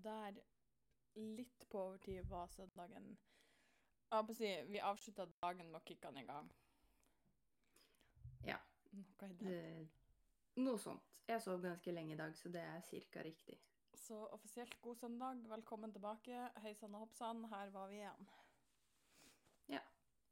Og 0.00 0.04
der, 0.04 0.36
litt 1.36 1.66
på 1.68 1.78
overtid, 1.78 2.22
var 2.24 2.46
søndagen 2.48 3.08
Jeg 3.10 4.16
holdt 4.16 4.28
på 4.30 4.32
å 4.32 4.38
si, 4.38 4.52
vi 4.72 4.80
avslutta 4.80 5.26
dagen 5.42 5.68
med 5.68 5.76
å 5.76 5.84
kicke 5.84 6.08
den 6.08 6.22
i 6.22 6.28
gang. 6.28 6.48
Ja. 8.46 8.56
Noe 8.94 9.28
det. 9.28 9.28
Det, 9.42 10.62
noe 10.64 10.80
sånt. 10.80 11.04
Jeg 11.28 11.44
sov 11.44 11.60
ganske 11.60 11.92
lenge 11.92 12.16
i 12.16 12.18
dag, 12.18 12.32
så 12.34 12.48
det 12.48 12.64
er 12.64 12.80
cirka 12.88 13.22
riktig. 13.22 13.58
Så 13.94 14.22
offisielt 14.32 14.80
god 14.80 14.96
søndag, 15.02 15.44
velkommen 15.52 15.92
tilbake. 15.92 16.48
Hei 16.64 16.72
sann 16.80 16.96
og 16.96 17.04
hopp 17.04 17.14
sann, 17.20 17.44
her 17.52 17.76
var 17.76 17.92
vi 17.92 18.00
igjen. 18.00 18.26
Ja. 19.76 19.84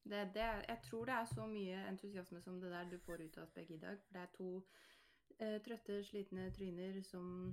Det, 0.03 0.25
det, 0.35 0.49
jeg 0.65 0.81
tror 0.89 1.13
det 1.13 1.19
er 1.21 1.31
så 1.35 1.47
mye 1.53 1.85
entusiasme 1.93 2.41
som 2.41 2.57
det 2.65 2.73
der 2.73 2.89
du 2.89 2.99
får 3.05 3.21
ut 3.21 3.37
av 3.37 3.45
oss 3.45 3.55
begge 3.61 3.77
i 3.77 3.85
dag. 3.85 4.01
For 4.07 4.17
det 4.17 4.25
er 4.25 4.35
to 4.41 4.51
eh, 5.37 5.61
trøtte, 5.69 6.01
slitne 6.09 6.49
tryner 6.57 7.03
som 7.05 7.53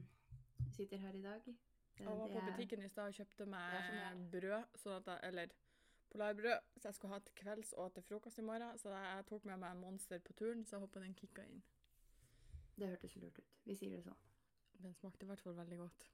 sitter 0.72 1.04
her 1.04 1.20
i 1.20 1.28
dag. 1.28 1.56
Jeg 2.00 2.18
var 2.20 2.28
på 2.28 2.42
butikken 2.50 2.84
i 2.84 2.90
stad 2.90 3.12
og 3.12 3.14
kjøpte 3.20 3.46
meg 3.50 3.76
ja, 3.96 4.10
brød, 4.34 4.76
sånn 4.82 5.08
jeg, 5.08 5.20
eller 5.30 5.54
polarbrød, 6.12 6.68
så 6.78 6.90
jeg 6.90 6.98
skulle 6.98 7.14
ha 7.14 7.20
til 7.24 7.36
kvelds 7.40 7.74
og 7.80 7.94
til 7.96 8.04
frokost 8.04 8.40
i 8.40 8.46
morgen. 8.46 8.78
Så 8.80 8.92
jeg 8.92 9.26
tok 9.30 9.48
med 9.48 9.62
meg 9.64 9.72
en 9.72 9.84
Monster 9.84 10.20
på 10.20 10.34
turen, 10.34 10.66
så 10.66 10.76
jeg 10.76 10.86
håper 10.86 11.06
den 11.06 11.16
kicka 11.16 11.48
inn. 11.48 11.64
Det 12.76 12.92
hørtes 12.92 13.16
lurt 13.16 13.40
ut. 13.40 13.58
Vi 13.64 13.76
sier 13.80 13.96
det 13.96 14.04
sånn. 14.04 14.24
Den 14.84 14.96
smakte 14.96 15.24
i 15.26 15.30
hvert 15.30 15.44
fall 15.44 15.56
veldig 15.58 15.78
godt. 15.80 16.08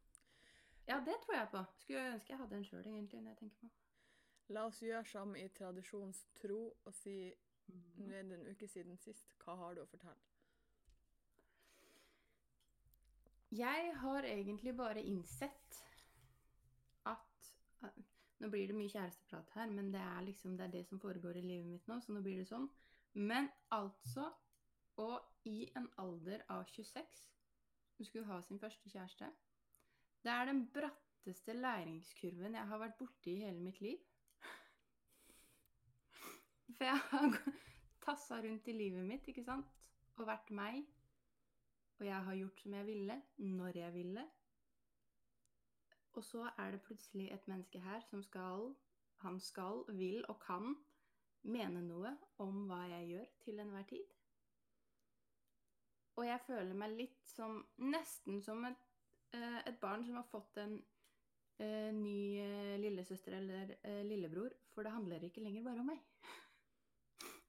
Ja, 0.88 1.00
det 1.06 1.18
tror 1.24 1.36
jeg 1.38 1.50
på. 1.54 1.64
Skulle 1.82 2.10
ønske 2.16 2.34
jeg 2.34 2.42
hadde 2.42 2.58
en 2.58 2.68
sjøl, 2.68 2.86
egentlig. 2.86 3.22
når 3.22 3.34
jeg 3.34 3.38
tenker 3.38 3.64
på. 3.64 3.72
La 4.52 4.66
oss 4.68 4.82
gjøre 4.84 5.06
som 5.08 5.36
i 5.40 5.48
tradisjons 5.56 6.26
tro 6.42 6.62
og 6.86 6.94
si 6.94 7.16
nå 7.72 8.12
er 8.12 8.28
det 8.28 8.40
en 8.40 8.50
uke 8.52 8.68
siden 8.68 8.98
sist. 9.00 9.34
Hva 9.44 9.56
har 9.56 9.78
du 9.78 9.84
å 9.84 9.90
fortelle? 9.90 10.31
Jeg 13.52 13.92
har 14.00 14.24
egentlig 14.24 14.78
bare 14.78 15.02
innsett 15.04 15.84
at 17.06 17.54
at- 17.82 18.08
Nå 18.40 18.50
blir 18.50 18.68
det 18.68 18.76
mye 18.76 18.90
kjæresteprat 18.90 19.50
her, 19.54 19.70
men 19.70 19.92
det 19.94 20.02
er 20.02 20.22
liksom 20.22 20.58
det, 20.58 20.66
er 20.66 20.72
det 20.72 20.86
som 20.86 21.00
foregår 21.00 21.36
i 21.38 21.42
livet 21.42 21.66
mitt 21.66 21.88
nå, 21.88 22.00
så 22.02 22.12
nå 22.14 22.22
blir 22.22 22.38
det 22.40 22.48
sånn. 22.48 22.70
Men 23.14 23.50
altså 23.72 24.32
Og 24.98 25.22
i 25.46 25.72
en 25.76 25.88
alder 25.98 26.42
av 26.50 26.66
26 26.66 27.28
hun 27.98 28.06
skulle 28.06 28.26
ha 28.26 28.42
sin 28.42 28.60
første 28.60 28.90
kjæreste 28.90 29.28
Det 30.24 30.32
er 30.32 30.46
den 30.46 30.66
bratteste 30.74 31.54
læringskurven 31.54 32.56
jeg 32.56 32.68
har 32.68 32.80
vært 32.80 32.98
borti 32.98 33.36
i 33.36 33.44
hele 33.44 33.60
mitt 33.60 33.82
liv. 33.82 33.98
For 36.78 36.84
jeg 36.84 36.98
har 36.98 37.38
tassa 38.06 38.42
rundt 38.42 38.68
i 38.68 38.72
livet 38.72 39.06
mitt, 39.06 39.28
ikke 39.28 39.44
sant? 39.44 39.66
Og 40.18 40.28
vært 40.28 40.52
meg. 40.52 40.86
Og 42.02 42.08
jeg 42.08 42.24
har 42.26 42.34
gjort 42.36 42.62
som 42.64 42.74
jeg 42.74 42.86
ville, 42.86 43.16
når 43.38 43.76
jeg 43.78 43.94
ville. 43.94 44.22
Og 46.18 46.24
så 46.26 46.48
er 46.58 46.72
det 46.74 46.82
plutselig 46.82 47.28
et 47.32 47.48
menneske 47.48 47.80
her 47.80 48.02
som 48.10 48.24
skal 48.24 48.74
Han 49.22 49.40
skal, 49.40 49.84
vil 49.88 50.26
og 50.28 50.40
kan 50.42 50.72
mene 51.44 51.82
noe 51.86 52.16
om 52.42 52.64
hva 52.70 52.80
jeg 52.90 53.08
gjør 53.12 53.28
til 53.44 53.60
enhver 53.62 53.84
tid. 53.92 54.16
Og 56.18 56.26
jeg 56.26 56.42
føler 56.48 56.74
meg 56.74 56.96
litt 56.98 57.30
som 57.30 57.60
Nesten 57.78 58.42
som 58.42 58.66
et, 58.66 58.82
eh, 59.38 59.60
et 59.70 59.78
barn 59.80 60.06
som 60.06 60.18
har 60.18 60.26
fått 60.32 60.58
en 60.58 60.74
uh, 61.62 61.92
ny 61.94 62.42
uh, 62.42 62.80
lillesøster 62.82 63.38
eller 63.38 63.76
uh, 63.86 64.02
lillebror, 64.10 64.58
for 64.74 64.84
det 64.84 64.96
handler 64.96 65.28
ikke 65.30 65.44
lenger 65.46 65.64
bare 65.70 65.86
om 65.86 65.92
meg. 65.94 66.02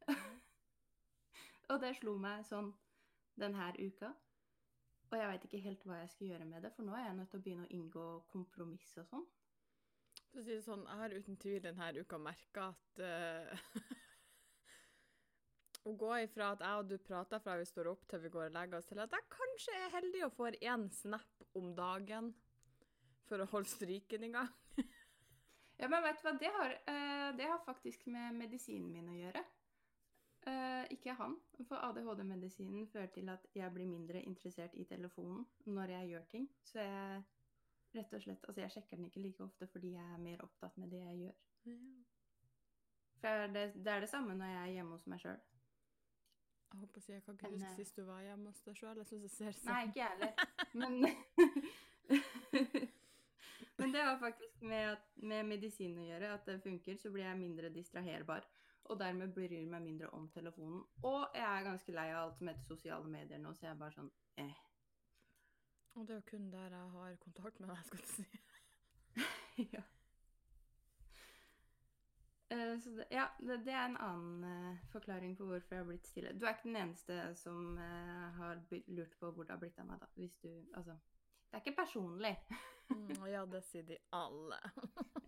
og 1.73 1.81
det 1.81 1.95
slo 2.03 2.19
meg 2.21 2.45
sånn 2.45 2.69
denne 3.41 3.73
uka. 3.81 4.13
Og 5.13 5.19
jeg 5.21 5.29
veit 5.29 5.43
ikke 5.45 5.59
helt 5.67 5.83
hva 5.85 5.99
jeg 6.01 6.11
skal 6.15 6.31
gjøre 6.31 6.45
med 6.49 6.65
det, 6.65 6.71
for 6.73 6.89
nå 6.89 6.95
er 6.97 7.03
jeg 7.05 7.17
nødt 7.19 7.29
til 7.35 7.41
å 7.41 7.45
begynne 7.45 7.67
å 7.67 7.75
inngå 7.77 8.05
kompromiss 8.33 8.95
og 9.03 9.11
sånn. 9.11 9.27
For 10.31 10.41
å 10.41 10.45
si 10.47 10.55
det 10.55 10.65
sånn, 10.65 10.87
jeg 10.89 11.01
har 11.03 11.15
uten 11.19 11.37
tvil 11.43 11.59
denne 11.67 11.89
uka 12.01 12.21
merka 12.23 12.71
at 12.73 13.03
uh, 13.05 13.53
Å 15.83 15.93
gå 15.99 16.13
ifra 16.23 16.53
at 16.55 16.63
jeg 16.63 16.79
og 16.79 16.89
du 16.89 16.95
prater 17.03 17.43
fra 17.43 17.59
vi 17.59 17.67
står 17.67 17.91
opp 17.91 18.05
til 18.09 18.23
vi 18.23 18.31
går 18.33 18.47
og 18.47 18.55
legger 18.55 18.79
oss, 18.79 18.87
til 18.89 19.03
at 19.03 19.13
jeg 19.13 19.29
kanskje 19.35 19.77
er 19.77 19.95
heldig 19.97 20.21
og 20.29 20.35
får 20.37 20.59
én 20.63 20.87
snap 20.95 21.45
om 21.59 21.73
dagen 21.77 22.31
for 23.27 23.43
å 23.43 23.49
holde 23.53 23.73
stryken 23.73 24.29
i 24.29 24.35
gang. 24.35 24.53
Ja, 25.81 25.89
men 25.91 26.05
vet 26.05 26.21
du 26.21 26.27
hva, 26.29 26.33
det 26.39 26.51
har, 26.55 26.73
uh, 26.87 27.29
det 27.35 27.47
har 27.51 27.63
faktisk 27.67 28.05
med 28.15 28.37
medisinen 28.39 28.93
min 28.95 29.09
å 29.11 29.17
gjøre. 29.19 29.41
Eh, 30.47 30.85
ikke 30.91 31.15
han. 31.15 31.37
For 31.69 31.77
ADHD-medisinen 31.87 32.87
fører 32.91 33.07
til 33.15 33.29
at 33.31 33.45
jeg 33.55 33.73
blir 33.75 33.87
mindre 33.87 34.23
interessert 34.27 34.75
i 34.75 34.85
telefonen 34.85 35.45
når 35.67 35.93
jeg 35.95 36.09
gjør 36.09 36.25
ting. 36.33 36.49
Så 36.67 36.81
jeg 36.83 37.23
rett 37.95 38.13
og 38.17 38.23
slett, 38.25 38.45
altså 38.49 38.61
jeg 38.65 38.71
sjekker 38.75 38.97
den 38.97 39.07
ikke 39.07 39.21
like 39.23 39.45
ofte 39.45 39.67
fordi 39.69 39.93
jeg 39.95 40.13
er 40.15 40.19
mer 40.19 40.41
opptatt 40.43 40.77
med 40.81 40.91
det 40.91 40.99
jeg 41.05 41.19
gjør. 41.21 41.37
For 43.23 43.47
det, 43.55 43.65
det 43.85 43.93
er 43.93 44.01
det 44.03 44.09
samme 44.11 44.35
når 44.35 44.47
jeg 44.51 44.63
er 44.69 44.73
hjemme 44.81 44.97
hos 44.97 45.07
meg 45.07 45.21
sjøl. 45.23 45.39
Jeg 46.73 46.81
håper 46.81 47.01
jeg 47.13 47.23
kan 47.27 47.35
ikke 47.37 47.51
huske 47.53 47.69
eh, 47.69 47.77
sist 47.77 47.97
du 47.97 48.03
var 48.09 48.23
hjemme 48.25 48.49
hos 48.51 48.63
deg 48.67 48.77
sjøl. 48.81 48.97
Jeg 49.03 49.07
syns 49.13 49.23
det 49.23 49.31
ser 49.37 49.53
sånn 49.61 49.71
Nei, 49.71 49.83
ikke 49.87 50.01
jeg 50.01 50.09
heller. 50.11 50.33
Men 50.81 50.93
Men 53.79 53.93
det 53.93 54.03
har 54.05 54.19
faktisk 54.19 54.61
med, 54.63 54.89
at- 54.93 55.17
med 55.17 55.47
medisin 55.49 55.97
å 55.99 56.05
gjøre. 56.07 56.33
At 56.35 56.47
det 56.47 56.59
funker, 56.65 56.97
så 57.01 57.11
blir 57.11 57.25
jeg 57.25 57.39
mindre 57.39 57.71
distraherbar. 57.73 58.45
Og 58.91 58.99
dermed 58.99 59.33
bryr 59.35 59.67
meg 59.71 59.83
mindre 59.83 60.11
om 60.17 60.29
telefonen. 60.35 60.83
Og 61.07 61.27
jeg 61.35 61.47
er 61.47 61.69
ganske 61.69 61.95
lei 61.95 62.09
av 62.11 62.25
alt 62.25 62.39
som 62.39 62.51
heter 62.51 62.67
sosiale 62.67 63.09
medier 63.09 63.39
nå, 63.39 63.55
så 63.55 63.67
jeg 63.67 63.75
er 63.75 63.81
bare 63.81 63.97
sånn 63.97 64.11
eh. 64.43 64.61
Og 65.95 66.07
det 66.09 66.15
er 66.15 66.21
jo 66.23 66.29
kun 66.31 66.53
der 66.53 66.73
jeg 66.73 66.93
har 66.95 67.17
kontakt 67.21 67.61
med 67.61 67.69
deg, 67.69 67.83
skal 67.87 67.99
du 67.99 68.07
si. 68.11 68.27
ja. 69.75 69.83
Uh, 72.53 72.81
Så 72.81 72.91
det, 72.97 73.07
ja, 73.11 73.27
det, 73.39 73.59
det 73.65 73.73
er 73.73 73.85
en 73.87 73.97
annen 74.01 74.45
uh, 74.45 74.85
forklaring 74.93 75.37
på 75.37 75.47
hvorfor 75.49 75.77
jeg 75.77 75.85
har 75.85 75.89
blitt 75.89 76.09
stille. 76.09 76.33
Du 76.37 76.47
er 76.47 76.57
ikke 76.57 76.69
den 76.69 76.81
eneste 76.83 77.19
som 77.39 77.77
uh, 77.79 78.29
har 78.39 78.61
lurt 78.87 79.19
på 79.21 79.31
hvor 79.31 79.45
det 79.45 79.55
har 79.55 79.61
blitt 79.61 79.79
av 79.81 79.89
meg, 79.89 80.01
da. 80.01 80.11
Hvis 80.17 80.37
du 80.43 80.51
Altså. 80.75 80.99
Det 81.53 81.59
er 81.59 81.65
ikke 81.67 81.83
personlig. 81.83 82.37
Mm, 82.89 83.27
ja, 83.29 83.45
det 83.45 83.61
sier 83.65 83.85
de 83.89 83.99
alle. 84.17 84.57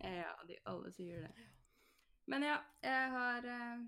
Ja, 0.04 0.32
de 0.48 0.56
alle 0.68 0.90
sier 0.92 1.26
det. 1.26 1.48
Men 2.30 2.46
ja, 2.46 2.56
jeg 2.80 3.10
har 3.12 3.46
eh, 3.52 3.80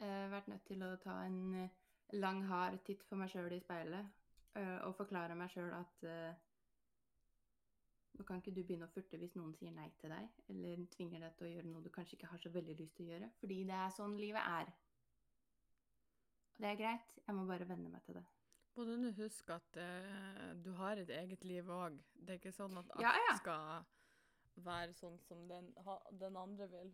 eh, 0.00 0.26
vært 0.32 0.48
nødt 0.48 0.64
til 0.68 0.84
å 0.86 0.94
ta 1.02 1.18
en 1.26 1.40
eh, 1.60 1.74
lang, 2.16 2.44
hard 2.48 2.80
titt 2.86 3.04
for 3.08 3.20
meg 3.20 3.32
sjøl 3.32 3.52
i 3.52 3.60
speilet 3.60 4.08
eh, 4.56 4.78
og 4.86 4.96
forklare 4.96 5.36
meg 5.36 5.52
sjøl 5.52 5.72
at 5.76 6.06
eh, 6.08 6.38
nå 8.14 8.24
kan 8.24 8.40
ikke 8.40 8.54
du 8.54 8.62
begynne 8.62 8.86
å 8.86 8.94
furte 8.94 9.18
hvis 9.18 9.34
noen 9.36 9.52
sier 9.58 9.74
nei 9.74 9.88
til 10.00 10.12
deg, 10.14 10.30
eller 10.52 10.84
tvinger 10.94 11.24
deg 11.26 11.36
til 11.36 11.48
å 11.48 11.50
gjøre 11.50 11.70
noe 11.72 11.82
du 11.84 11.90
kanskje 11.92 12.16
ikke 12.16 12.30
har 12.30 12.40
så 12.40 12.52
veldig 12.54 12.76
lyst 12.78 12.96
til 12.96 13.08
å 13.08 13.12
gjøre, 13.12 13.30
fordi 13.40 13.58
det 13.68 13.78
er 13.80 13.96
sånn 13.96 14.14
livet 14.20 14.52
er. 14.60 14.70
Og 16.54 16.62
det 16.62 16.70
er 16.70 16.78
greit, 16.78 17.16
jeg 17.26 17.34
må 17.34 17.46
bare 17.48 17.66
venne 17.66 17.90
meg 17.90 18.04
til 18.06 18.20
det. 18.20 18.24
Må 18.74 18.86
du 18.86 19.10
huske 19.18 19.54
at 19.54 19.76
uh, 19.78 20.52
du 20.62 20.72
har 20.78 20.98
et 20.98 21.10
eget 21.14 21.44
liv 21.46 21.68
òg. 21.70 21.98
Det 22.14 22.34
er 22.34 22.40
ikke 22.40 22.54
sånn 22.54 22.78
at 22.80 22.88
alt 22.94 23.04
Ja, 23.04 23.12
ja. 23.28 23.34
skal 23.38 23.84
være 24.56 24.94
sånn 24.94 25.18
som 25.26 25.42
den, 25.48 25.72
ha, 25.86 25.98
den 26.20 26.36
andre 26.36 26.68
vil. 26.70 26.92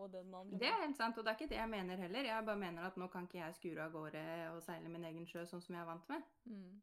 Og 0.00 0.12
den 0.12 0.34
andre 0.34 0.58
Det 0.58 0.68
er 0.68 0.78
helt 0.80 0.96
sant, 0.96 1.18
og 1.18 1.24
det 1.24 1.32
er 1.32 1.38
ikke 1.38 1.50
det 1.50 1.58
jeg 1.58 1.68
mener 1.68 1.96
heller. 2.00 2.24
Jeg 2.24 2.44
bare 2.46 2.56
mener 2.56 2.86
at 2.88 2.96
nå 2.96 3.08
kan 3.12 3.26
ikke 3.28 3.40
jeg 3.40 3.56
skure 3.58 3.84
av 3.84 3.92
gårde 3.92 4.22
og 4.54 4.62
seile 4.64 4.88
min 4.88 5.04
egen 5.04 5.26
sjø 5.28 5.44
sånn 5.48 5.64
som 5.64 5.76
jeg 5.76 5.82
er 5.82 5.90
vant 5.90 6.08
med. 6.08 6.30
Mm. 6.44 6.78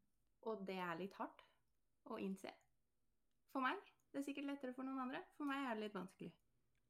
Og 0.52 0.68
det 0.68 0.78
er 0.84 1.00
litt 1.00 1.16
hardt 1.18 1.46
å 2.12 2.20
innse. 2.22 2.52
For 3.54 3.64
meg. 3.64 3.82
Det 4.12 4.22
er 4.22 4.28
sikkert 4.28 4.48
lettere 4.52 4.76
for 4.76 4.88
noen 4.88 5.02
andre. 5.08 5.24
For 5.38 5.50
meg 5.50 5.66
er 5.66 5.76
det 5.76 5.88
litt 5.88 5.98
vanskelig. 5.98 6.30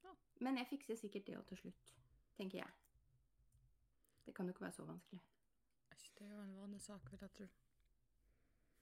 Ja. 0.03 0.17
Men 0.43 0.59
jeg 0.59 0.69
fikser 0.73 0.99
sikkert 0.99 1.29
det 1.29 1.39
òg 1.39 1.47
til 1.47 1.63
slutt, 1.63 1.95
tenker 2.37 2.61
jeg. 2.61 2.75
Det 4.27 4.35
kan 4.35 4.49
jo 4.49 4.55
ikke 4.55 4.67
være 4.67 4.79
så 4.81 4.85
vanskelig. 4.89 5.23
Det 6.17 6.25
er 6.25 6.33
jo 6.33 6.41
en 6.41 6.55
vanesak, 6.57 7.11
vil 7.11 7.19
jeg 7.21 7.33
tro. 7.39 7.47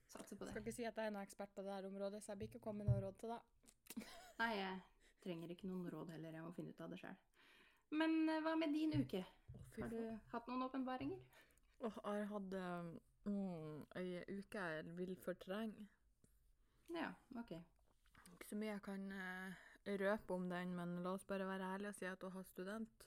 Satser 0.08 0.38
på 0.40 0.46
Skal 0.48 0.62
ikke 0.62 0.72
si 0.72 0.86
at 0.88 0.96
jeg 0.98 1.10
er 1.10 1.12
noen 1.12 1.28
ekspert 1.28 1.52
på 1.56 1.66
det 1.66 1.74
her 1.74 1.88
området, 1.90 2.24
så 2.24 2.32
jeg 2.32 2.40
blir 2.40 2.54
ikke 2.54 2.64
kommet 2.64 2.88
med 2.88 2.96
noe 2.96 3.04
råd 3.10 3.20
til 3.20 3.36
deg. 3.36 4.16
Nei, 4.42 4.52
jeg 4.58 4.80
trenger 5.24 5.54
ikke 5.54 5.70
noen 5.70 5.90
råd 5.94 6.12
heller. 6.16 6.36
Jeg 6.36 6.44
må 6.44 6.52
finne 6.56 6.74
ut 6.76 6.82
av 6.84 6.92
det 6.92 7.00
sjøl. 7.02 7.18
Men 7.96 8.18
eh, 8.30 8.42
hva 8.44 8.56
med 8.60 8.74
din 8.76 8.96
uke? 9.00 9.22
Har 9.76 9.92
du 9.92 10.00
hatt 10.32 10.50
noen 10.50 10.66
åpenbaringer? 10.66 11.22
Åh, 11.86 11.98
jeg 12.16 12.28
hatt 12.32 12.54
mm, 13.28 13.86
ei 14.00 14.40
uke 14.40 14.66
jeg 14.72 14.86
vil 14.98 15.16
fortrenge. 15.20 15.88
Ja, 16.96 17.10
OK. 17.40 17.56
Ikke 18.36 18.48
så 18.50 18.60
mye 18.60 18.74
jeg 18.74 18.84
kan 18.86 19.04
uh, 19.12 19.66
røpe 20.00 20.36
om 20.36 20.48
den, 20.50 20.76
men 20.78 21.00
la 21.04 21.16
oss 21.16 21.26
bare 21.28 21.48
være 21.48 21.74
ærlige 21.76 21.92
og 21.92 21.98
si 21.98 22.08
at 22.10 22.24
å 22.24 22.32
ha 22.36 22.44
student 22.46 23.06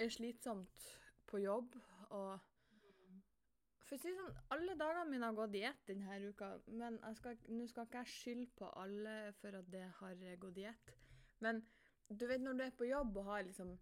er 0.00 0.12
slitsomt 0.12 0.86
på 1.30 1.42
jobb. 1.42 1.76
Og 2.16 2.49
for 3.90 3.98
å 3.98 4.02
si 4.04 4.12
sånn, 4.14 4.34
alle 4.54 4.76
dagene 4.78 5.10
mine 5.10 5.26
har 5.26 5.34
gått 5.34 5.56
i 5.58 5.64
ett 5.66 5.80
denne 5.90 6.18
uka, 6.30 6.52
men 6.70 6.98
nå 7.02 7.66
skal 7.66 7.86
ikke 7.88 8.04
jeg 8.04 8.12
skylde 8.14 8.52
på 8.60 8.68
alle 8.78 9.14
for 9.40 9.56
at 9.58 9.70
det 9.72 9.86
har 9.98 10.20
gått 10.42 10.60
i 10.62 10.68
ett. 10.70 10.92
Men 11.42 11.58
du 12.10 12.26
vet 12.30 12.42
når 12.42 12.58
du 12.58 12.62
er 12.64 12.76
på 12.78 12.86
jobb 12.86 13.16
og 13.18 13.24
har 13.32 13.42
liksom 13.48 13.72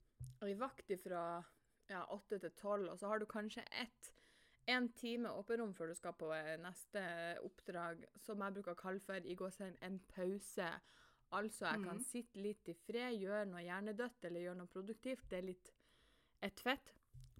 ei 0.44 0.54
vakt 0.58 0.92
fra 1.02 1.24
ja, 1.88 2.04
åtte 2.12 2.38
til 2.40 2.50
tolv, 2.56 2.88
og 2.92 2.98
så 3.00 3.08
har 3.12 3.20
du 3.20 3.26
kanskje 3.28 3.64
ett 3.82 4.14
en 4.68 4.88
time 4.92 5.30
åpenrom 5.32 5.70
før 5.76 5.88
du 5.92 5.94
skal 5.96 6.12
på 6.20 6.28
eh, 6.36 6.56
neste 6.60 7.00
oppdrag, 7.44 8.02
som 8.20 8.40
jeg 8.44 8.56
bruker 8.58 8.74
å 8.74 8.80
kalle 8.80 9.00
for 9.00 9.24
i 9.24 9.36
gåsehud 9.36 9.78
en 9.80 10.00
pause. 10.12 10.66
Altså, 11.32 11.66
jeg 11.68 11.84
kan 11.84 11.96
Mhm. 11.96 12.04
sitte 12.04 12.40
litt 12.40 12.68
i 12.68 12.74
fred, 12.74 13.16
gjøre 13.20 13.46
noe 13.48 13.62
hjernedødt 13.64 14.24
eller 14.24 14.40
gjøre 14.40 14.56
noe 14.62 14.66
produktivt. 14.72 15.28
Det 15.30 15.38
er 15.38 15.42
litt 15.48 15.70
et 16.42 16.60
fett, 16.60 16.92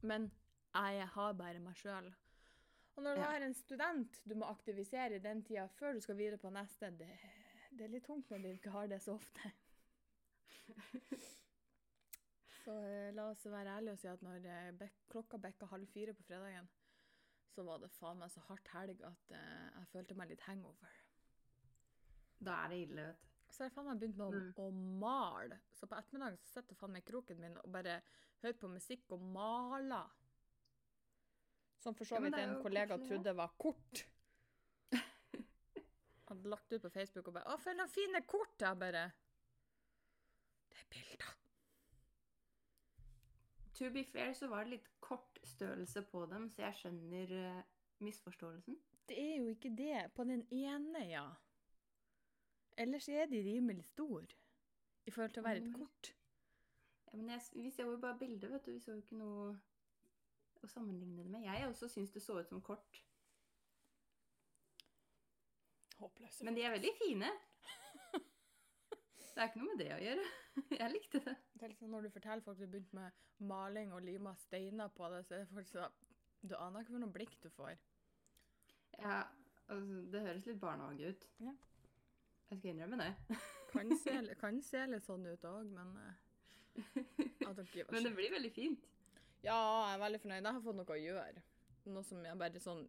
men 0.03 0.31
jeg 0.75 1.07
har 1.09 1.33
bare 1.35 1.61
meg 1.61 1.77
sjøl. 1.77 2.15
Og 2.99 3.03
når 3.05 3.15
du 3.15 3.21
Ja. 3.23 3.27
har 3.31 3.45
en 3.47 3.55
student 3.55 4.17
du 4.27 4.35
må 4.35 4.49
aktivisere 4.51 5.15
i 5.17 5.23
den 5.23 5.43
tida 5.47 5.69
før 5.79 5.95
du 5.95 6.01
skal 6.03 6.17
videre 6.19 6.39
på 6.43 6.51
neste, 6.51 6.91
det, 6.99 7.09
det 7.79 7.85
er 7.87 7.93
litt 7.93 8.05
tungt 8.09 8.31
når 8.33 8.43
du 8.43 8.49
ikke 8.57 8.73
har 8.75 8.89
det 8.91 8.99
så 9.05 9.15
ofte. 9.15 9.53
Så 12.65 12.75
eh, 12.85 13.13
la 13.17 13.29
oss 13.31 13.47
være 13.49 13.77
ærlige 13.79 13.95
og 13.95 14.01
si 14.03 14.09
at 14.11 14.23
når 14.27 14.45
eh, 14.45 14.73
bek 14.77 14.97
klokka 15.09 15.39
bekka 15.41 15.69
halv 15.71 15.87
fire 15.89 16.13
på 16.13 16.23
fredagen, 16.27 16.67
så 17.55 17.63
var 17.65 17.79
det 17.81 17.89
faen 17.95 18.19
meg 18.21 18.31
så 18.35 18.43
hardt 18.45 18.69
helg 18.75 19.01
at 19.09 19.31
uh, 19.33 19.79
jeg 19.79 19.87
følte 19.93 20.15
meg 20.19 20.29
litt 20.31 20.43
hangover. 20.45 20.93
Da 22.45 22.59
er 22.65 22.69
det 22.75 22.81
ille, 22.85 23.07
vet 23.09 23.23
du. 23.23 23.31
Så 23.55 23.65
jeg 23.65 23.73
faen 23.73 23.89
meg 23.89 24.03
begynt 24.03 24.19
med 24.21 24.27
å, 24.27 24.33
Mm. 24.37 24.53
å 24.61 24.67
male. 25.01 25.57
Så 25.73 25.89
på 25.89 25.97
ettermiddagen 25.97 26.37
så 26.43 26.59
sitter 26.59 26.77
faen 26.77 26.93
meg 26.93 27.07
kroken 27.09 27.41
min 27.41 27.57
og 27.63 27.73
bare 27.73 27.97
hører 28.43 28.59
på 28.61 28.69
musikk 28.75 29.11
og 29.17 29.25
maler. 29.33 30.13
Som 31.89 31.95
for 31.97 32.05
så 32.05 32.19
vidt 32.21 32.35
er 32.37 32.51
en 32.51 32.59
kollega 32.63 32.97
koselig, 32.99 33.09
trodde 33.09 33.33
var 33.37 33.53
kort. 33.59 34.01
Hadde 36.29 36.51
lagt 36.53 36.73
ut 36.73 36.83
på 36.83 36.89
Facebook 36.93 37.29
og 37.31 37.35
bare 37.39 37.45
'Å, 37.49 37.57
for 37.63 37.73
noen 37.79 37.89
fine 37.89 38.21
kort!' 38.29 38.61
Jeg 38.61 38.79
bare 38.79 39.05
Det 40.69 40.77
er 40.83 40.89
bilder. 40.93 41.31
To 43.79 43.91
be 43.95 44.03
fair 44.05 44.33
så 44.37 44.51
var 44.53 44.65
det 44.65 44.71
litt 44.75 44.91
kort 45.01 45.39
størrelse 45.45 46.03
på 46.03 46.27
dem, 46.27 46.51
så 46.51 46.63
jeg 46.67 46.75
skjønner 46.75 47.33
eh, 47.39 47.63
misforståelsen. 48.05 48.77
Det 49.09 49.17
er 49.23 49.37
jo 49.39 49.49
ikke 49.55 49.73
det. 49.79 50.11
På 50.15 50.25
den 50.29 50.45
ene, 50.53 51.07
ja. 51.09 51.25
Ellers 52.77 53.09
er 53.09 53.27
de 53.27 53.41
rimelig 53.43 53.85
store 53.85 54.27
i 55.07 55.11
forhold 55.11 55.33
til 55.33 55.41
å 55.41 55.49
være 55.49 55.57
et 55.65 55.73
Mm. 55.73 55.79
kort. 55.81 56.15
Ja, 57.07 57.17
men 57.17 57.29
jeg, 57.31 57.41
vi 57.53 57.71
så 57.71 57.83
jo 57.89 57.97
bare 57.97 58.19
bildet, 58.19 58.51
vet 58.51 58.67
du. 58.67 58.73
Vi 58.73 58.81
så 58.81 58.91
jo 58.93 59.01
ikke 59.01 59.17
noe 59.17 59.61
å 60.69 60.73
sammenligne 60.73 61.25
det 61.25 61.33
med. 61.33 61.45
Jeg 61.47 61.69
også 61.69 61.89
syns 61.91 62.13
det 62.15 62.23
så 62.25 62.39
ut 62.39 62.51
som 62.51 62.63
kort. 62.65 63.03
Håpløse. 65.99 66.45
Men 66.47 66.57
de 66.57 66.65
er 66.65 66.77
veldig 66.77 66.95
fine. 67.01 67.31
Det 69.39 69.45
er 69.45 69.51
ikke 69.53 69.61
noe 69.61 69.71
med 69.71 69.79
det 69.79 69.91
å 69.95 69.99
gjøre. 70.03 70.23
Jeg 70.81 70.91
likte 70.91 71.19
det. 71.23 71.33
Det 71.55 71.63
er 71.63 71.71
liksom 71.71 71.93
når 71.95 72.07
du 72.07 72.11
forteller 72.11 72.43
folk 72.43 72.59
du 72.59 72.65
begynte 72.67 72.97
med 72.99 73.19
maling 73.47 73.93
og 73.95 74.03
lima 74.03 74.33
steiner 74.35 74.91
på 74.91 75.11
det, 75.13 75.21
så 75.29 75.37
er 75.37 75.45
det 75.45 75.53
folk 75.53 75.69
som 75.71 75.95
Du 76.43 76.57
aner 76.59 76.83
ikke 76.83 76.97
hvilket 76.97 77.13
blikk 77.15 77.37
du 77.45 77.49
får. 77.55 77.77
Ja, 78.99 79.21
altså, 79.69 80.01
det 80.11 80.25
høres 80.25 80.47
litt 80.47 80.59
barnehage 80.61 81.13
ut. 81.13 81.29
Ja. 81.47 81.55
Jeg 82.51 82.59
skal 82.59 82.71
innrømme 82.73 82.99
det. 82.99 83.39
Kan 83.73 83.95
se, 84.01 84.15
kan 84.41 84.63
se 84.65 84.83
litt 84.89 85.05
sånn 85.05 85.27
ut 85.29 85.43
òg, 85.45 85.67
men 85.71 85.91
uh, 86.01 86.13
Men 87.93 88.07
det 88.07 88.15
blir 88.17 88.33
veldig 88.33 88.53
fint. 88.55 88.87
Ja, 89.45 89.55
jeg 89.55 89.95
er 89.95 90.03
veldig 90.03 90.21
fornøyd. 90.23 90.41
Jeg 90.41 90.57
har 90.57 90.65
fått 90.65 90.79
noe 90.81 90.95
å 90.95 90.99
gjøre. 90.99 91.45
Noe 91.89 92.05
som 92.07 92.25
jeg 92.27 92.41
bare 92.41 92.63
sånn 92.63 92.83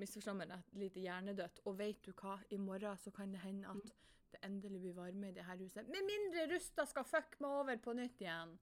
misforstår 0.00 0.36
meg 0.38 0.50
rett, 0.50 0.72
litt 0.78 0.96
hjernedødt. 0.98 1.62
Og 1.68 1.78
vet 1.78 2.00
du 2.04 2.12
hva, 2.18 2.38
i 2.50 2.58
morgen 2.58 2.98
så 3.00 3.12
kan 3.14 3.32
det 3.34 3.42
hende 3.44 3.70
at 3.70 3.92
det 4.34 4.42
endelig 4.46 4.80
blir 4.82 4.96
varme 4.96 5.30
i 5.30 5.34
det 5.36 5.46
her 5.46 5.60
huset. 5.62 5.88
Med 5.90 6.06
mindre 6.08 6.48
Rusta 6.50 6.86
skal 6.90 7.06
fuck 7.06 7.38
meg 7.42 7.58
over 7.62 7.78
på 7.82 7.94
nytt 7.94 8.22
igjen. 8.24 8.56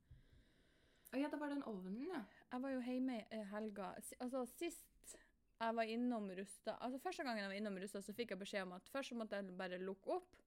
Å 1.13 1.21
ja, 1.21 1.29
da 1.29 1.39
var 1.41 1.51
det 1.51 1.59
den 1.59 1.69
ovnen, 1.69 2.05
ja. 2.09 2.23
Jeg 2.53 2.65
var 2.65 2.73
jo 2.73 2.85
hjemme 2.85 3.19
i 3.21 3.25
eh, 3.37 3.49
helga. 3.53 3.93
Altså, 4.21 4.45
sist 4.57 5.17
jeg 5.63 5.77
var 5.77 5.87
innom 5.87 6.25
Rusta 6.35 6.73
Altså, 6.83 6.99
første 6.99 7.23
gangen 7.23 7.45
jeg 7.45 7.51
var 7.53 7.59
innom 7.59 7.77
Rusta, 7.79 8.01
så 8.03 8.15
fikk 8.17 8.33
jeg 8.35 8.41
beskjed 8.41 8.65
om 8.67 8.73
at 8.77 8.89
først 8.91 9.15
måtte 9.15 9.39
jeg 9.39 9.57
bare 9.59 9.79
lukke 9.79 10.17
opp, 10.17 10.41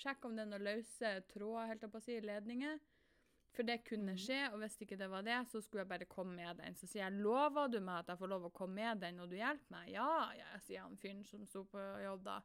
sjekke 0.00 0.28
om 0.28 0.36
det 0.36 0.44
er 0.44 0.50
noen 0.52 0.66
løse 0.68 1.12
tråder, 1.32 1.72
helt 1.72 1.86
opp 1.88 1.96
å 1.98 2.02
si, 2.04 2.18
ledninger. 2.24 2.78
For 3.50 3.66
det 3.66 3.80
kunne 3.82 4.14
skje, 4.20 4.44
og 4.52 4.60
hvis 4.62 4.76
ikke 4.84 4.98
det 5.00 5.08
var 5.10 5.24
det, 5.26 5.40
så 5.50 5.58
skulle 5.62 5.82
jeg 5.82 5.90
bare 5.90 6.06
komme 6.10 6.36
med 6.38 6.60
den. 6.62 6.76
Så 6.78 6.86
sier 6.86 7.02
jeg, 7.02 7.22
lover 7.24 7.66
du 7.72 7.80
meg 7.82 8.04
at 8.04 8.12
jeg 8.12 8.20
får 8.20 8.30
lov 8.30 8.46
å 8.46 8.52
komme 8.54 8.78
med 8.78 9.02
den, 9.02 9.18
og 9.22 9.32
du 9.32 9.34
hjelper 9.38 9.74
meg? 9.74 9.88
Ja, 9.96 10.30
ja, 10.38 10.52
sier 10.62 10.84
han 10.86 10.94
fyren 11.00 11.24
som 11.26 11.42
sto 11.48 11.64
på 11.72 11.82
jobb 12.04 12.22
da. 12.28 12.38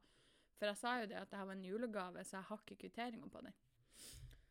For 0.58 0.72
jeg 0.72 0.80
sa 0.80 0.96
jo 1.02 1.12
det 1.12 1.20
at 1.20 1.30
det 1.30 1.38
her 1.38 1.48
var 1.52 1.60
en 1.60 1.68
julegave, 1.68 2.26
så 2.26 2.40
jeg 2.40 2.50
har 2.50 2.64
ikke 2.64 2.80
kvitteringa 2.82 3.30
på 3.30 3.46
den. 3.46 3.56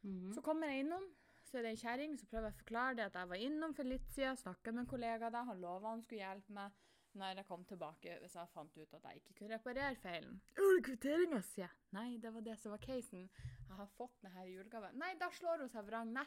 Mhm. 0.05 0.33
Så 0.37 0.45
kommer 0.47 0.71
jeg 0.71 0.85
innom, 0.85 1.11
så 1.43 1.59
er 1.59 1.67
det 1.67 1.75
ei 1.75 1.83
kjerring, 1.83 2.17
så 2.21 2.29
prøver 2.31 2.51
jeg 2.51 2.55
å 2.55 2.62
forklare 2.62 2.97
det 2.99 3.06
at 3.09 3.19
jeg 3.19 3.31
var 3.35 3.45
innom 3.49 3.75
for 3.75 3.89
litt 3.89 4.09
siden, 4.15 4.39
snakket 4.39 4.75
med 4.75 4.85
en 4.85 4.93
kollega 4.95 5.31
der, 5.31 5.49
han 5.51 5.62
lova 5.62 5.91
han 5.91 6.03
skulle 6.05 6.23
hjelpe 6.23 6.55
meg 6.55 6.83
når 7.19 7.41
jeg 7.41 7.47
kom 7.49 7.65
tilbake 7.69 8.17
hvis 8.23 8.35
jeg 8.37 8.51
fant 8.53 8.79
ut 8.79 8.97
at 8.99 9.07
jeg 9.09 9.21
ikke 9.21 9.37
kunne 9.39 9.57
reparere 9.57 9.99
feilen. 10.03 10.41
Kvitteringa, 10.59 11.41
sier 11.47 11.67
jeg. 11.67 11.77
Nei, 11.97 12.09
det 12.23 12.33
var 12.35 12.45
det 12.47 12.57
som 12.61 12.75
var 12.75 12.83
casen. 12.83 13.29
Jeg 13.69 13.79
har 13.79 13.93
fått 13.99 14.19
denne 14.25 14.47
julegaven. 14.49 14.99
Nei, 15.01 15.15
da 15.21 15.31
slår 15.35 15.65
hun 15.65 15.73
seg 15.73 15.87
vrang. 15.89 16.13
Nei. 16.15 16.27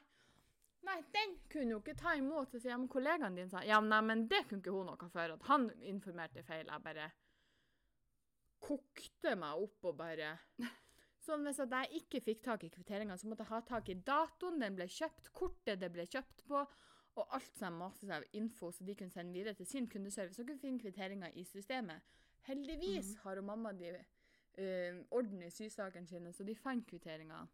Nei, 0.87 0.97
den 1.13 1.37
kunne 1.51 1.75
hun 1.75 1.83
ikke 1.83 1.97
ta 1.99 2.15
imot. 2.15 2.51
Så 2.51 2.61
sier 2.61 2.73
jeg, 2.73 2.81
men 2.83 2.91
kollegaen 2.91 3.37
din 3.37 3.51
sa 3.51 3.63
ja, 3.67 3.79
nei, 3.83 4.01
men 4.05 4.27
det 4.31 4.45
kunne 4.47 4.63
ikke 4.63 4.75
hun 4.75 4.91
noe 4.91 5.09
for. 5.13 5.37
At 5.37 5.47
han 5.51 5.69
informerte 5.89 6.45
feil. 6.47 6.69
Jeg 6.69 6.85
bare 6.85 7.11
kokte 8.63 9.35
meg 9.37 9.63
opp 9.67 9.85
og 9.91 9.97
bare 9.99 10.35
Sånn 11.27 11.43
hvis 11.43 11.59
jeg 11.59 11.97
ikke 11.99 12.21
fikk 12.23 12.43
tak 12.45 12.61
i 12.63 12.69
kvitteringa, 12.71 13.17
så 13.19 13.27
måtte 13.27 13.43
jeg 13.43 13.51
ha 13.51 13.57
tak 13.67 13.89
i 13.91 13.97
datoen 14.07 14.61
den 14.61 14.77
ble 14.77 14.85
kjøpt, 14.87 15.33
kortet 15.35 15.81
det 15.81 15.89
ble 15.91 16.05
kjøpt 16.07 16.45
på, 16.47 16.61
og 17.17 17.33
alt 17.35 17.57
som 17.57 17.79
seg 17.97 18.11
av 18.11 18.23
info 18.37 18.71
så 18.71 18.85
de 18.85 18.95
kunne 18.95 19.13
sende 19.13 19.33
videre 19.33 19.53
til 19.57 19.65
sin 19.65 19.87
kundeservice 19.89 20.39
og 20.41 20.47
kunne 20.47 20.61
finne 20.61 20.79
kvitteringer 20.79 21.33
i 21.35 21.43
systemet. 21.43 22.01
Heldigvis 22.47 23.15
Mhm. 23.15 23.21
har 23.23 23.41
mamma 23.41 23.71
de 23.73 23.91
uh, 24.59 25.05
orden 25.11 25.41
i 25.43 25.49
sysakene 25.49 26.07
sine, 26.07 26.33
så 26.33 26.43
de 26.45 26.55
fant 26.55 26.85
kvitteringa. 26.87 27.47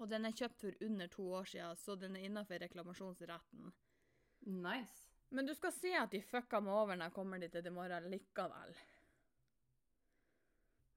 Og 0.00 0.08
den 0.08 0.24
er 0.24 0.32
kjøpt 0.32 0.60
for 0.60 0.72
under 0.86 1.06
to 1.06 1.22
år 1.32 1.44
siden, 1.44 1.76
så 1.76 1.96
den 1.98 2.16
er 2.16 2.20
innafor 2.24 2.58
reklamasjonsretten. 2.60 3.72
Nice. 4.46 5.04
Men 5.30 5.46
du 5.46 5.54
skal 5.54 5.72
se 5.72 5.92
at 5.94 6.10
de 6.10 6.22
fucka 6.22 6.60
meg 6.60 6.72
over 6.72 6.96
når 6.96 7.04
jeg 7.10 7.12
kommer 7.12 7.38
dit 7.38 7.54
i 7.54 7.70
morgen 7.70 8.10
likevel. 8.10 8.74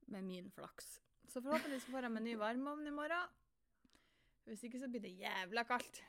Med 0.06 0.24
min 0.24 0.50
flaks. 0.50 1.00
Så 1.28 1.40
forhåpentligvis 1.42 1.86
får 1.90 2.02
jeg 2.06 2.12
meg 2.12 2.22
ny 2.22 2.34
varmeovn 2.36 2.86
i 2.86 2.90
morgen. 2.94 3.28
Hvis 4.44 4.64
ikke 4.64 4.80
så 4.82 4.88
blir 4.88 5.00
det 5.00 5.14
jævla 5.18 5.64
kaldt. 5.64 6.02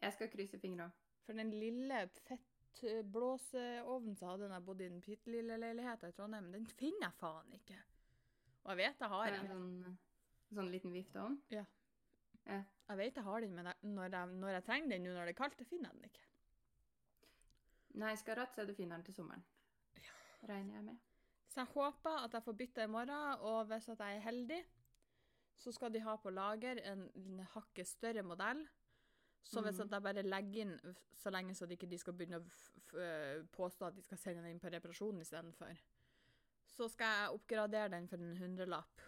Jeg 0.00 0.12
skal 0.16 0.30
krysse 0.32 0.58
fingra. 0.60 0.90
For 1.26 1.36
den 1.36 1.50
lille 1.52 2.08
fettblåseovnen 2.26 4.16
som 4.16 4.26
jeg 4.26 4.32
hadde 4.32 4.54
jeg 4.54 4.64
bodde 4.66 4.86
i 4.86 4.88
den 4.88 5.02
bitte 5.04 5.30
lille 5.30 5.58
leiligheten 5.60 6.08
i 6.08 6.16
Trondheim, 6.16 6.48
den 6.54 6.66
finner 6.66 7.08
jeg 7.08 7.18
faen 7.20 7.52
ikke. 7.58 7.78
Og 8.64 8.72
jeg 8.72 8.80
vet 8.80 9.04
jeg 9.04 9.12
har 9.12 9.36
En 9.36 9.50
sånn, 9.50 9.98
sånn 10.56 10.72
liten 10.72 10.92
vifteovn. 10.96 11.36
Jeg 12.50 12.98
vet 12.98 13.16
jeg 13.20 13.24
har 13.24 13.44
den, 13.44 13.54
men 13.54 13.68
når, 13.82 14.16
jeg, 14.16 14.34
når 14.42 14.56
jeg 14.56 14.66
trenger 14.66 14.94
den 14.94 15.06
nå 15.06 15.12
når 15.14 15.28
det 15.28 15.34
er 15.34 15.38
kaldt, 15.38 15.62
finner 15.68 15.92
jeg 15.92 16.00
den 16.00 16.10
ikke. 16.10 16.26
Nei, 18.00 18.16
skal 18.18 18.38
rett 18.38 18.54
så 18.56 18.64
du 18.66 18.74
finner 18.74 18.98
den 18.98 19.06
til 19.06 19.16
sommeren. 19.16 19.44
Ja. 19.98 20.16
Regner 20.48 20.76
jeg 20.78 20.84
med. 20.88 20.98
Så 21.50 21.60
jeg 21.62 21.72
håper 21.74 22.24
at 22.24 22.34
jeg 22.34 22.46
får 22.46 22.56
bytte 22.58 22.84
i 22.86 22.90
morgen, 22.90 23.40
og 23.46 23.64
hvis 23.70 23.88
jeg 23.90 23.98
er 24.00 24.22
heldig, 24.24 24.60
så 25.60 25.72
skal 25.74 25.92
de 25.92 26.02
ha 26.04 26.14
på 26.16 26.30
lager 26.32 26.78
en, 26.88 27.02
en 27.18 27.40
hakket 27.54 27.88
større 27.90 28.22
modell. 28.24 28.62
Så 29.42 29.62
hvis 29.62 29.78
Mhm. 29.78 29.90
jeg 29.90 30.02
bare 30.02 30.22
legger 30.22 30.60
inn 30.60 30.96
så 31.16 31.30
lenge 31.30 31.54
så 31.54 31.66
de 31.66 31.76
ikke 31.76 31.98
skal 31.98 32.12
begynne 32.14 32.38
å 32.40 32.44
øh, 32.94 33.46
påstå 33.52 33.86
at 33.86 33.94
de 33.96 34.02
skal 34.02 34.18
sende 34.18 34.42
den 34.42 34.50
inn 34.52 34.60
på 34.60 34.70
reparasjon 34.72 35.20
istedenfor, 35.20 35.76
så 36.66 36.88
skal 36.90 37.06
jeg 37.06 37.34
oppgradere 37.40 37.88
den 37.90 38.08
for 38.08 38.16
en 38.16 38.36
hundrelapp. 38.36 39.00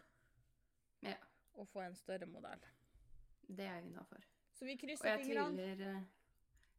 Ja. 1.02 1.16
Og 1.54 1.68
få 1.68 1.80
en 1.86 1.94
større 1.94 2.26
modell. 2.26 2.60
Det 3.48 3.60
er 3.66 3.74
jeg 3.80 3.84
innafor. 3.84 4.22
Så 4.54 4.64
vi 4.64 4.76
krysser 4.76 5.18
fingrene. 5.18 5.60
eh, 5.80 6.02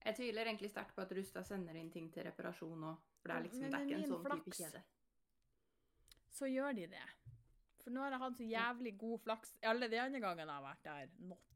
Jeg 0.05 0.15
tviler 0.15 0.45
egentlig 0.45 0.69
sterkt 0.71 0.95
på 0.95 1.01
at 1.01 1.11
Rusta 1.11 1.43
sender 1.43 1.75
inn 1.75 1.89
ting 1.91 2.11
til 2.11 2.23
reparasjon 2.23 2.83
òg. 2.83 2.97
For 3.21 3.29
det 3.29 3.35
er 3.37 3.43
liksom 3.43 3.61
det 3.61 3.73
er 3.73 3.85
ikke 3.85 4.03
en 4.03 4.09
sånn 4.09 4.23
sånn 4.23 4.43
type 4.43 4.55
kjede. 4.57 4.83
Så 6.29 6.45
gjør 6.49 6.75
de 6.75 6.87
det. 6.87 7.03
For 7.83 7.91
nå 7.91 7.99
har 8.01 8.11
jeg 8.11 8.19
hatt 8.19 8.37
så 8.37 8.47
jævlig 8.49 8.97
god 8.97 9.19
flaks 9.23 9.55
alle 9.63 9.87
de 9.91 9.99
andre 9.99 10.19
gangene 10.19 10.47
jeg 10.51 10.63
har 10.63 10.75
vært 10.75 10.83
der. 10.83 11.09
Not. 11.19 11.52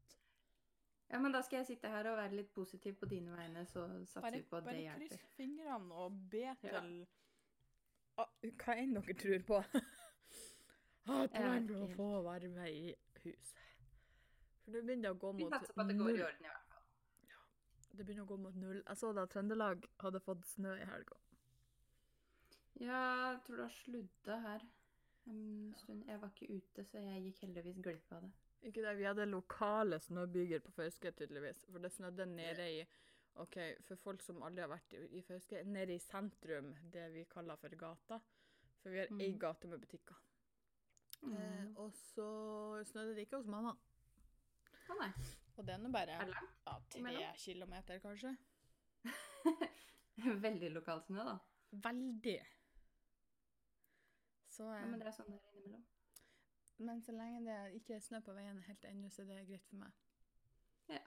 Ja, 1.10 1.18
men 1.18 1.32
da 1.32 1.40
skal 1.42 1.62
jeg 1.62 1.66
sitte 1.70 1.88
her 1.88 2.10
og 2.10 2.18
være 2.18 2.36
litt 2.36 2.50
positiv 2.52 2.98
på 3.00 3.06
dine 3.08 3.32
vegne, 3.32 3.62
så 3.66 3.86
satser 4.04 4.34
vi 4.34 4.42
på 4.44 4.58
at 4.58 4.66
det 4.66 4.74
bare 4.74 4.96
kryss 4.98 5.22
fingrene 5.38 5.94
og 5.94 6.18
be 6.30 6.42
Ja. 6.44 6.54
til 6.60 7.06
ah, 8.18 8.28
hva 8.42 8.76
enn 8.76 8.92
dere 8.98 9.16
tror 9.22 9.46
på. 9.48 9.62
Jeg 11.08 11.30
trenger 11.32 11.78
å 11.80 11.86
få 11.96 12.08
varme 12.26 12.66
i 12.68 12.90
huset. 13.22 13.62
For 14.64 14.76
det 14.76 14.82
begynner 14.84 15.14
å 15.14 15.18
gå 15.22 15.30
Vi 15.38 15.46
mot 15.46 15.54
satser 15.54 15.72
på 15.72 15.80
at 15.80 15.88
det 15.88 15.96
går 15.96 16.10
i 16.10 16.24
orden 16.26 16.44
i 16.44 16.50
hvert 16.50 16.66
fall. 16.68 16.82
Det 17.96 18.04
begynner 18.04 18.26
å 18.26 18.28
gå 18.28 18.36
mot 18.42 18.58
null. 18.60 18.82
Jeg 18.82 19.00
så 19.00 19.12
da 19.16 19.24
Trøndelag 19.26 19.86
hadde 20.04 20.20
fått 20.20 20.44
snø 20.50 20.74
i 20.76 20.84
helga. 20.90 21.16
Ja, 22.78 23.00
jeg 23.32 23.40
tror 23.46 23.56
det 23.56 23.64
har 23.64 23.78
sludda 23.78 24.36
her 24.44 24.66
en 25.32 25.74
stund. 25.80 26.04
Jeg 26.06 26.20
var 26.20 26.34
ikke 26.34 26.52
ute, 26.52 26.84
så 26.84 27.00
jeg 27.00 27.24
gikk 27.24 27.40
heldigvis 27.46 27.80
glipp 27.82 28.12
av 28.12 28.26
det. 28.26 28.30
Ikke 28.62 28.82
det, 28.82 28.96
Vi 28.98 29.04
hadde 29.06 29.26
lokale 29.30 29.98
snøbyger 30.00 30.60
på 30.60 30.72
Fauske, 30.74 31.12
tydeligvis. 31.12 31.64
For 31.70 31.78
det 31.78 31.92
snødde 31.92 32.26
nede 32.26 32.64
i 32.80 32.86
OK, 33.38 33.56
for 33.86 33.94
folk 34.02 34.22
som 34.22 34.42
aldri 34.42 34.60
har 34.64 34.68
vært 34.72 34.92
i, 34.98 35.04
i 35.18 35.22
Fauske, 35.22 35.60
nede 35.64 35.94
i 35.94 35.98
sentrum, 36.02 36.72
det 36.92 37.04
vi 37.14 37.24
kaller 37.30 37.56
for 37.56 37.68
gata. 37.78 38.18
For 38.82 38.90
vi 38.90 38.98
har 38.98 39.06
ei 39.20 39.30
Mm. 39.32 39.38
gate 39.38 39.68
med 39.68 39.78
butikker. 39.80 40.16
Eh, 41.22 41.28
Mm. 41.28 41.76
og 41.76 41.92
så 41.92 42.84
snødde 42.84 43.14
det 43.14 43.26
ikke 43.26 43.36
hos 43.36 43.46
mamma. 43.46 43.76
Å 44.88 44.94
nei. 44.98 45.12
Og 45.56 45.66
det 45.66 45.74
er 45.74 45.78
nå 45.78 45.90
bare 45.92 46.18
ja, 46.66 46.78
tre 46.90 47.32
kilometer, 47.36 47.98
kanskje. 47.98 48.36
Veldig 50.42 50.70
lokal 50.74 51.02
snø, 51.02 51.24
da. 51.24 51.38
Veldig. 51.72 52.38
Så, 54.48 54.64
Ja, 54.64 54.80
eh, 54.82 54.86
men 54.90 54.98
det 55.00 55.06
er 55.08 55.12
sånn 55.12 55.30
det 55.30 55.38
er 55.38 55.52
innimellom. 55.58 55.84
Men 56.78 57.02
så 57.02 57.12
lenge 57.12 57.44
det 57.46 57.58
ikke 57.80 57.96
er 57.96 58.02
snø 58.04 58.20
på 58.24 58.34
veien 58.36 58.60
helt 58.66 58.84
ennå, 58.88 59.10
så 59.10 59.22
er 59.22 59.30
det 59.32 59.46
greit 59.48 59.66
for 59.68 59.80
meg. 59.82 59.94
Ja. 60.88 61.00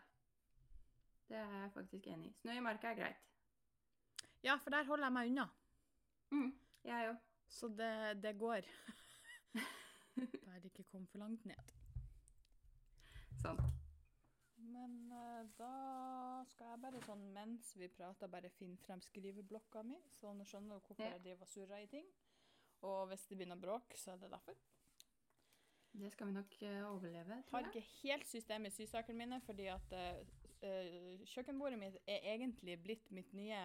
Det 1.30 1.38
er 1.40 1.52
jeg 1.62 1.72
faktisk 1.74 2.08
enig 2.12 2.32
i. 2.32 2.34
Snø 2.42 2.56
i 2.58 2.64
marka 2.64 2.92
er 2.92 3.00
greit. 3.00 3.28
Ja, 4.44 4.56
for 4.58 4.74
der 4.74 4.88
holder 4.88 5.06
jeg 5.08 5.16
meg 5.16 5.30
unna. 5.32 5.46
Mm, 6.32 6.52
jeg 6.84 7.12
òg. 7.12 7.22
Så 7.52 7.68
det, 7.68 7.94
det 8.24 8.38
går. 8.40 8.68
Bare 10.46 10.64
ikke 10.66 10.84
kom 10.92 11.06
for 11.12 11.20
langt 11.24 11.46
ned. 11.46 11.72
Sånn. 13.42 13.60
Men 14.72 14.94
uh, 15.12 15.42
da 15.58 15.72
skal 16.52 16.70
jeg 16.72 16.82
bare 16.84 17.00
sånn 17.04 17.24
mens 17.36 17.72
vi 17.76 17.90
prater, 17.92 18.30
bare 18.32 18.52
finne 18.54 18.78
frem 18.84 19.02
skriveblokka 19.04 19.82
mi, 19.84 19.98
så 20.14 20.32
nå 20.38 20.46
skjønner 20.48 20.78
du 20.78 20.86
hvorfor 20.86 21.02
Ja. 21.02 21.16
jeg 21.16 21.24
driver 21.26 21.48
og 21.48 21.52
surrer 21.52 21.84
i 21.84 21.90
ting. 21.92 22.08
Og 22.88 23.08
hvis 23.10 23.26
det 23.30 23.38
begynner 23.40 23.60
bråk, 23.60 23.96
så 23.98 24.14
er 24.14 24.22
det 24.22 24.32
derfor. 24.32 24.56
Det 25.92 26.12
skal 26.12 26.28
vi 26.28 26.34
nok 26.34 26.62
eh, 26.62 26.84
overleve, 26.88 27.44
Har 27.52 27.66
jeg. 27.66 27.68
ikke 27.68 27.88
helt 28.04 28.28
system 28.28 28.66
i 28.66 28.70
sysakene 28.72 29.18
mine, 29.18 29.42
fordi 29.46 29.68
at 29.68 29.94
eh, 29.94 31.26
kjøkkenbordet 31.34 31.80
mitt 31.80 31.98
er 32.08 32.28
egentlig 32.34 32.78
blitt 32.84 33.12
mitt 33.12 33.34
nye 33.34 33.58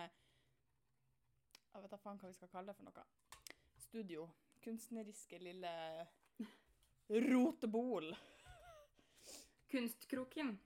Jeg 1.76 1.83
vet 1.83 1.92
da 1.92 1.99
faen 2.00 2.18
hva 2.18 2.30
vi 2.30 2.35
skal 2.38 2.50
kalle 2.50 2.73
det 2.73 2.76
for 2.78 2.88
noe. 2.88 3.04
Studio. 3.78 4.26
Kunstneriske 4.64 5.38
lille 5.38 5.73
rotebol. 7.28 8.16
Kunstkroken. 9.71 10.56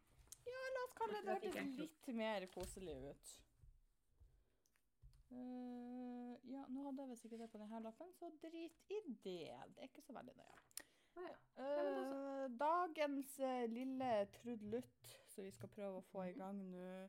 Ja, 0.47 0.63
La 0.77 0.85
oss 0.87 0.95
kalle 0.97 1.19
det 1.19 1.27
det 1.27 1.51
hørtes 1.51 1.79
litt 1.83 2.11
mer 2.15 2.47
koselig 2.55 2.97
ut. 3.11 3.37
Uh, 5.31 6.35
ja, 6.51 6.65
nå 6.71 6.87
hadde 6.87 7.05
jeg 7.05 7.11
visst 7.13 7.27
ikke 7.29 7.39
det 7.43 7.51
på 7.53 7.61
denne 7.61 7.83
lappen, 7.85 8.15
så 8.19 8.31
drit 8.43 8.91
i 8.91 9.03
det. 9.27 9.51
Det 9.75 9.83
er 9.83 9.91
ikke 9.91 10.07
så 10.07 10.17
veldig 10.17 10.35
nøye. 10.39 10.70
Å 11.21 11.29
ja. 11.29 11.37
Eh, 11.65 12.49
dagens 12.57 13.39
eh, 13.45 13.67
lille 13.69 14.27
trudelutt 14.41 15.11
som 15.29 15.45
vi 15.45 15.51
skal 15.53 15.69
prøve 15.69 16.01
å 16.01 16.05
få 16.13 16.25
i 16.29 16.33
Mhm. 16.33 16.39
gang 16.39 16.61
nå. 16.71 17.09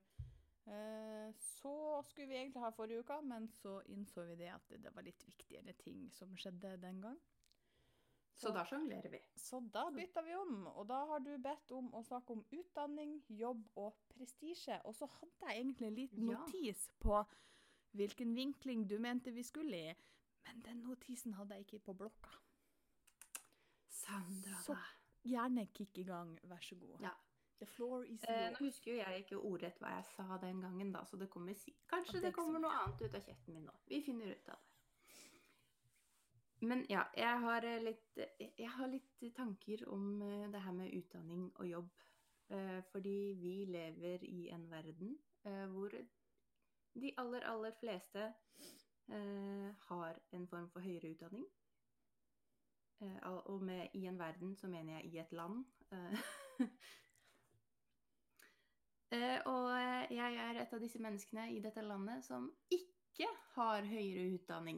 Eh, 0.68 1.32
så 1.40 2.04
skulle 2.06 2.28
vi 2.28 2.36
egentlig 2.38 2.62
ha 2.62 2.70
forrige 2.72 3.00
uke, 3.04 3.22
men 3.26 3.48
så 3.48 3.80
innså 3.90 4.26
vi 4.28 4.36
det 4.36 4.52
at 4.54 4.68
det, 4.70 4.92
var 4.96 5.02
litt 5.04 5.24
viktigere 5.26 5.74
ting 5.74 6.10
som 6.12 6.36
skjedde 6.38 6.76
den 6.82 7.02
gang. 7.02 7.18
Så 8.38 8.52
da 8.54 8.64
sjonglerer 8.66 9.10
vi. 9.12 9.20
Så 9.36 9.60
da 9.72 9.90
bytta 9.92 10.22
vi 10.26 10.34
om, 10.36 10.68
og 10.68 10.88
da 10.88 11.06
har 11.06 11.20
du 11.20 11.38
bedt 11.38 11.72
om 11.72 11.90
å 11.94 12.04
snakke 12.04 12.32
om 12.32 12.46
utdanning, 12.52 13.22
jobb 13.30 13.68
og 13.76 13.94
prestisje. 14.10 14.80
Og 14.86 14.96
så 14.96 15.06
hadde 15.08 15.48
jeg 15.50 15.60
egentlig 15.64 15.88
en 15.88 15.96
liten 15.96 16.28
Ja. 16.30 16.38
notis 16.40 16.88
på 17.00 17.26
hvilken 17.94 18.34
vinkling 18.36 18.88
du 18.88 18.98
mente 19.00 19.32
vi 19.32 19.44
skulle 19.44 19.76
i, 19.92 19.96
men 20.46 20.60
den 20.62 20.82
notisen 20.84 21.34
hadde 21.34 21.56
jeg 21.56 21.66
ikke 21.66 21.80
på 21.86 21.94
blokka. 21.98 22.30
Sandra, 24.02 24.62
Så- 24.66 24.78
Gjerne 25.24 25.68
kick 25.74 25.98
i 26.02 26.04
gang, 26.08 26.32
vær 26.50 26.62
så 26.66 26.76
god. 26.82 27.02
Ja. 27.06 27.12
The 27.60 27.66
floor 27.70 28.04
is 28.10 28.24
Eh, 28.28 28.48
nå 28.50 28.58
husker 28.58 28.92
jo 28.92 28.98
jeg 28.98 29.20
ikke 29.24 29.38
ordrett 29.38 29.78
hva 29.80 29.92
jeg 29.96 30.06
sa 30.16 30.38
den 30.42 30.62
gangen, 30.64 30.92
da, 30.96 31.04
så 31.06 31.18
det 31.20 31.28
kommer 31.30 31.54
si 31.54 31.76
Kanskje 31.92 32.14
det 32.18 32.24
det 32.24 32.34
kommer 32.34 32.60
noe 32.60 32.72
annet 32.74 33.02
ut 33.06 33.14
av 33.20 33.22
kjeften 33.22 33.54
min 33.54 33.66
nå. 33.68 33.76
Vi 33.88 34.00
finner 34.02 34.32
ut 34.32 34.50
av 34.50 34.56
det. 34.56 34.68
Men 36.64 36.86
ja, 36.90 37.04
jeg 37.18 37.40
har 37.42 37.66
eh, 37.66 37.80
litt, 37.82 38.18
jeg 38.58 38.70
har 38.70 38.88
litt 38.88 39.22
tanker 39.38 39.88
om 39.90 40.22
eh, 40.22 40.48
det 40.54 40.62
her 40.62 40.72
med 40.78 40.94
utdanning 40.94 41.52
og 41.56 41.68
jobb. 41.70 41.90
Eh, 42.50 42.82
Fordi 42.92 43.34
vi 43.42 43.66
lever 43.66 44.24
i 44.28 44.50
en 44.54 44.68
verden 44.70 45.18
hvor 45.74 45.90
de 46.94 47.14
aller, 47.18 47.42
aller 47.50 47.72
fleste 47.80 48.28
har 49.10 50.20
en 50.32 50.48
form 50.48 50.68
for 50.70 50.80
høyere 50.86 51.10
utdanning. 51.16 51.48
Eh, 53.02 53.28
Og 53.50 53.62
med 53.64 53.88
i 53.94 54.06
en 54.06 54.20
verden 54.20 54.56
så 54.56 54.68
mener 54.68 55.00
jeg 55.00 55.06
i 55.14 55.18
et 55.18 55.32
land. 55.32 55.66
Eh, 55.92 56.18
Eh, 59.12 59.42
og 59.44 59.66
jeg 60.16 60.36
er 60.40 60.56
et 60.62 60.74
av 60.74 60.80
disse 60.80 61.00
menneskene 61.04 61.50
i 61.52 61.58
dette 61.60 61.82
landet 61.84 62.24
som 62.24 62.46
ikke 62.72 63.28
har 63.58 63.84
høyere 63.84 64.38
utdanning. 64.38 64.78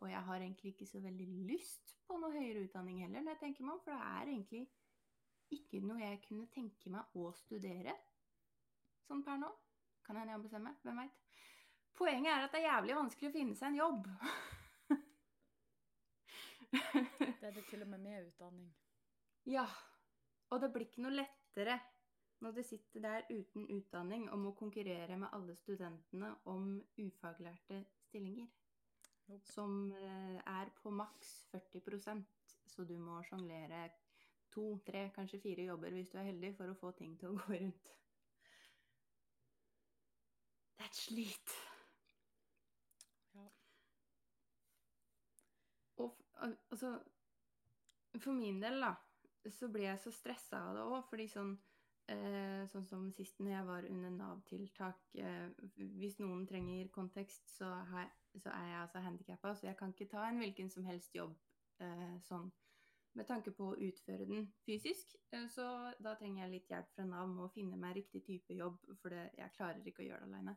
Og 0.00 0.08
jeg 0.10 0.22
har 0.26 0.40
egentlig 0.40 0.72
ikke 0.72 0.88
så 0.90 0.98
veldig 1.04 1.26
lyst 1.46 1.94
på 2.08 2.18
noe 2.18 2.34
høyere 2.34 2.64
utdanning 2.64 3.04
heller, 3.04 3.22
når 3.22 3.36
jeg 3.36 3.40
tenker 3.44 3.68
meg 3.68 3.76
om, 3.76 3.82
for 3.84 3.94
det 3.94 4.00
er 4.08 4.32
egentlig 4.32 4.64
ikke 5.54 5.84
noe 5.86 6.00
jeg 6.02 6.20
kunne 6.26 6.50
tenke 6.50 6.90
meg 6.90 7.14
å 7.14 7.30
studere 7.38 7.94
sånn 9.06 9.22
per 9.22 9.38
nå. 9.44 9.52
Kan 10.02 10.18
hende 10.18 10.34
jeg 10.34 10.40
ombestemmer 10.40 10.74
hvem 10.82 11.04
veit. 11.04 11.22
Poenget 11.94 12.32
er 12.34 12.48
at 12.48 12.56
det 12.56 12.64
er 12.64 12.70
jævlig 12.72 12.98
vanskelig 12.98 13.30
å 13.30 13.36
finne 13.38 13.58
seg 13.62 13.70
en 13.70 13.82
jobb. 13.84 14.10
Det 17.40 17.48
er 17.48 17.54
det 17.56 17.64
til 17.70 17.82
og 17.84 17.88
med 17.88 17.98
med 18.04 18.26
utdanning. 18.28 18.70
Ja, 19.46 19.66
og 20.50 20.60
det 20.62 20.70
blir 20.72 20.86
ikke 20.88 21.04
noe 21.04 21.14
lettere 21.14 21.78
når 22.44 22.52
du 22.56 22.62
sitter 22.66 23.00
der 23.04 23.26
uten 23.30 23.66
utdanning 23.72 24.26
og 24.32 24.38
må 24.38 24.52
konkurrere 24.58 25.16
med 25.16 25.28
alle 25.32 25.54
studentene 25.56 26.34
om 26.50 26.66
ufaglærte 27.00 27.84
stillinger. 28.08 28.48
Nope. 29.26 29.46
Som 29.48 29.92
eh, 29.92 30.40
er 30.46 30.72
på 30.82 30.90
maks 30.92 31.34
40% 31.54 32.24
så 32.74 32.84
du 32.84 32.98
må 32.98 33.20
sjonglere 33.24 33.86
to, 34.52 34.78
tre, 34.86 35.06
kanskje 35.14 35.40
fire 35.40 35.64
jobber 35.68 35.90
hvis 35.94 36.10
du 36.12 36.18
er 36.18 36.28
heldig 36.30 36.54
for 36.56 36.70
å 36.70 36.76
få 36.78 36.90
ting 36.98 37.14
til 37.20 37.32
å 37.32 37.38
gå 37.38 37.54
rundt. 37.54 37.92
Det 40.74 40.84
er 40.84 40.90
et 40.90 40.98
slit. 40.98 41.54
Ja. 43.34 43.46
Og 45.96 46.10
f- 46.10 46.23
al- 46.23 46.23
altså 46.42 46.98
For 48.20 48.32
min 48.32 48.60
del, 48.62 48.80
da, 48.80 48.94
så 49.50 49.68
blir 49.68 49.88
jeg 49.88 50.00
så 50.02 50.12
stressa 50.14 50.60
av 50.68 50.76
det 50.76 50.82
òg, 50.86 51.00
fordi 51.10 51.28
sånn 51.30 51.54
eh, 52.10 52.64
Sånn 52.70 52.86
som 52.88 53.06
sist 53.12 53.40
når 53.40 53.52
jeg 53.52 53.68
var 53.68 53.88
under 53.90 54.14
Nav-tiltak 54.14 55.16
eh, 55.20 55.48
Hvis 55.98 56.18
noen 56.22 56.46
trenger 56.46 56.90
kontekst, 56.94 57.48
så, 57.56 57.70
har, 57.92 58.10
så 58.38 58.52
er 58.54 58.68
jeg 58.70 58.82
altså 58.82 59.04
handikappa, 59.04 59.54
så 59.54 59.68
jeg 59.70 59.78
kan 59.80 59.94
ikke 59.94 60.10
ta 60.12 60.28
en 60.28 60.42
hvilken 60.42 60.70
som 60.70 60.86
helst 60.88 61.14
jobb 61.16 61.34
eh, 61.82 62.14
sånn 62.28 62.50
med 63.14 63.28
tanke 63.28 63.52
på 63.54 63.70
å 63.70 63.76
utføre 63.88 64.26
den 64.26 64.48
fysisk. 64.66 65.14
Eh, 65.32 65.46
så 65.50 65.66
da 66.02 66.14
trenger 66.18 66.44
jeg 66.44 66.54
litt 66.54 66.70
hjelp 66.72 66.90
fra 66.94 67.06
Nav 67.08 67.28
med 67.30 67.46
å 67.46 67.52
finne 67.54 67.78
meg 67.80 67.98
riktig 68.00 68.24
type 68.26 68.56
jobb, 68.58 68.80
for 69.02 69.14
det, 69.14 69.28
jeg 69.38 69.54
klarer 69.56 69.86
ikke 69.86 70.02
å 70.02 70.08
gjøre 70.08 70.26
det 70.26 70.32
aleine. 70.32 70.56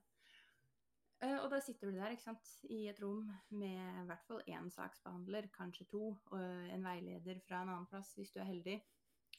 Eh, 1.26 1.38
og 1.42 1.50
da 1.50 1.58
sitter 1.64 1.90
du 1.90 1.98
der 1.98 2.14
ikke 2.14 2.28
sant, 2.28 2.50
i 2.70 2.84
et 2.92 3.00
rom 3.02 3.32
med 3.50 3.78
i 4.04 4.06
hvert 4.06 4.26
fall 4.28 4.44
én 4.54 4.70
saksbehandler, 4.74 5.48
kanskje 5.56 5.88
to, 5.90 6.12
og 6.36 6.44
en 6.74 6.86
veileder 6.86 7.40
fra 7.48 7.64
en 7.64 7.72
annen 7.74 7.90
plass 7.90 8.14
hvis 8.20 8.36
du 8.36 8.40
er 8.40 8.52
heldig. 8.52 8.78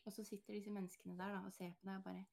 Og 0.05 0.13
så 0.13 0.25
sitter 0.25 0.57
disse 0.57 0.73
menneskene 0.75 1.15
der 1.19 1.37
da, 1.37 1.45
og 1.47 1.55
ser 1.55 1.77
på 1.79 1.87
deg 1.87 2.01
og 2.01 2.09
bare 2.09 2.27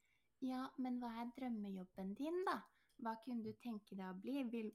Ja, 0.46 0.66
men 0.82 0.98
hva 1.02 1.12
er 1.22 1.30
drømmejobben 1.38 2.16
din, 2.18 2.42
da? 2.48 2.60
Hva 3.04 3.16
kunne 3.24 3.44
du 3.44 3.54
tenke 3.62 3.96
deg 3.96 4.08
å 4.08 4.18
bli? 4.18 4.42
Vil, 4.52 4.72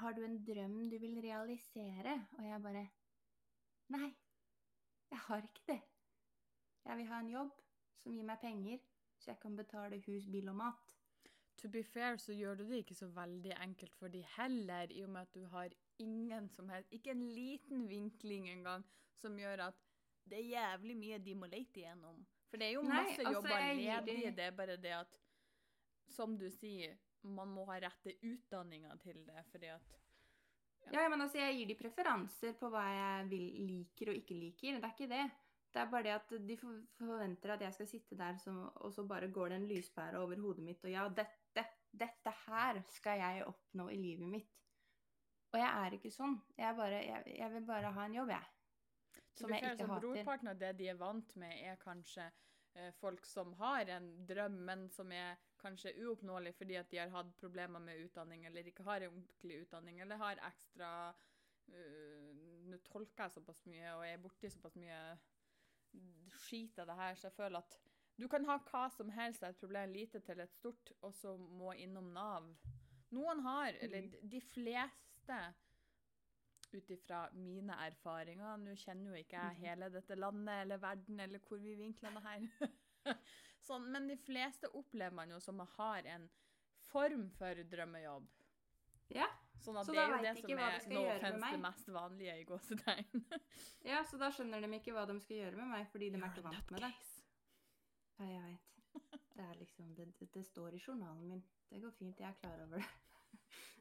har 0.00 0.16
du 0.16 0.22
en 0.24 0.40
drøm 0.46 0.78
du 0.90 0.96
vil 1.02 1.20
realisere? 1.22 2.16
Og 2.38 2.48
jeg 2.48 2.62
bare 2.62 2.86
Nei, 3.94 4.08
jeg 5.12 5.20
har 5.28 5.44
ikke 5.46 5.66
det. 5.68 5.80
Jeg 6.86 6.98
vil 6.98 7.06
ha 7.10 7.20
en 7.22 7.30
jobb 7.30 7.52
som 8.00 8.14
gir 8.16 8.26
meg 8.26 8.40
penger, 8.42 8.80
så 9.18 9.30
jeg 9.30 9.40
kan 9.42 9.56
betale 9.58 10.00
hus, 10.06 10.26
bil 10.32 10.50
og 10.50 10.58
mat. 10.58 10.95
To 11.62 11.68
be 11.72 11.82
fair 11.84 12.18
så 12.20 12.34
gjør 12.36 12.58
du 12.58 12.64
det 12.68 12.82
ikke 12.82 12.94
så 12.94 13.08
veldig 13.16 13.54
enkelt 13.64 13.94
for 13.96 14.12
de 14.12 14.20
heller, 14.36 14.92
i 14.92 15.02
og 15.06 15.10
med 15.10 15.24
at 15.24 15.34
du 15.34 15.46
har 15.52 15.72
ingen 15.98 16.48
som 16.52 16.68
helst, 16.68 16.92
ikke 16.92 17.14
en 17.14 17.24
liten 17.32 17.86
vinkling 17.88 18.50
engang, 18.52 18.84
som 19.16 19.38
gjør 19.40 19.68
at 19.70 19.78
det 20.28 20.40
er 20.42 20.50
jævlig 20.50 20.96
mye 20.98 21.18
de 21.22 21.34
må 21.38 21.48
lete 21.48 21.80
igjennom. 21.80 22.20
For 22.50 22.60
det 22.60 22.68
er 22.68 22.76
jo 22.76 22.82
Nei, 22.84 22.98
masse 23.00 23.22
altså, 23.22 23.32
jobber 23.32 23.64
ledige, 23.78 24.32
det 24.36 24.44
er 24.44 24.56
bare 24.58 24.76
det 24.82 24.92
at, 24.98 25.16
som 26.12 26.36
du 26.38 26.46
sier, 26.52 26.98
man 27.26 27.50
må 27.50 27.64
ha 27.70 27.78
rette 27.82 28.14
utdanninga 28.22 28.94
til 29.02 29.22
det, 29.26 29.46
fordi 29.52 29.72
at 29.74 29.96
Ja, 30.92 31.08
men 31.10 31.20
altså, 31.24 31.40
jeg 31.40 31.56
gir 31.56 31.72
de 31.72 31.78
preferanser 31.80 32.52
på 32.60 32.68
hva 32.70 32.84
jeg 32.92 33.26
vil, 33.32 33.46
liker 33.66 34.12
og 34.12 34.20
ikke 34.20 34.36
liker. 34.38 34.76
Det 34.76 34.86
er 34.86 34.94
ikke 34.94 35.10
det. 35.10 35.24
Det 35.72 35.80
er 35.82 35.90
bare 35.90 36.06
det 36.06 36.12
at 36.14 36.30
de 36.48 36.56
forventer 36.60 37.52
at 37.52 37.64
jeg 37.66 37.74
skal 37.74 37.88
sitte 37.90 38.16
der, 38.16 38.38
som, 38.40 38.60
og 38.76 38.92
så 38.94 39.02
bare 39.04 39.28
går 39.28 39.50
det 39.52 39.58
en 39.60 39.66
lyspære 39.68 40.20
over 40.22 40.38
hodet 40.40 40.64
mitt, 40.64 40.84
og 40.84 40.92
ja, 40.92 41.08
dette, 41.08 41.26
dette 41.98 42.32
her 42.46 42.82
skal 42.92 43.20
jeg 43.22 43.46
oppnå 43.46 43.88
i 43.92 43.98
livet 44.00 44.30
mitt. 44.36 44.52
Og 45.54 45.60
jeg 45.60 45.68
er 45.86 45.96
ikke 45.96 46.12
sånn. 46.12 46.36
Jeg, 46.58 46.76
bare, 46.76 47.00
jeg, 47.06 47.34
jeg 47.38 47.52
vil 47.54 47.66
bare 47.68 47.92
ha 47.96 48.06
en 48.06 48.16
jobb, 48.18 48.32
jeg. 48.34 49.22
Som 49.36 49.52
jeg 49.52 49.62
ikke 49.62 49.86
hater. 49.88 50.02
Brorparten 50.02 50.50
av 50.52 50.58
det 50.60 50.72
de 50.78 50.90
er 50.92 50.98
vant 51.00 51.36
med, 51.40 51.54
er 51.70 51.78
kanskje 51.80 52.26
eh, 52.26 52.90
folk 53.00 53.26
som 53.28 53.54
har 53.60 53.92
en 53.96 54.10
drøm, 54.28 54.58
men 54.68 54.86
som 54.92 55.12
er 55.12 55.38
kanskje 55.60 55.94
uoppnåelig 56.04 56.52
fordi 56.56 56.76
at 56.80 56.90
de 56.92 57.00
har 57.00 57.12
hatt 57.14 57.32
problemer 57.40 57.82
med 57.82 58.04
utdanning, 58.04 58.44
eller 58.46 58.68
ikke 58.68 58.84
har 58.86 59.04
en 59.04 59.14
ordentlig 59.14 59.62
utdanning, 59.64 60.00
eller 60.04 60.20
har 60.20 60.42
ekstra 60.50 60.90
uh, 61.72 62.30
Nå 62.66 62.78
tolker 62.82 63.24
jeg 63.24 63.36
såpass 63.36 63.60
mye 63.70 63.92
og 63.94 64.04
er 64.06 64.22
borti 64.22 64.50
såpass 64.50 64.74
mye 64.78 64.98
skit 66.42 66.80
av 66.82 66.90
det 66.90 66.96
her, 66.98 67.14
så 67.14 67.28
jeg 67.28 67.36
føler 67.36 67.62
at 67.62 67.76
du 68.18 68.28
kan 68.28 68.44
ha 68.48 68.58
hva 68.58 68.86
som 68.90 69.10
helst 69.10 69.42
av 69.44 69.50
et 69.50 69.60
problem 69.60 69.92
lite 69.92 70.20
til 70.24 70.40
et 70.40 70.54
stort, 70.56 70.92
og 71.02 71.12
så 71.14 71.36
må 71.38 71.74
innom 71.76 72.12
Nav. 72.14 72.46
Noen 73.12 73.40
har, 73.44 73.72
eller 73.80 74.02
Mhm. 74.02 74.28
de 74.30 74.40
fleste 74.40 75.54
ut 76.72 76.90
ifra 76.90 77.28
mine 77.32 77.72
erfaringer 77.86 78.56
Nå 78.58 78.74
kjenner 78.76 79.12
jo 79.14 79.22
ikke 79.22 79.36
jeg 79.38 79.56
Mhm. 79.56 79.60
hele 79.64 79.88
dette 79.90 80.14
landet 80.16 80.62
eller 80.62 80.76
verden 80.78 81.20
eller 81.20 81.38
hvor 81.38 81.58
vi 81.58 81.74
vinkler 81.74 82.10
det 82.14 82.22
her. 82.22 82.40
sånn, 83.60 83.86
men 83.90 84.08
de 84.08 84.16
fleste 84.16 84.68
opplever 84.74 85.12
man 85.12 85.30
jo 85.30 85.38
som 85.40 85.58
har 85.58 86.02
en 86.06 86.28
form 86.90 87.30
for 87.30 87.54
drømmejobb. 87.54 88.26
Ja. 89.10 89.26
Sånn 89.62 89.78
at 89.78 89.86
Så 89.86 89.92
det 89.92 89.98
er 90.02 90.08
jo 90.10 90.22
det 90.22 90.34
de 90.34 90.40
som 90.42 90.50
er 90.58 90.94
no 90.94 91.00
offense 91.06 91.50
det 91.52 91.60
mest 91.60 91.86
vanlige 91.88 92.40
i 92.40 92.44
gåsetegn. 92.44 93.24
ja, 93.84 94.02
så 94.04 94.18
da 94.18 94.30
skjønner 94.30 94.60
de 94.60 94.78
ikke 94.78 94.92
hva 94.92 95.06
de 95.06 95.20
skal 95.20 95.36
gjøre 95.36 95.56
med 95.56 95.68
meg, 95.68 95.86
fordi 95.88 96.10
de 96.10 96.18
er 96.18 96.28
ikke 96.30 96.42
vant 96.42 96.70
med 96.70 96.80
det. 96.80 96.92
Ja, 98.18 98.24
jeg 98.24 98.42
vet. 98.42 98.62
Det 99.36 99.44
er 99.44 99.58
liksom 99.60 99.94
det, 99.96 100.06
det, 100.18 100.28
det 100.34 100.44
står 100.46 100.74
i 100.74 100.80
journalen 100.80 101.28
min. 101.28 101.42
Det 101.68 101.80
går 101.82 101.90
fint, 101.98 102.20
jeg 102.20 102.28
er 102.28 102.38
klar 102.40 102.62
over 102.64 102.80
det. 102.80 102.86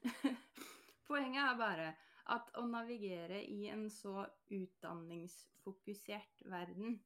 Poenget 1.08 1.44
er 1.44 1.58
bare 1.60 1.90
at 2.34 2.50
å 2.60 2.66
navigere 2.68 3.40
i 3.46 3.68
en 3.72 3.86
så 3.94 4.26
utdanningsfokusert 4.52 6.44
verden 6.52 6.98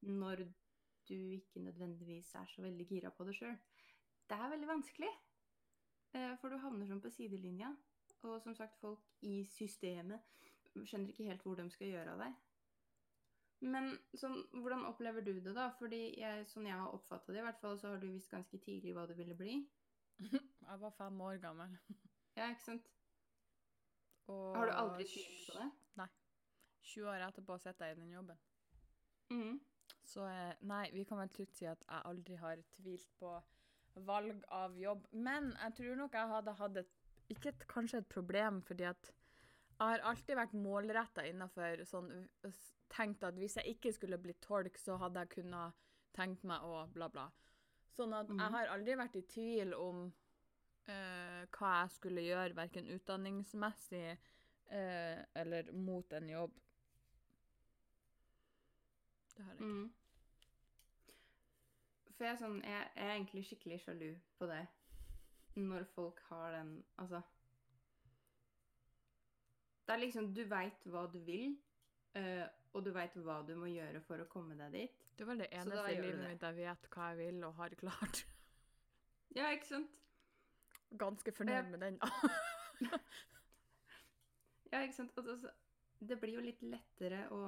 når 0.00 0.42
du 1.06 1.14
ikke 1.36 1.62
nødvendigvis 1.62 2.32
er 2.34 2.48
så 2.50 2.64
veldig 2.64 2.86
gira 2.88 3.12
på 3.14 3.24
det 3.28 3.36
sjøl, 3.36 3.54
det 4.26 4.38
er 4.38 4.50
veldig 4.50 4.68
vanskelig. 4.68 5.12
Eh, 6.16 6.32
For 6.40 6.50
du 6.50 6.58
havner 6.58 6.88
sånn 6.88 7.02
på 7.04 7.12
sidelinja. 7.14 7.70
Og 8.26 8.40
som 8.42 8.56
sagt, 8.58 8.78
folk 8.80 9.04
i 9.22 9.44
systemet 9.52 10.24
skjønner 10.74 11.12
ikke 11.12 11.28
helt 11.28 11.44
hvor 11.44 11.58
de 11.60 11.68
skal 11.70 11.92
gjøre 11.92 12.16
av 12.16 12.24
deg. 12.24 12.40
Men 13.64 13.94
sånn, 14.18 14.42
hvordan 14.60 14.84
opplever 14.88 15.24
du 15.24 15.32
det, 15.40 15.54
da? 15.56 15.70
Fordi 15.78 16.00
jeg, 16.20 16.44
sånn 16.50 16.68
jeg 16.68 16.76
har 16.76 16.92
oppfatta 16.92 17.32
det, 17.32 17.40
i 17.40 17.46
hvert 17.46 17.62
fall, 17.62 17.78
så 17.80 17.94
har 17.94 18.02
du 18.02 18.10
visst 18.10 18.32
ganske 18.32 18.60
tidlig 18.60 18.92
hva 18.96 19.06
du 19.08 19.14
ville 19.16 19.36
bli. 19.38 19.62
Jeg 20.66 20.80
var 20.80 20.92
fem 20.96 21.18
år 21.20 21.36
gammel. 21.42 21.74
Ja, 22.36 22.48
ikke 22.48 22.62
sant? 22.64 22.86
Og 24.32 24.56
Har 24.56 24.66
du 24.66 24.72
aldri 24.74 25.04
tvilt 25.08 25.42
på 25.46 25.58
det? 25.60 25.66
Nei. 26.00 26.08
20 26.86 27.10
år 27.12 27.24
etterpå 27.28 27.58
sitter 27.62 27.86
jeg 27.90 27.96
i 27.96 28.00
den 28.00 28.14
jobben. 28.14 28.40
Mm. 29.30 29.60
Så 30.06 30.24
eh, 30.26 30.56
nei, 30.66 30.84
vi 30.94 31.04
kan 31.06 31.20
vel 31.20 31.30
trygt 31.34 31.58
si 31.58 31.68
at 31.70 31.84
jeg 31.86 32.02
aldri 32.10 32.38
har 32.40 32.62
tvilt 32.76 33.12
på 33.20 33.32
valg 34.06 34.42
av 34.54 34.76
jobb. 34.78 35.06
Men 35.12 35.52
jeg 35.54 35.76
tror 35.80 36.00
nok 36.02 36.18
jeg 36.18 36.32
hadde 36.34 36.56
hatt 36.60 36.82
et 36.82 36.92
Ikke 37.32 37.50
et, 37.50 37.64
kanskje 37.66 37.98
et 37.98 38.08
problem, 38.08 38.60
fordi 38.62 38.84
at 38.86 39.08
jeg 39.10 39.80
har 39.80 40.04
alltid 40.08 40.36
vært 40.38 40.52
målretta 40.54 41.24
innafor 41.26 41.82
sånn 41.88 42.12
Tenkt 42.88 43.24
at 43.24 43.34
hvis 43.34 43.56
jeg 43.56 43.66
ikke 43.74 43.92
skulle 43.92 44.18
blitt 44.18 44.40
tolk, 44.40 44.78
så 44.78 44.96
hadde 44.96 45.18
jeg 45.24 45.28
kunnet 45.28 45.72
tenkt 46.14 46.44
meg 46.44 46.62
å 46.64 46.86
bla, 46.94 47.08
bla. 47.08 47.26
Sånn 47.96 48.12
at 48.14 48.28
Mhm. 48.28 48.38
jeg 48.40 48.50
har 48.52 48.66
aldri 48.66 48.94
vært 48.96 49.16
i 49.16 49.22
tvil 49.22 49.74
om 49.74 50.06
uh, 50.88 51.46
hva 51.50 51.70
jeg 51.82 51.90
skulle 51.90 52.22
gjøre, 52.22 52.54
verken 52.56 52.86
utdanningsmessig 52.94 54.18
uh, 54.70 55.24
eller 55.34 55.72
mot 55.72 56.12
en 56.12 56.28
jobb. 56.28 56.52
Det 59.36 59.44
har 59.44 59.52
jeg 59.52 59.60
ikke. 59.60 59.64
Mm. 59.66 59.92
For 62.16 62.24
jeg 62.24 62.32
er 62.32 62.38
sånn 62.40 62.60
jeg 62.64 62.90
er 62.96 63.10
egentlig 63.16 63.44
skikkelig 63.44 63.80
sjalu 63.82 64.14
på 64.38 64.46
det. 64.48 64.62
Når 65.56 65.84
folk 65.84 66.20
har 66.28 66.52
den 66.52 66.84
Altså 66.98 67.22
Det 69.86 69.94
er 69.94 69.98
liksom 70.02 70.34
Du 70.34 70.42
veit 70.44 70.84
hva 70.84 71.06
du 71.12 71.18
vil, 71.24 71.56
eh, 72.16 72.46
og 72.76 72.84
du 72.84 72.90
veit 72.92 73.14
hva 73.24 73.38
du 73.46 73.54
må 73.58 73.70
gjøre 73.70 74.02
for 74.04 74.20
å 74.20 74.26
komme 74.30 74.56
deg 74.58 74.74
dit. 74.74 75.04
Det 75.16 75.24
er 75.24 75.30
vel 75.30 75.44
det 75.44 75.52
eneste 75.52 75.92
i 75.92 76.00
livet 76.00 76.24
mitt 76.26 76.42
jeg 76.44 76.58
vet 76.58 76.90
hva 76.92 77.12
jeg 77.12 77.20
vil 77.22 77.46
og 77.48 77.54
har 77.60 77.76
klart. 77.80 78.26
Ja, 79.36 79.48
ikke 79.52 79.70
sant? 79.70 80.02
Ganske 80.96 81.32
fornøyd 81.34 81.72
med 81.72 81.82
den. 81.86 81.96
Ja, 84.72 84.82
ikke 84.82 84.96
sant? 84.96 85.18
Altså, 85.18 85.50
det 85.98 86.18
blir 86.20 86.36
jo 86.36 86.44
litt 86.44 86.62
lettere 86.66 87.22
å 87.32 87.40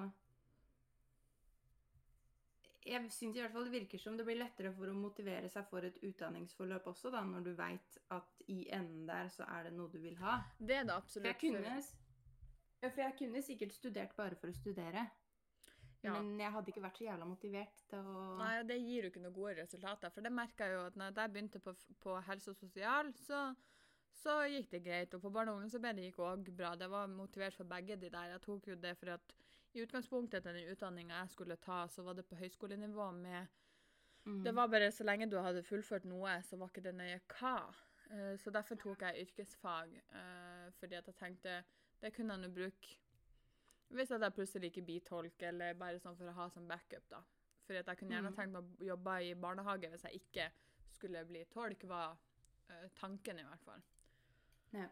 Jeg 2.88 3.10
syns 3.12 3.36
i 3.36 3.42
hvert 3.42 3.52
fall 3.52 3.66
det 3.66 3.74
virker 3.74 4.00
som 4.00 4.14
det 4.16 4.24
blir 4.24 4.38
lettere 4.38 4.70
for 4.72 4.88
å 4.88 4.96
motivere 4.96 5.50
seg 5.52 5.66
for 5.68 5.84
et 5.84 5.98
utdanningsforløp 6.08 6.86
også, 6.88 7.10
da, 7.12 7.20
når 7.26 7.44
du 7.44 7.50
veit 7.58 7.98
at 8.16 8.44
i 8.48 8.62
enden 8.72 9.04
der 9.10 9.28
så 9.34 9.44
er 9.58 9.66
det 9.66 9.74
noe 9.76 9.92
du 9.92 9.98
vil 10.00 10.16
ha. 10.22 10.38
Det 10.56 10.78
er 10.78 10.86
det 10.88 10.94
absolutt. 10.94 11.28
jeg 11.28 11.40
kunne, 11.42 11.74
ja, 12.82 12.90
for 12.90 13.02
jeg 13.02 13.16
kunne 13.18 13.42
sikkert 13.42 13.74
studert 13.76 14.14
bare 14.16 14.38
for 14.38 14.52
å 14.52 14.56
studere. 14.56 15.08
Ja. 16.04 16.12
Men 16.14 16.38
jeg 16.38 16.54
hadde 16.54 16.70
ikke 16.70 16.82
vært 16.84 17.00
så 17.00 17.08
jævla 17.08 17.26
motivert 17.26 17.80
til 17.90 18.06
å 18.06 18.20
Nei, 18.38 18.52
det 18.68 18.76
gir 18.78 19.06
jo 19.06 19.10
ikke 19.10 19.22
noen 19.24 19.34
gode 19.34 19.56
resultater. 19.58 20.12
For 20.14 20.22
det 20.22 20.30
merka 20.30 20.68
jeg 20.68 20.76
jo 20.76 20.84
at 20.86 20.98
når 21.00 21.16
jeg 21.18 21.32
begynte 21.34 21.62
på, 21.64 21.74
på 22.04 22.14
helse 22.28 22.52
og 22.52 22.58
sosial, 22.60 23.10
så, 23.18 23.40
så 24.20 24.36
gikk 24.46 24.70
det 24.76 24.84
greit. 24.86 25.16
Og 25.18 25.24
på 25.24 25.32
barne 25.34 25.50
og 25.50 25.58
ungdomsarbeidet 25.58 26.06
gikk 26.06 26.22
òg 26.22 26.52
bra. 26.54 26.76
Det 26.78 26.86
var 26.92 27.10
motivert 27.10 27.58
for 27.58 27.66
begge 27.66 27.98
de 27.98 28.12
der. 28.14 28.34
Jeg 28.36 28.44
tok 28.46 28.70
jo 28.70 28.78
det 28.78 28.94
for 29.00 29.16
at 29.16 29.34
i 29.74 29.82
utgangspunktet 29.82 30.46
til 30.46 30.54
den 30.60 30.70
utdanninga 30.70 31.18
jeg 31.24 31.34
skulle 31.34 31.58
ta, 31.60 31.82
så 31.90 32.06
var 32.06 32.14
det 32.16 32.28
på 32.30 32.38
høyskolenivå 32.38 33.10
med 33.18 33.58
Mm. 34.28 34.42
Det 34.44 34.52
var 34.52 34.68
bare 34.68 34.90
så 34.92 35.04
lenge 35.04 35.26
du 35.30 35.38
hadde 35.40 35.62
fullført 35.64 36.04
noe, 36.04 36.34
så 36.44 36.58
var 36.60 36.68
ikke 36.68 36.84
det 36.84 36.94
nøye 36.98 37.20
hva. 37.32 37.54
Eh, 38.10 38.34
Så 38.36 38.50
derfor 38.52 38.76
tok 38.76 39.02
jeg 39.06 39.26
yrkesfag, 39.26 39.94
eh, 40.12 40.70
fordi 40.80 40.98
at 40.98 41.06
jeg 41.06 41.14
tenkte 41.14 41.62
det 42.00 42.12
kunne 42.14 42.36
jeg 42.36 42.44
nå 42.44 42.54
bruke 42.54 42.96
hvis 43.88 44.10
jeg 44.12 44.32
plutselig 44.36 44.68
ikke 44.68 44.84
blir 44.84 45.04
tolk, 45.06 45.42
eller 45.48 45.76
bare 45.80 46.00
sånn 46.02 46.16
for 46.18 46.28
å 46.28 46.32
ha 46.36 46.48
som 46.52 46.66
backup, 46.68 47.06
da. 47.08 47.22
For 47.64 47.72
jeg 47.72 47.84
kunne 47.96 48.14
gjerne 48.16 48.30
Mm. 48.30 48.36
tenkt 48.36 48.52
meg 48.52 48.64
å 48.64 48.84
jobbe 48.84 49.14
i 49.24 49.34
barnehage 49.34 49.88
hvis 49.88 50.04
jeg 50.04 50.20
ikke 50.20 50.50
skulle 50.92 51.24
bli 51.24 51.44
tolk, 51.44 51.84
var 51.88 52.18
uh, 52.68 52.88
tanken 53.00 53.38
i 53.38 53.46
hvert 53.46 53.64
fall. 53.64 53.82
Ja. 54.72 54.88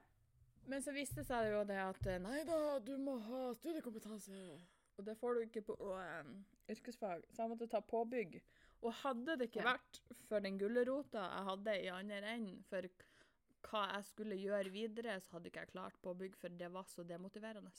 Men 0.66 0.82
så 0.82 0.92
viste 0.92 1.20
det 1.20 1.26
seg 1.26 1.50
jo 1.52 1.64
det 1.68 1.76
at 1.76 2.06
eh, 2.06 2.18
nei 2.18 2.40
da, 2.48 2.78
du 2.80 2.96
må 2.98 3.18
ha 3.18 3.52
studiekompetanse. 3.54 4.60
Og 4.96 5.04
det 5.04 5.14
får 5.20 5.34
du 5.34 5.40
ikke 5.44 5.62
på 5.68 5.76
eh, 6.00 6.30
yrkesfag, 6.72 7.26
så 7.30 7.42
jeg 7.42 7.52
måtte 7.52 7.68
ta 7.68 7.80
påbygg. 7.80 8.40
Og 8.82 8.92
hadde 9.02 9.36
det 9.36 9.50
ikke 9.50 9.64
vært 9.66 10.00
for 10.26 10.40
den 10.40 10.58
gulrota 10.58 11.22
jeg 11.22 11.44
hadde 11.50 11.76
i 11.84 11.92
andre 11.92 12.32
enden 12.32 12.64
for 12.70 12.88
hva 13.66 13.82
jeg 13.92 14.06
skulle 14.10 14.38
gjøre 14.40 14.72
videre, 14.74 15.18
så 15.20 15.36
hadde 15.36 15.50
ikke 15.50 15.64
jeg 15.64 15.72
klart 15.74 15.98
påbygg, 16.04 16.36
for 16.40 16.54
det 16.60 16.68
var 16.74 16.86
så 16.88 17.04
demotiverende. 17.06 17.72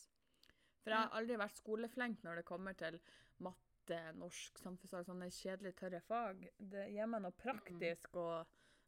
For 0.84 0.94
jeg 0.94 1.00
har 1.04 1.16
aldri 1.20 1.38
vært 1.40 1.60
skoleflink 1.60 2.22
når 2.24 2.42
det 2.42 2.46
kommer 2.48 2.78
til 2.80 3.00
matte, 3.44 4.00
norsk, 4.20 4.60
samfunnsfag, 4.62 5.06
sånne 5.08 5.30
kjedelige, 5.32 5.78
tørre 5.82 6.02
fag. 6.08 6.48
Det 6.58 6.88
gir 6.94 7.10
meg 7.12 7.24
noe 7.24 7.36
praktisk, 7.36 8.16
og 8.20 8.48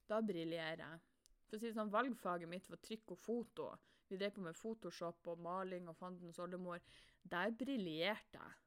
da 0.09 0.21
briljerer 0.25 0.83
jeg. 0.85 1.03
For 1.49 1.57
å 1.57 1.61
si 1.61 1.69
det 1.71 1.77
sånn, 1.79 1.91
Valgfaget 1.93 2.49
mitt 2.51 2.67
var 2.69 2.81
trykk 2.85 3.15
og 3.15 3.21
foto. 3.23 3.69
Vi 4.09 4.17
drev 4.17 4.33
på 4.35 4.43
med 4.45 4.57
Photoshop 4.57 5.27
og 5.29 5.41
maling 5.45 5.87
og 5.89 5.97
fandens 5.97 6.39
oldemor. 6.41 6.81
Der 7.29 7.51
briljerte 7.57 8.39
jeg. 8.39 8.57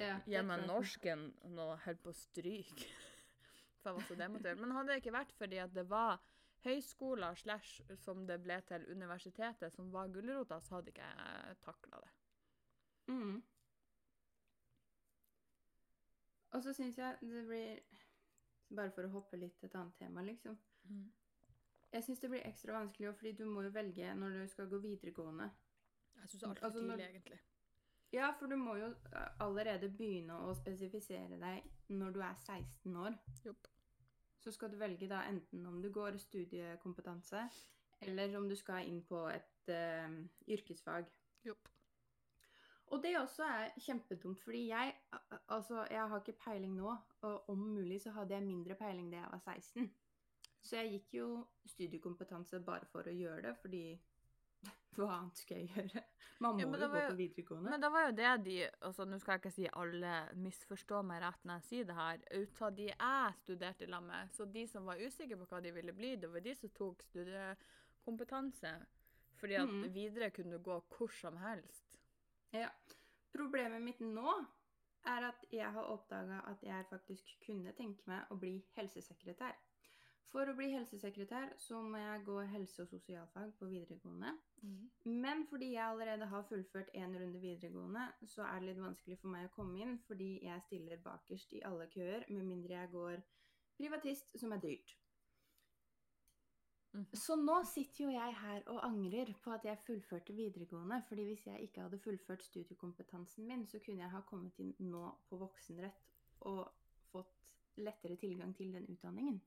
Ja, 0.00 0.14
Gjennom 0.26 0.62
jeg. 0.62 0.68
norsken 0.70 1.24
nå 1.52 1.66
holdt 1.84 2.02
på 2.04 2.12
å 2.12 2.16
stryke. 2.16 2.86
For 3.82 3.90
jeg 3.90 3.96
var 3.98 4.06
så 4.08 4.16
demotivert. 4.16 4.60
Men 4.62 4.72
hadde 4.76 4.92
det 4.94 5.00
ikke 5.02 5.16
vært 5.16 5.34
fordi 5.36 5.58
at 5.60 5.74
det 5.76 5.84
var 5.90 6.20
høyskoler 6.64 7.34
slash 7.38 7.80
som 8.04 8.26
det 8.26 8.38
ble 8.42 8.58
til 8.68 8.84
universitetet, 8.90 9.72
som 9.74 9.92
var 9.92 10.12
gulrota, 10.14 10.60
så 10.60 10.78
hadde 10.78 10.92
ikke 10.92 11.08
jeg 11.08 11.56
takla 11.64 12.02
det. 12.04 12.12
Mhm. 13.12 13.42
Og 16.52 16.62
så 16.62 16.72
syns 16.76 16.98
jeg 16.98 17.16
det 17.20 17.46
blir 17.48 17.80
Bare 18.72 18.90
for 18.90 19.04
å 19.04 19.12
hoppe 19.12 19.36
litt 19.36 19.58
til 19.60 19.68
et 19.68 19.74
annet 19.76 19.98
tema, 20.00 20.22
liksom. 20.24 20.54
Jeg 21.92 22.04
syns 22.06 22.22
det 22.22 22.30
blir 22.32 22.46
ekstra 22.48 22.72
vanskelig, 22.72 23.10
fordi 23.18 23.32
du 23.36 23.44
må 23.44 23.66
jo 23.66 23.72
velge 23.74 24.14
når 24.16 24.38
du 24.38 24.46
skal 24.48 24.68
gå 24.70 24.78
videregående. 24.80 25.50
Jeg 26.22 26.28
syns 26.30 26.40
det 26.40 26.46
er 26.46 26.48
altfor 26.48 26.66
Altså, 26.66 26.80
tidlig, 26.80 27.04
egentlig. 27.04 27.40
Ja, 28.12 28.30
for 28.38 28.46
du 28.46 28.56
må 28.56 28.76
jo 28.76 28.88
allerede 29.40 29.90
begynne 29.92 30.38
å 30.46 30.54
spesifisere 30.56 31.36
deg 31.40 31.68
når 31.92 32.16
du 32.16 32.20
er 32.20 32.34
16 32.46 32.96
år. 32.96 33.18
Jopp. 33.44 33.68
Så 34.42 34.50
skal 34.50 34.72
du 34.72 34.78
velge 34.80 35.06
da 35.08 35.22
enten 35.30 35.66
om 35.66 35.78
du 35.82 35.88
går 35.94 36.18
studiekompetanse, 36.18 37.44
eller 38.02 38.36
om 38.36 38.48
du 38.50 38.56
skal 38.58 38.88
inn 38.90 38.98
på 39.06 39.20
et 39.30 39.70
uh, 39.70 40.16
yrkesfag. 40.50 41.06
Jopp. 41.46 41.68
Og 42.92 43.02
det 43.02 43.14
også 43.18 43.46
er 43.46 43.78
kjempedumt, 43.80 44.42
fordi 44.42 44.66
jeg, 44.68 44.94
altså, 45.48 45.86
jeg 45.90 46.08
har 46.08 46.18
ikke 46.20 46.40
peiling 46.44 46.74
nå, 46.76 46.96
og 47.22 47.50
om 47.50 47.58
mulig 47.58 48.00
så 48.02 48.10
hadde 48.10 48.34
jeg 48.34 48.44
mindre 48.44 48.74
peiling 48.74 49.12
da 49.12 49.22
jeg 49.22 49.30
var 49.32 49.44
16. 49.46 49.92
Så 50.62 50.76
jeg 50.76 50.90
gikk 50.90 51.14
jo 51.14 51.28
studiekompetanse 51.66 52.60
bare 52.66 52.86
for 52.90 53.08
å 53.08 53.14
gjøre 53.14 53.46
det, 53.46 53.54
fordi 53.62 53.86
hva 54.96 55.08
annet 55.16 55.40
skal 55.40 55.62
jeg 55.62 55.70
gjøre? 55.72 56.02
Man 56.42 56.56
må 56.56 56.62
Ja, 56.62 56.66
jo 56.66 56.88
gå 56.90 57.02
på 57.08 57.16
videregående. 57.16 57.70
Men 57.70 57.82
det 57.84 57.90
var 57.94 58.06
jo 58.06 58.14
det 58.18 58.30
de 58.44 58.56
altså 58.82 59.04
Nå 59.06 59.18
skal 59.22 59.32
jeg 59.32 59.42
ikke 59.42 59.54
si 59.54 59.68
alle 59.82 60.14
misforstår 60.42 61.04
meg 61.06 61.22
rett 61.22 61.44
når 61.46 61.60
jeg 61.60 61.68
sier 61.68 61.88
det 61.88 61.98
her. 61.98 62.24
Ut 62.40 62.62
av 62.66 62.74
de 62.78 62.88
jeg 62.90 63.36
studerte 63.42 63.86
i 63.86 63.92
lag 63.92 64.02
med, 64.06 64.32
så 64.34 64.48
de 64.56 64.66
som 64.70 64.88
var 64.88 65.02
usikre 65.02 65.38
på 65.38 65.46
hva 65.50 65.62
de 65.62 65.74
ville 65.76 65.94
bli, 65.96 66.16
det 66.16 66.32
var 66.32 66.44
de 66.44 66.54
som 66.58 66.72
tok 66.74 67.04
studiekompetanse. 67.10 68.74
Fordi 69.38 69.58
at 69.58 69.70
mm. 69.70 69.86
videre 69.94 70.30
kunne 70.30 70.58
du 70.58 70.62
gå 70.62 70.80
hvor 70.96 71.14
som 71.14 71.38
helst. 71.42 71.98
Ja. 72.54 72.68
Problemet 73.32 73.82
mitt 73.82 74.02
nå 74.04 74.34
er 75.08 75.28
at 75.30 75.46
jeg 75.50 75.70
har 75.74 75.88
oppdaga 75.90 76.42
at 76.50 76.62
jeg 76.62 76.86
faktisk 76.90 77.32
kunne 77.46 77.72
tenke 77.78 78.04
meg 78.06 78.30
å 78.30 78.36
bli 78.38 78.58
helsesekretær. 78.76 79.56
For 80.30 80.48
å 80.48 80.54
bli 80.56 80.70
helsesekretær 80.72 81.50
så 81.60 81.80
må 81.84 81.98
jeg 82.00 82.24
gå 82.24 82.38
helse- 82.54 82.84
og 82.84 82.88
sosialfag 82.88 83.52
på 83.58 83.68
videregående. 83.68 84.32
Men 85.04 85.46
fordi 85.50 85.72
jeg 85.72 85.84
allerede 85.84 86.26
har 86.26 86.46
fullført 86.48 86.94
én 86.94 87.18
runde 87.20 87.40
videregående, 87.42 88.06
så 88.26 88.46
er 88.46 88.60
det 88.60 88.70
litt 88.70 88.80
vanskelig 88.80 89.18
for 89.20 89.34
meg 89.34 89.48
å 89.48 89.54
komme 89.56 89.82
inn, 89.82 89.98
fordi 90.06 90.30
jeg 90.46 90.62
stiller 90.68 91.04
bakerst 91.04 91.52
i 91.52 91.62
alle 91.68 91.88
køer, 91.92 92.24
med 92.28 92.48
mindre 92.48 92.78
jeg 92.78 92.92
går 92.94 93.22
privatist, 93.76 94.32
som 94.40 94.52
er 94.52 94.62
dyrt. 94.62 94.96
Mm. 96.92 97.06
Så 97.16 97.36
nå 97.40 97.54
sitter 97.64 98.04
jo 98.04 98.10
jeg 98.12 98.34
her 98.36 98.66
og 98.68 98.82
angrer 98.84 99.32
på 99.44 99.52
at 99.54 99.64
jeg 99.64 99.80
fullførte 99.86 100.36
videregående, 100.36 101.02
fordi 101.08 101.24
hvis 101.24 101.46
jeg 101.46 101.68
ikke 101.68 101.86
hadde 101.86 102.00
fullført 102.04 102.44
studiekompetansen 102.44 103.46
min, 103.48 103.66
så 103.66 103.80
kunne 103.84 104.04
jeg 104.04 104.12
ha 104.12 104.20
kommet 104.28 104.58
inn 104.60 104.74
nå 104.78 105.06
på 105.28 105.40
voksenrett 105.40 106.12
og 106.40 106.68
fått 107.12 107.54
lettere 107.76 108.16
tilgang 108.20 108.52
til 108.56 108.72
den 108.74 108.88
utdanningen. 108.92 109.40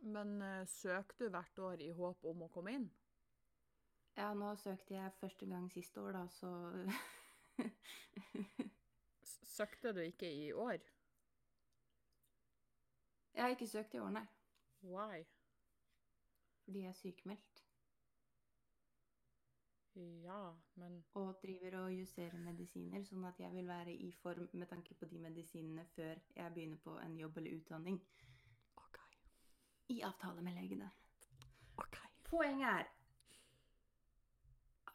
Men 0.00 0.42
uh, 0.42 0.66
søker 0.66 1.18
du 1.18 1.28
hvert 1.28 1.58
år 1.58 1.82
i 1.82 1.90
håp 1.90 2.24
om 2.24 2.42
å 2.46 2.52
komme 2.52 2.76
inn? 2.78 2.90
Ja, 4.16 4.32
nå 4.34 4.54
søkte 4.56 4.94
jeg 4.94 5.12
første 5.20 5.46
gang 5.46 5.68
siste 5.72 6.00
år, 6.00 6.12
da, 6.16 6.26
så 6.32 6.50
Søkte 9.56 9.92
du 9.96 10.00
ikke 10.00 10.28
i 10.32 10.52
år? 10.52 10.78
Jeg 13.34 13.42
har 13.42 13.48
ikke 13.48 13.68
søkt 13.68 13.94
i 13.94 13.98
år, 14.00 14.10
nei. 14.10 14.26
Why? 14.80 15.24
Fordi 16.64 16.80
jeg 16.80 16.88
er 16.88 16.92
sykemeldt. 16.92 17.62
Ja, 19.96 20.52
men 20.74 21.04
Og 21.14 21.38
driver 21.42 21.78
og 21.78 21.92
justerer 21.92 22.38
medisiner, 22.38 23.04
sånn 23.04 23.24
at 23.24 23.38
jeg 23.40 23.52
vil 23.54 23.68
være 23.68 23.92
i 23.92 24.10
form 24.12 24.48
med 24.52 24.68
tanke 24.68 24.94
på 24.94 25.08
de 25.08 25.20
medisinene 25.20 25.84
før 25.94 26.20
jeg 26.36 26.52
begynner 26.52 26.80
på 26.84 26.96
en 27.00 27.16
jobb 27.20 27.38
eller 27.40 27.56
utdanning. 27.56 28.00
I 29.88 30.00
avtale 30.02 30.42
med 30.42 30.52
legen. 30.58 30.78
da. 30.78 30.88
OK. 31.76 31.98
Poenget 32.24 32.68
er 32.68 32.84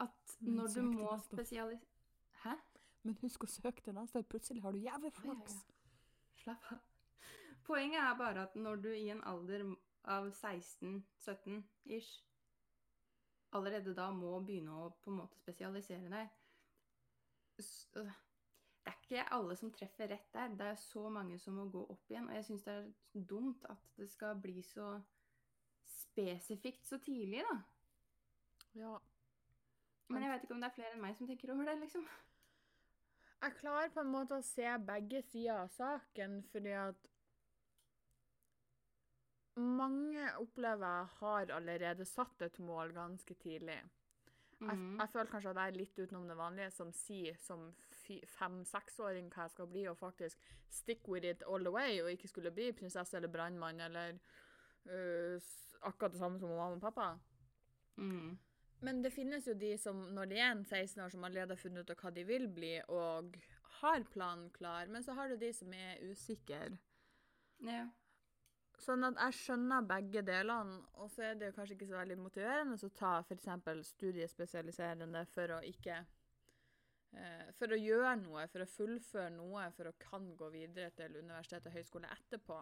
at 0.02 0.38
når 0.40 0.68
du 0.76 0.82
må 0.82 1.18
spesialisere 1.18 1.88
Hæ? 2.44 2.56
Men 3.04 3.18
husk 3.22 3.44
å 3.46 3.50
søke 3.50 3.82
til 3.86 3.94
neste. 3.98 4.24
Plutselig 4.24 4.64
har 4.64 4.74
du 4.74 4.82
jævlig 4.82 5.12
ja, 5.12 5.20
flaks. 5.22 5.54
ja. 5.54 5.78
Slapp 6.44 6.72
av. 6.72 6.82
Poenget 7.66 8.02
er 8.02 8.18
bare 8.18 8.44
at 8.48 8.56
når 8.56 8.76
du 8.82 8.90
i 8.90 9.10
en 9.14 9.24
alder 9.24 9.64
av 10.10 10.32
16-17 10.34 11.62
ish 11.86 12.24
allerede 13.52 13.94
da 13.94 14.10
må 14.16 14.40
begynne 14.40 14.74
å 14.74 14.90
på 15.04 15.12
en 15.12 15.20
måte 15.22 15.38
spesialisere 15.38 16.10
deg 16.10 16.30
øh, 18.02 18.14
Det 18.84 18.91
er 18.94 18.98
ikke 19.02 19.26
alle 19.36 19.56
som 19.56 19.72
treffer 19.72 20.10
rett 20.10 20.34
der. 20.34 20.48
Det 20.58 20.67
er 20.72 20.76
så 20.76 21.10
mange 21.10 21.38
som 21.39 21.54
må 21.54 21.67
gå 21.70 21.84
opp 21.94 22.10
igjen. 22.10 22.28
Og 22.30 22.36
jeg 22.36 22.46
syns 22.46 22.63
det 22.65 22.74
er 22.74 23.26
dumt 23.30 23.65
at 23.70 23.78
det 23.98 24.10
skal 24.10 24.36
bli 24.41 24.62
så 24.65 24.96
spesifikt 25.86 26.88
så 26.88 26.98
tidlig, 26.98 27.44
da. 27.52 27.60
Ja. 28.74 28.98
Men 30.10 30.24
jeg 30.24 30.32
vet 30.32 30.44
ikke 30.44 30.54
om 30.54 30.62
det 30.62 30.70
er 30.72 30.76
flere 30.76 30.96
enn 30.96 31.02
meg 31.02 31.15
som 31.17 31.28
tenker 31.30 31.54
over 31.54 31.70
det, 31.70 31.78
liksom. 31.84 32.08
Jeg 33.41 33.56
klarer 33.58 33.89
på 33.94 34.02
en 34.04 34.12
måte 34.13 34.38
å 34.38 34.44
se 34.46 34.67
begge 34.86 35.22
sider 35.32 35.63
av 35.63 35.70
saken, 35.74 36.41
fordi 36.52 36.74
at 36.78 37.08
mange 39.62 40.28
opplever 40.39 40.88
jeg 40.88 41.08
har 41.20 41.54
allerede 41.58 42.06
satt 42.08 42.41
et 42.46 42.60
mål 42.60 42.94
ganske 42.96 43.34
tidlig. 43.41 43.80
Jeg, 44.62 44.78
Mhm. 44.78 45.00
jeg 45.00 45.10
føler 45.10 45.32
kanskje 45.32 45.50
at 45.50 45.56
jeg 45.56 45.67
er 45.67 45.78
litt 45.78 45.98
utenom 46.00 46.28
det 46.28 46.38
vanlige 46.38 46.72
som 46.72 46.91
sier 46.94 47.36
som 47.38 47.74
fem-seksåring 48.38 49.30
hva 49.32 49.48
jeg 49.48 49.56
skal 49.56 49.70
bli, 49.72 49.88
og 49.90 49.98
faktisk 50.00 50.40
stick 50.72 51.08
with 51.08 51.28
it 51.28 51.44
all 51.48 51.64
the 51.64 51.74
way, 51.74 52.02
og 52.02 52.12
ikke 52.12 52.32
skulle 52.32 52.54
bli 52.56 52.72
prinsesse 52.76 53.18
eller 53.18 53.32
brannmann 53.32 53.82
eller 53.82 54.18
uh, 54.90 55.52
akkurat 55.82 56.14
det 56.14 56.22
samme 56.22 56.40
som 56.40 56.50
mamma 56.50 56.76
og 56.76 56.82
pappa. 56.82 57.12
Mm. 57.98 58.38
Men 58.82 59.02
det 59.04 59.14
finnes 59.14 59.46
jo 59.48 59.54
de 59.54 59.76
som, 59.78 59.98
når 60.16 60.30
de 60.32 60.38
er 60.42 60.52
en 60.52 60.66
16 60.66 61.04
år, 61.04 61.10
som 61.14 61.24
allerede 61.24 61.54
har 61.54 61.62
funnet 61.62 61.86
ut 61.86 61.94
av 61.94 62.02
hva 62.02 62.14
de 62.16 62.26
vil 62.26 62.48
bli, 62.50 62.76
og 62.90 63.36
har 63.82 64.06
planen 64.14 64.50
klar, 64.56 64.90
men 64.90 65.04
så 65.04 65.14
har 65.18 65.30
du 65.30 65.38
de 65.38 65.52
som 65.54 65.74
er 65.74 66.02
usikre. 66.10 66.78
Ja. 67.66 67.86
Sånn 68.82 69.06
at 69.06 69.20
jeg 69.20 69.38
skjønner 69.38 69.86
begge 69.86 70.24
delene, 70.26 70.80
og 70.98 71.12
så 71.14 71.28
er 71.28 71.38
det 71.38 71.52
jo 71.52 71.58
kanskje 71.60 71.76
ikke 71.78 71.92
så 71.92 72.00
veldig 72.00 72.18
motiverende 72.24 72.78
å 72.82 72.96
ta 72.98 73.12
f.eks. 73.22 73.52
studiespesialiserende 73.92 75.22
for 75.30 75.58
å 75.58 75.62
ikke 75.68 76.00
For 77.58 77.74
å 77.76 77.78
gjøre 77.78 78.15
noe, 78.21 78.45
for 78.47 78.63
å 78.63 78.69
fullføre 78.71 79.30
noe, 79.36 79.65
for 79.76 79.89
å 79.89 79.97
kan 80.00 80.30
gå 80.39 80.47
videre 80.54 80.89
til 80.95 81.17
universitet 81.19 81.65
og 81.67 81.74
høyskole 81.76 82.08
etterpå. 82.13 82.62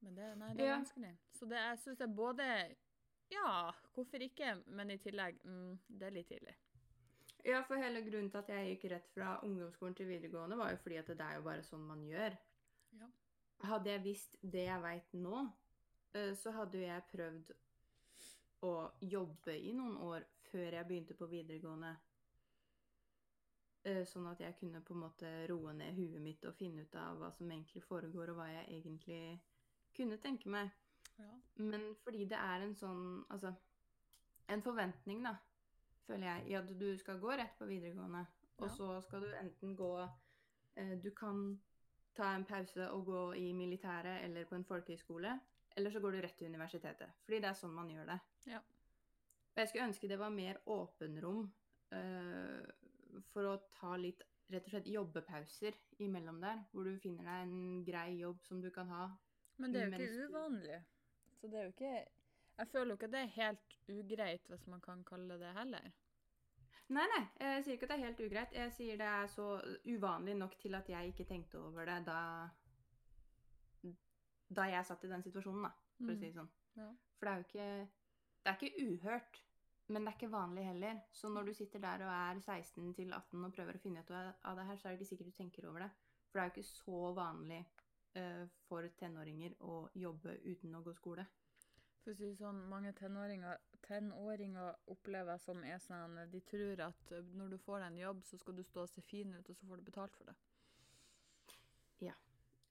Men 0.00 0.14
det, 0.14 0.28
nei, 0.38 0.52
det 0.54 0.62
er 0.64 0.68
Ja. 0.70 0.76
vanskelig. 0.78 1.12
Så 1.34 1.46
det, 1.50 1.56
jeg 1.58 1.78
syns 1.78 1.98
det 1.98 2.06
er 2.08 2.14
både 2.14 2.76
Ja, 3.30 3.72
hvorfor 3.92 4.22
ikke? 4.24 4.54
Men 4.72 4.90
i 4.90 4.96
tillegg 4.96 5.36
mm, 5.44 5.78
det 5.88 6.06
er 6.06 6.14
litt 6.14 6.28
tidlig. 6.30 6.54
Ja, 7.44 7.60
for 7.62 7.76
hele 7.76 8.00
grunnen 8.06 8.30
til 8.32 8.38
at 8.40 8.48
jeg 8.48 8.70
gikk 8.78 8.86
rett 8.90 9.08
fra 9.12 9.34
ungdomsskolen 9.44 9.94
til 9.98 10.08
videregående, 10.08 10.56
var 10.56 10.70
jo 10.72 10.78
fordi 10.80 10.96
at 10.96 11.06
det 11.12 11.20
er 11.20 11.34
jo 11.36 11.42
bare 11.44 11.62
sånn 11.66 11.84
man 11.86 12.06
gjør. 12.08 12.38
Ja. 12.96 13.10
Hadde 13.68 13.90
jeg 13.92 14.02
visst 14.06 14.36
det 14.40 14.64
jeg 14.64 14.80
veit 14.82 15.12
nå, 15.12 15.42
eh, 16.14 16.32
så 16.40 16.54
hadde 16.56 16.78
jo 16.80 16.86
jeg 16.86 17.04
prøvd 17.12 17.52
å 18.66 18.90
jobbe 19.00 19.54
i 19.58 19.72
noen 19.72 19.96
år 20.02 20.24
før 20.50 20.72
jeg 20.78 20.86
begynte 20.88 21.14
på 21.14 21.28
videregående. 21.30 21.92
Eh, 23.86 24.02
Sånn 24.08 24.26
at 24.30 24.40
jeg 24.42 24.56
kunne 24.58 24.80
på 24.84 24.94
en 24.96 25.02
måte 25.04 25.30
roe 25.50 25.72
ned 25.76 25.94
huet 25.96 26.20
mitt 26.22 26.44
og 26.48 26.56
finne 26.58 26.82
ut 26.84 26.94
av 26.98 27.18
hva 27.20 27.30
som 27.34 27.50
egentlig 27.50 27.82
foregår, 27.86 28.32
og 28.32 28.40
hva 28.40 28.48
jeg 28.50 28.66
egentlig 28.80 29.20
kunne 29.96 30.18
tenke 30.22 30.50
meg. 30.52 30.70
Ja. 31.18 31.30
Men 31.58 31.94
fordi 32.04 32.26
det 32.30 32.38
er 32.38 32.62
en 32.62 32.74
sånn 32.78 33.24
Altså, 33.30 33.50
en 34.48 34.62
forventning, 34.62 35.22
da, 35.26 35.32
føler 36.06 36.26
jeg, 36.28 36.44
i 36.50 36.54
at 36.54 36.68
du 36.78 36.92
skal 36.98 37.18
gå 37.20 37.32
rett 37.36 37.56
på 37.58 37.66
videregående, 37.66 38.26
og 38.58 38.66
Ja. 38.68 38.74
så 38.74 39.00
skal 39.02 39.20
du 39.20 39.32
enten 39.34 39.76
gå 39.76 40.08
eh, 40.76 40.94
Du 41.02 41.10
kan 41.10 41.60
ta 42.14 42.34
en 42.34 42.44
pause 42.44 42.90
og 42.90 43.04
gå 43.06 43.32
i 43.36 43.52
militæret 43.52 44.24
eller 44.24 44.44
på 44.44 44.54
en 44.56 44.64
folkehøyskole, 44.64 45.40
eller 45.78 45.94
så 45.94 46.00
går 46.02 46.16
du 46.16 46.20
rett 46.24 46.34
til 46.38 46.50
universitetet. 46.50 47.20
Fordi 47.24 47.38
det 47.44 47.50
er 47.52 47.58
sånn 47.58 47.76
man 47.76 47.90
gjør 47.92 48.10
det. 48.10 48.18
Ja. 48.50 48.58
Og 49.52 49.62
jeg 49.62 49.70
skulle 49.70 49.86
ønske 49.90 50.10
det 50.10 50.18
var 50.18 50.34
mer 50.34 50.58
åpenrom 50.74 51.46
uh, 51.94 53.22
for 53.30 53.46
å 53.46 53.54
ta 53.78 53.94
litt 53.98 54.24
rett 54.48 54.66
og 54.66 54.72
slett 54.72 54.90
jobbepauser 54.90 55.78
imellom 56.02 56.40
der, 56.42 56.64
hvor 56.72 56.88
du 56.88 56.98
finner 57.02 57.26
deg 57.28 57.46
en 57.46 57.82
grei 57.86 58.08
jobb 58.18 58.42
som 58.48 58.62
du 58.64 58.70
kan 58.74 58.90
ha 58.90 59.08
Men 59.60 59.74
det 59.74 59.82
er 59.82 59.90
jo 59.90 59.98
ikke 59.98 60.28
uvanlig. 60.30 60.78
Så 61.38 61.50
det 61.50 61.58
er 61.60 61.66
jo 61.66 61.74
ikke 61.74 61.94
Jeg 62.58 62.68
føler 62.72 62.90
jo 62.90 62.98
ikke 62.98 63.08
at 63.10 63.14
det 63.14 63.22
er 63.22 63.34
helt 63.36 63.74
ugreit, 63.88 64.46
hvis 64.50 64.66
man 64.66 64.80
kan 64.82 65.04
kalle 65.06 65.36
det 65.38 65.52
heller. 65.54 65.90
Nei, 66.88 67.04
nei, 67.12 67.24
jeg 67.38 67.64
sier 67.64 67.76
ikke 67.76 67.86
at 67.86 67.92
det 67.92 67.98
er 67.98 68.06
helt 68.06 68.22
ugreit. 68.24 68.54
Jeg 68.56 68.72
sier 68.74 68.98
det 68.98 69.06
er 69.06 69.28
så 69.30 69.48
uvanlig 69.84 70.34
nok 70.40 70.56
til 70.58 70.74
at 70.74 70.88
jeg 70.88 71.12
ikke 71.12 71.28
tenkte 71.28 71.60
over 71.60 71.84
det 71.86 71.98
da 72.08 72.22
Da 74.48 74.64
jeg 74.68 74.86
satt 74.88 75.04
i 75.04 75.10
den 75.10 75.24
situasjonen, 75.24 75.66
da, 75.68 75.72
for 75.98 76.14
å 76.14 76.16
si 76.16 76.26
det 76.28 76.36
sånn. 76.36 76.48
Mm. 76.48 76.80
Ja. 76.80 76.88
For 77.18 77.28
det 77.28 77.32
er 77.32 77.40
jo 77.40 77.46
ikke 77.48 77.68
Det 78.38 78.52
er 78.52 78.56
ikke 78.56 78.86
uhørt, 78.88 79.40
men 79.88 80.04
det 80.04 80.10
er 80.10 80.16
ikke 80.16 80.32
vanlig 80.32 80.64
heller. 80.64 81.00
Så 81.12 81.28
når 81.28 81.48
du 81.48 81.54
sitter 81.58 81.82
der 81.82 82.04
og 82.06 82.12
er 82.12 82.40
16 82.40 82.94
til 82.96 83.12
18 83.12 83.44
og 83.44 83.52
prøver 83.56 83.76
å 83.76 83.82
finne 83.82 84.04
ut 84.04 84.12
av 84.14 84.56
det 84.56 84.64
her, 84.68 84.78
så 84.78 84.88
er 84.88 84.94
det 84.94 85.00
ikke 85.00 85.08
sikkert 85.10 85.32
du 85.32 85.36
tenker 85.36 85.68
over 85.68 85.84
det. 85.84 85.90
For 86.28 86.38
det 86.38 86.44
er 86.44 86.48
jo 86.48 86.54
ikke 86.54 86.70
så 86.70 87.00
vanlig 87.18 87.58
uh, 88.16 88.44
for 88.68 88.88
tenåringer 89.00 89.58
å 89.64 89.82
jobbe 89.98 90.38
uten 90.46 90.78
å 90.78 90.82
gå 90.86 90.94
skole. 90.96 91.26
For 92.04 92.14
å 92.14 92.16
si 92.16 92.30
sånn, 92.38 92.62
mange 92.70 92.94
tenåringer, 92.96 93.60
tenåringer 93.84 94.78
opplever 94.94 95.40
som 95.42 95.60
er 95.66 95.80
sånn 95.82 96.16
De 96.32 96.40
tror 96.48 96.84
at 96.88 97.12
uh, 97.16 97.34
når 97.36 97.56
du 97.56 97.58
får 97.66 97.82
deg 97.82 97.90
en 97.90 98.00
jobb, 98.04 98.24
så 98.24 98.40
skal 98.40 98.56
du 98.56 98.64
stå 98.64 98.86
og 98.86 98.92
se 98.94 99.04
fin 99.10 99.34
ut, 99.34 99.50
og 99.50 99.56
så 99.56 99.68
får 99.68 99.82
du 99.82 99.90
betalt 99.90 100.16
for 100.16 100.30
det. 100.30 100.38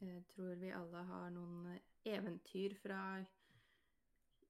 Jeg 0.01 0.23
tror 0.29 0.55
vi 0.61 0.69
alle 0.75 1.01
har 1.09 1.29
noen 1.33 1.65
eh, 1.73 1.81
eventyr 2.13 2.75
fra 2.77 2.99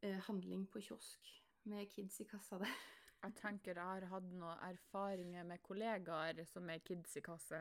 eh, 0.01 0.19
handling 0.27 0.65
på 0.71 0.81
kiosk 0.83 1.29
med 1.71 1.87
kids 1.91 2.19
i 2.21 2.27
kassa 2.27 2.59
der. 2.61 2.73
Jeg 3.23 3.33
tenker 3.39 3.73
jeg 3.73 3.81
har 3.83 4.05
hatt 4.11 4.27
noen 4.29 4.59
erfaringer 4.67 5.43
med 5.49 5.63
kollegaer 5.65 6.43
som 6.45 6.67
er 6.69 6.83
kids 6.85 7.15
i 7.17 7.23
kasse, 7.25 7.57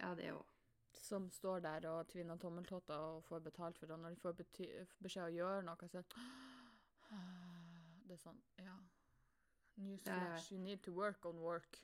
Ja, 0.00 0.14
det 0.16 0.30
òg. 0.32 0.46
som 1.04 1.26
står 1.30 1.60
der 1.60 1.84
og 1.90 2.08
tvinner 2.08 2.38
tommeltotter 2.40 2.96
og 2.96 3.24
får 3.28 3.42
betalt 3.44 3.78
for 3.78 3.86
det. 3.90 3.98
Når 4.00 4.14
de 4.14 4.20
får 4.22 4.38
beskjed 5.04 5.26
å 5.26 5.34
gjøre 5.34 5.62
noe, 5.66 5.88
så 5.92 6.00
«Ah, 7.12 7.92
Det 8.06 8.16
er 8.16 8.22
sånn 8.22 8.40
Ja. 8.58 8.78
Newsflash, 9.76 10.50
you 10.52 10.58
need 10.58 10.82
to 10.82 10.92
work 10.92 11.26
on 11.26 11.38
work. 11.42 11.76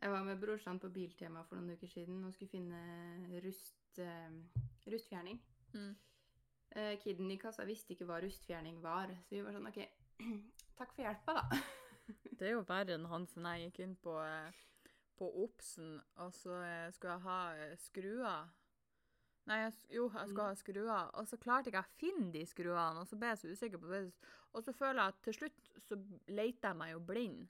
Jeg 0.00 0.10
var 0.12 0.22
med 0.24 0.38
brorsan 0.38 0.78
på 0.78 0.88
Biltema 0.94 1.42
for 1.42 1.58
noen 1.58 1.74
uker 1.74 1.90
siden 1.90 2.20
og 2.24 2.34
skulle 2.34 2.52
finne 2.52 3.40
rust, 3.44 3.98
uh, 3.98 4.62
rustfjerning. 4.86 5.40
Mm. 5.74 5.96
Uh, 6.76 6.92
kiden 7.02 7.30
i 7.34 7.38
kassa 7.40 7.64
visste 7.66 7.94
ikke 7.96 8.06
hva 8.06 8.20
rustfjerning 8.22 8.78
var, 8.84 9.10
så 9.26 9.34
vi 9.34 9.42
var 9.42 9.56
sånn 9.56 9.66
OK, 9.70 9.80
takk 10.78 10.92
for 10.94 11.02
hjelpa, 11.02 11.34
da. 11.40 11.58
Det 12.38 12.46
er 12.46 12.54
jo 12.54 12.62
verre 12.68 12.94
enn 12.94 13.08
han 13.10 13.26
som 13.28 13.44
jeg 13.50 13.66
gikk 13.66 13.80
inn 13.84 13.96
på, 14.00 14.14
eh, 14.22 14.62
på 15.18 15.26
Obsen, 15.42 15.98
og 16.22 16.30
så 16.32 16.54
skulle 16.94 17.16
jeg 17.16 17.24
ha 17.26 17.40
skruer. 17.82 18.46
Nei, 19.50 19.58
jeg, 19.64 19.74
jo, 19.96 20.06
jeg 20.14 20.28
skulle 20.30 20.46
Mm. 20.46 20.54
ha 20.54 20.60
skruer, 20.62 21.10
og 21.18 21.26
så 21.28 21.36
klarte 21.42 21.68
ikke 21.72 21.82
jeg 21.82 21.90
å 21.90 21.98
finne 22.00 22.30
de 22.32 22.44
skruene, 22.46 23.02
og 23.02 23.08
så 23.10 23.18
ble 23.18 23.32
jeg 23.34 23.40
så 23.42 23.50
usikker 23.52 23.82
på 23.82 23.90
det. 23.90 24.00
Og 24.54 24.62
så 24.64 24.72
føler 24.76 25.02
jeg 25.02 25.12
at 25.16 25.20
til 25.26 25.36
slutt 25.36 25.70
så 25.88 25.98
leter 26.28 26.68
jeg 26.70 26.76
meg 26.80 26.92
jo 26.94 27.00
blind. 27.10 27.46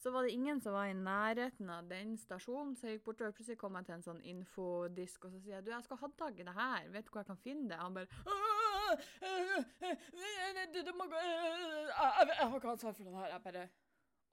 Så 0.00 0.10
var 0.10 0.22
det 0.22 0.30
ingen 0.30 0.60
som 0.60 0.72
var 0.72 0.86
i 0.88 0.94
nærheten 0.96 1.70
av 1.70 1.88
den 1.88 2.14
stasjonen, 2.16 2.72
så 2.76 2.88
jeg 2.88 2.96
gikk 2.96 3.04
bortover, 3.10 3.34
plutselig 3.36 3.58
kom 3.60 3.74
jeg 3.76 3.84
til 3.84 3.94
en 3.98 4.04
sånn 4.06 4.22
infodisk, 4.32 5.26
og 5.26 5.34
så 5.34 5.40
sier 5.42 5.58
jeg, 5.58 5.66
du, 5.66 5.74
jeg 5.74 5.84
skal 5.84 6.00
ha 6.00 6.08
tak 6.22 6.40
i 6.40 6.46
det 6.46 6.54
her, 6.56 6.86
vet 6.94 7.04
du 7.04 7.10
hvor 7.12 7.20
jeg 7.20 7.28
kan 7.28 7.40
finne 7.42 7.68
det? 7.68 7.80
Han 7.82 7.98
bare, 7.98 8.22
«Åh, 8.24 8.94
øh, 9.28 9.58
øh, 9.84 10.06
øh, 10.22 10.62
du, 10.72 10.80
du 10.88 10.92
må 10.96 11.04
gå, 11.10 11.20
jeg, 11.20 11.92
har 12.40 12.56
ikke 12.56 12.72
ansvar 12.72 12.96
for 12.96 13.10
det 13.10 13.14
her, 13.18 13.28
jeg 13.34 13.44
bare, 13.44 13.66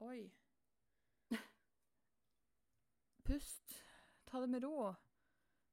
oi. 0.08 0.22
Pust, 3.28 3.76
ta 4.32 4.40
det 4.40 4.50
med 4.56 4.64
ro. 4.64 4.94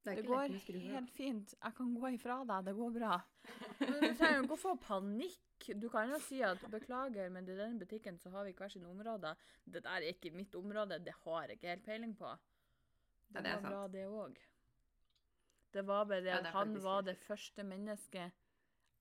Det 0.03 0.17
Det 0.17 0.27
går 0.27 0.51
helt 0.91 1.11
fint. 1.11 1.55
Jeg 1.63 1.73
kan 1.77 1.95
gå 1.95 2.07
ifra 2.13 2.43
deg, 2.43 2.65
det 2.67 2.75
går 2.75 2.91
bra. 2.99 3.15
Men 3.79 3.95
du 4.03 4.11
trenger 4.11 4.43
ikke 4.43 4.57
å 4.57 4.63
få 4.67 4.75
panikk. 4.75 5.44
Du 5.81 5.87
kan 5.89 6.11
jo 6.11 6.19
si 6.21 6.41
at 6.45 6.61
beklager, 6.71 7.29
men 7.33 7.47
i 7.49 7.55
den 7.57 7.79
butikken 7.79 8.19
så 8.19 8.29
har 8.29 8.45
vi 8.45 8.53
hver 8.53 8.69
sine 8.69 8.89
områder. 8.89 9.35
Det 9.65 9.83
der 9.83 10.01
er 10.01 10.11
ikke 10.11 10.31
mitt 10.35 10.55
område, 10.55 10.99
det 10.99 11.13
har 11.23 11.41
jeg 11.41 11.57
ikke 11.57 11.71
helt 11.73 11.85
peiling 11.85 12.17
på. 12.17 12.35
Ja, 13.33 13.41
det 13.41 13.49
er 13.51 13.61
var 13.61 13.69
bra, 13.69 13.87
det 13.87 14.05
òg. 14.05 14.37
Det 15.73 15.87
var 15.87 16.05
bare 16.05 16.21
det 16.21 16.31
Ja, 16.31 16.41
det 16.41 16.53
han 16.53 16.83
var 16.83 17.01
det 17.01 17.17
første 17.17 17.63
mennesket 17.63 18.31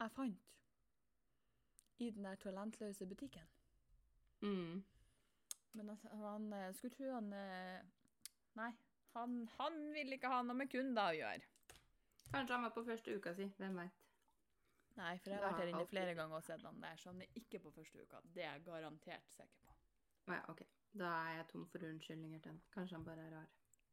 jeg 0.00 0.10
fant 0.10 0.40
i 1.98 2.10
den 2.10 2.24
der 2.24 2.34
talentløse 2.34 3.06
butikken. 3.06 3.46
Mm. 4.40 4.84
Men 5.72 5.90
altså, 5.90 6.08
han 6.08 6.52
eh, 6.52 6.74
skulle 6.74 6.94
tro 6.94 7.12
han 7.14 7.32
eh, 7.32 7.80
Nei, 8.54 8.70
han, 9.12 9.48
han 9.58 9.78
ville 9.94 10.14
ikke 10.14 10.30
ha 10.30 10.42
noe 10.42 10.58
med 10.58 10.70
kunder 10.70 11.10
å 11.10 11.16
gjøre. 11.18 11.52
Kanskje 12.30 12.54
han 12.54 12.66
var 12.66 12.74
på 12.74 12.84
første 12.86 13.14
uka 13.16 13.34
si, 13.34 13.48
hvem 13.58 13.78
veit. 13.78 14.03
Nei, 14.94 15.14
for 15.18 15.32
jeg 15.32 15.40
har 15.40 15.48
vært 15.48 15.60
her 15.64 15.70
inne 15.72 15.86
flere 15.90 16.14
ganger 16.14 16.38
og 16.38 16.46
sett 16.46 16.62
han 16.62 16.82
der, 16.82 16.98
så 17.00 17.10
han 17.10 17.22
er 17.24 17.38
ikke 17.40 17.60
på 17.64 17.72
første 17.74 18.04
uka. 18.04 18.20
Det 18.34 18.44
er 18.44 18.52
jeg 18.52 18.66
garantert 18.68 19.32
sikker 19.34 19.64
på. 19.66 19.74
Ja, 20.30 20.40
OK. 20.52 20.62
Da 20.94 21.08
er 21.24 21.40
jeg 21.40 21.48
tom 21.50 21.64
for 21.72 21.86
unnskyldninger 21.88 22.42
til 22.44 22.52
han. 22.52 22.60
Kanskje 22.76 22.96
han 22.98 23.06
bare 23.08 23.24
er 23.26 23.34
rar. 23.34 23.48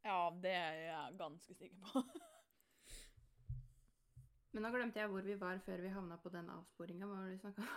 Ja, 0.06 0.20
det 0.44 0.54
er 0.54 0.78
jeg 0.84 1.18
ganske 1.18 1.58
sikker 1.58 1.78
på. 1.88 2.04
Men 4.52 4.66
nå 4.66 4.72
glemte 4.74 5.00
jeg 5.00 5.10
hvor 5.10 5.26
vi 5.26 5.40
var 5.40 5.62
før 5.66 5.82
vi 5.82 5.94
havna 5.96 6.18
på 6.22 6.30
den 6.34 6.50
avsporinga. 6.52 7.08
Hva 7.08 7.18
var 7.18 7.30
det 7.30 7.34
vi 7.34 7.42
snakka 7.42 7.66
om? 7.66 7.70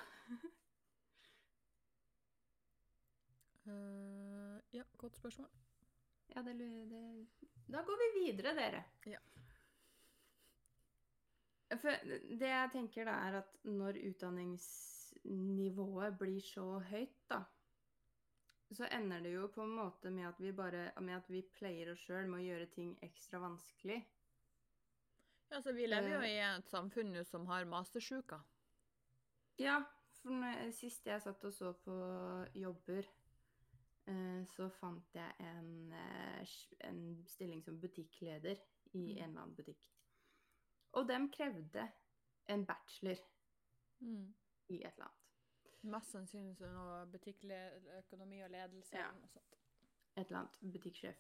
uh, 3.71 4.59
ja, 4.79 4.85
godt 5.01 5.17
spørsmål. 5.17 5.49
Ja, 6.35 6.43
det, 6.43 6.59
det 6.59 7.03
Da 7.73 7.85
går 7.87 8.01
vi 8.03 8.09
videre, 8.21 8.57
dere. 8.59 8.85
Ja. 9.07 9.21
For 11.71 11.91
det 12.39 12.49
jeg 12.51 12.71
tenker 12.73 13.05
da, 13.09 13.13
er 13.29 13.35
at 13.41 13.51
når 13.65 13.93
utdanningsnivået 14.11 16.19
blir 16.21 16.41
så 16.45 16.67
høyt, 16.91 17.15
da, 17.31 17.39
så 18.75 18.85
ender 18.93 19.21
det 19.23 19.33
jo 19.35 19.47
på 19.55 19.63
en 19.63 19.75
måte 19.77 20.11
med 20.11 20.27
at 20.29 20.41
vi 20.43 20.53
bare 20.53 20.91
med 21.01 21.15
at 21.17 21.29
vi 21.31 21.43
pleier 21.55 21.93
oss 21.93 22.01
sjøl 22.05 22.27
med 22.29 22.41
å 22.41 22.45
gjøre 22.49 22.67
ting 22.75 22.91
ekstra 23.07 23.39
vanskelig. 23.43 24.01
Ja, 25.51 25.61
så 25.63 25.73
vi 25.77 25.87
lever 25.87 26.09
jo 26.15 26.21
Eh. 26.21 26.31
i 26.31 26.39
et 26.43 26.69
samfunn 26.69 27.13
nå 27.13 27.25
som 27.25 27.47
har 27.47 27.65
mastersjuka. 27.65 28.41
Ja, 29.59 29.85
for 30.23 30.31
når 30.31 30.71
sist 30.73 31.07
jeg 31.07 31.23
satt 31.23 31.45
og 31.45 31.53
så 31.53 31.73
på 31.85 31.93
jobber, 32.55 33.05
eh, 34.07 34.45
så 34.57 34.69
fant 34.81 35.15
jeg 35.15 35.33
en, 35.39 35.93
eh, 35.93 36.47
en 36.81 37.25
stilling 37.27 37.63
som 37.63 37.81
butikkleder 37.81 38.57
i 38.95 38.99
Mm. 38.99 39.17
en 39.19 39.31
eller 39.31 39.41
annen 39.43 39.55
butikk. 39.55 39.91
Og 40.95 41.09
de 41.09 41.19
krevde 41.35 41.89
en 42.49 42.67
bachelor 42.67 43.19
Mm. 44.01 44.35
i 44.69 44.75
et 44.85 44.93
eller 44.93 45.05
annet. 45.07 45.21
Mest 45.83 46.11
sannsynlig 46.13 46.57
noe 46.61 47.07
butikkøkonomi 47.13 48.41
og 48.45 48.51
ledelse 48.51 48.97
Ja. 48.97 49.09
eller 49.09 49.21
noe 49.21 49.29
sånt. 49.29 49.57
Et 50.17 50.27
eller 50.27 50.39
annet 50.39 50.59
butikksjef. 50.73 51.17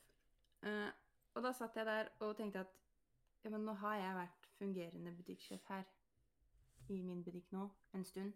Uh, 0.62 0.90
og 1.34 1.42
da 1.42 1.52
satt 1.52 1.76
jeg 1.76 1.86
der 1.86 2.08
og 2.20 2.36
tenkte 2.36 2.60
at 2.60 2.72
ja, 3.44 3.50
men 3.50 3.64
nå 3.64 3.72
har 3.74 3.96
jeg 3.96 4.14
vært 4.16 4.46
fungerende 4.58 5.12
butikksjef 5.16 5.64
her 5.68 5.84
i 6.88 7.02
min 7.02 7.24
butikk 7.24 7.52
nå 7.52 7.70
en 7.94 8.04
stund. 8.04 8.32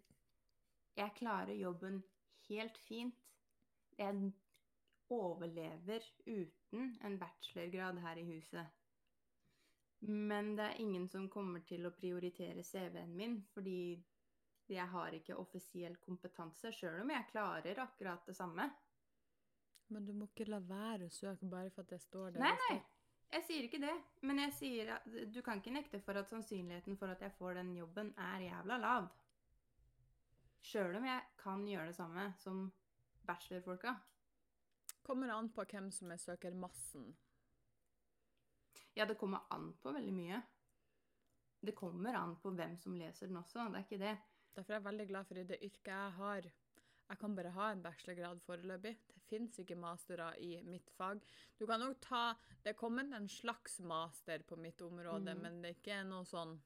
Jeg 0.96 1.12
klarer 1.16 1.54
jobben 1.54 2.02
helt 2.48 2.78
fint. 2.78 3.14
Jeg 3.98 4.32
overlever 5.10 6.00
uten 6.26 6.96
en 7.04 7.18
bachelorgrad 7.18 8.00
her 8.00 8.16
i 8.16 8.24
huset. 8.24 8.66
Men 10.00 10.54
det 10.56 10.64
er 10.64 10.80
ingen 10.80 11.08
som 11.10 11.26
kommer 11.30 11.64
til 11.66 11.86
å 11.86 11.94
prioritere 11.94 12.62
CV-en 12.62 13.16
min, 13.16 13.40
fordi 13.54 13.98
jeg 14.68 14.86
har 14.92 15.14
ikke 15.16 15.38
offisiell 15.40 15.96
kompetanse, 16.02 16.70
sjøl 16.72 17.00
om 17.02 17.10
jeg 17.10 17.26
klarer 17.32 17.80
akkurat 17.82 18.26
det 18.28 18.36
samme. 18.36 18.68
Men 19.88 20.04
du 20.04 20.12
må 20.12 20.28
ikke 20.28 20.46
la 20.48 20.60
være 20.60 21.08
å 21.08 21.12
søke 21.14 21.48
bare 21.48 21.72
for 21.72 21.86
at 21.86 21.94
det 21.94 22.02
står 22.04 22.34
der 22.34 22.44
Nei, 22.44 22.54
nei. 22.68 22.78
Jeg 23.28 23.44
sier 23.44 23.64
ikke 23.66 23.80
det, 23.80 23.94
men 24.24 24.40
jeg 24.40 24.52
sier 24.56 24.90
at 24.94 25.08
du 25.32 25.42
kan 25.44 25.60
ikke 25.60 25.72
nekte 25.74 26.00
for 26.00 26.16
at 26.16 26.30
sannsynligheten 26.30 26.96
for 26.96 27.12
at 27.12 27.20
jeg 27.24 27.34
får 27.36 27.58
den 27.58 27.74
jobben, 27.76 28.14
er 28.16 28.44
jævla 28.46 28.78
lav. 28.80 29.08
Sjøl 30.64 30.96
om 30.96 31.04
jeg 31.04 31.24
kan 31.40 31.64
gjøre 31.68 31.90
det 31.90 31.96
samme 31.96 32.24
som 32.40 32.62
bachelorfolka. 33.28 33.94
Kommer 35.04 35.32
an 35.32 35.50
på 35.52 35.64
hvem 35.68 35.90
som 35.92 36.12
er 36.12 36.20
søkermassen. 36.20 37.10
Ja, 38.98 39.06
det 39.06 39.14
kommer 39.20 39.44
an 39.54 39.70
på 39.82 39.92
veldig 39.94 40.12
mye. 40.14 40.40
Det 41.60 41.74
kommer 41.78 42.14
an 42.18 42.36
på 42.42 42.50
hvem 42.54 42.76
som 42.78 42.94
leser 42.98 43.30
den 43.30 43.38
også, 43.40 43.64
det 43.70 43.78
er 43.80 43.86
ikke 43.86 44.00
det. 44.02 44.16
Derfor 44.56 44.74
er 44.74 44.78
jeg 44.80 44.86
veldig 44.88 45.06
glad 45.10 45.26
for 45.28 45.38
i 45.38 45.44
det 45.46 45.58
yrket 45.62 45.90
jeg 45.92 46.14
har. 46.16 46.48
Jeg 47.08 47.18
kan 47.20 47.34
bare 47.38 47.52
ha 47.54 47.68
en 47.72 47.82
bachelorgrad 47.82 48.40
foreløpig. 48.44 48.94
Det 49.14 49.22
fins 49.30 49.58
ikke 49.62 49.76
mastere 49.80 50.32
i 50.44 50.58
mitt 50.66 50.90
fag. 50.96 51.22
Du 51.58 51.64
kan 51.66 51.82
òg 51.86 51.94
ta 52.04 52.34
Det 52.64 52.74
er 52.74 52.78
kommet 52.78 53.12
en 53.14 53.28
slags 53.28 53.78
master 53.80 54.42
på 54.42 54.56
mitt 54.56 54.82
område, 54.82 55.34
Mm. 55.34 55.42
men 55.42 55.62
det 55.62 55.70
er 55.70 55.78
ikke 55.78 56.04
noe 56.08 56.24
sånn 56.24 56.58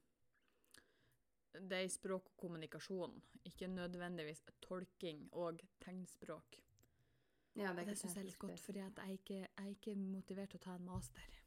Det 1.52 1.76
er 1.78 1.84
i 1.84 1.88
språk 1.88 2.30
og 2.30 2.36
kommunikasjon, 2.36 3.20
ikke 3.44 3.68
nødvendigvis 3.68 4.42
tolking 4.62 5.28
og 5.32 5.60
tegnspråk. 5.80 6.56
Ja, 7.54 7.74
det, 7.74 7.86
det 7.86 7.98
syns 7.98 8.14
jeg 8.14 8.22
er 8.22 8.30
litt 8.30 8.38
godt, 8.38 8.60
fordi 8.60 8.78
jeg 8.80 9.18
jeg 9.28 9.48
er 9.58 9.68
ikke 9.68 9.94
motivert 9.94 10.50
til 10.50 10.60
å 10.60 10.64
ta 10.64 10.74
en 10.74 10.84
master. 10.84 11.41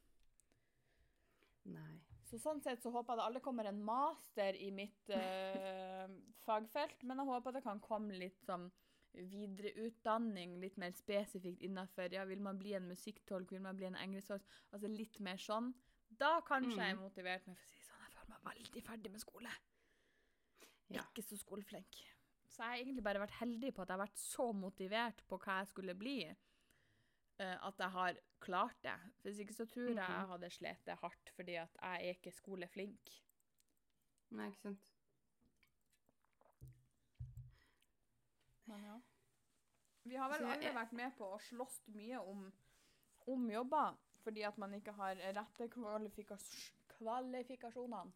Nei. 1.65 1.99
Så 2.25 2.39
sånn 2.41 2.61
sett 2.61 2.81
så 2.81 2.89
håper 2.93 3.13
jeg 3.13 3.19
det 3.21 3.25
alle 3.29 3.41
kommer 3.45 3.65
en 3.69 3.83
master 3.85 4.57
i 4.57 4.71
mitt 4.73 5.09
uh, 5.13 6.05
fagfelt, 6.47 7.03
men 7.03 7.21
jeg 7.21 7.29
håper 7.29 7.53
det 7.55 7.63
kan 7.65 7.79
komme 7.83 8.17
litt 8.17 8.41
sånn 8.45 8.69
videreutdanning, 9.15 10.57
litt 10.59 10.75
mer 10.81 10.91
spesifikt 10.97 11.61
innenfor, 11.63 12.11
ja, 12.13 12.25
vil 12.27 12.41
man 12.43 12.57
bli 12.59 12.73
en 12.75 12.89
musikktolk, 12.89 13.51
vil 13.53 13.63
man 13.63 13.77
bli 13.79 13.87
en 13.87 13.95
engelsktolk, 13.95 14.43
altså 14.75 14.89
litt 14.91 15.19
mer 15.23 15.39
sånn. 15.39 15.71
Da 16.19 16.41
kanskje 16.45 16.75
jeg 16.81 16.91
er 16.91 16.97
Mm. 16.97 17.05
motivert, 17.05 17.47
men 17.47 17.55
for 17.55 17.63
å 17.63 17.69
si 17.69 17.79
sånn, 17.85 18.01
jeg 18.03 18.11
føler 18.17 18.29
meg 18.33 18.51
veldig 18.51 18.83
ferdig 18.83 19.11
med 19.11 19.21
skole. 19.21 19.53
Ja. 20.89 21.01
Ikke 21.01 21.23
så 21.23 21.37
skoleflink. 21.39 22.01
Så 22.49 22.61
jeg 22.61 22.67
har 22.69 22.77
egentlig 22.77 23.03
bare 23.03 23.19
vært 23.19 23.39
heldig 23.39 23.73
på 23.73 23.81
at 23.81 23.89
jeg 23.89 23.97
har 23.97 24.05
vært 24.05 24.19
så 24.21 24.53
motivert 24.53 25.23
på 25.27 25.39
hva 25.39 25.59
jeg 25.59 25.67
skulle 25.67 25.95
bli, 25.95 26.35
at 27.43 27.77
jeg 27.79 27.91
har 27.91 28.17
klart 28.39 28.75
det. 28.83 28.95
Hvis 29.23 29.39
ikke 29.39 29.53
så 29.53 29.65
tror 29.65 29.87
jeg 29.87 29.95
jeg 29.95 30.19
Mhm. 30.21 30.29
hadde 30.29 30.49
slitt 30.49 30.85
det 30.85 30.97
hardt, 30.99 31.29
fordi 31.35 31.55
at 31.55 31.69
jeg 31.81 32.05
er 32.05 32.13
ikke 32.13 32.31
skoleflink. 32.31 33.21
Nei, 34.31 34.47
ikke 34.49 34.61
sant. 34.61 34.91
Men 38.65 38.83
ja. 38.83 38.99
Vi 40.03 40.15
har 40.15 40.29
vel 40.29 40.39
Så 40.39 40.47
jeg- 40.47 40.57
alle 40.65 40.79
vært 40.79 40.91
med 40.93 41.11
på 41.17 41.23
å 41.33 41.39
slåss 41.41 41.81
mye 41.87 42.19
om, 42.19 42.53
om 43.27 43.49
jobber, 43.49 43.97
fordi 44.23 44.41
at 44.43 44.57
man 44.57 44.73
ikke 44.73 44.91
har 44.93 45.15
rette 45.15 45.69
kvalifikas 45.69 46.71
kvalifikasjonene. 46.87 48.13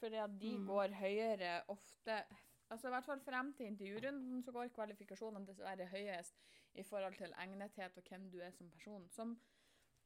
Fordi 0.00 0.16
at 0.16 0.38
de 0.40 0.56
Mm. 0.58 0.66
går 0.66 0.88
høyere 0.94 1.62
ofte 1.68 2.24
Altså 2.70 2.88
i 2.88 2.90
hvert 2.90 3.04
fall 3.04 3.20
frem 3.20 3.52
til 3.54 3.66
intervjurunden 3.66 4.42
så 4.42 4.52
går 4.52 4.68
kvalifikasjonene 4.74 5.46
dessverre 5.46 5.86
høyest 5.86 6.34
i 6.74 6.82
forhold 6.82 7.14
til 7.18 7.34
egnethet 7.38 7.96
og 8.00 8.02
hvem 8.08 8.30
du 8.32 8.38
er 8.40 8.50
som 8.50 8.70
person. 8.70 9.08
Som 9.10 9.36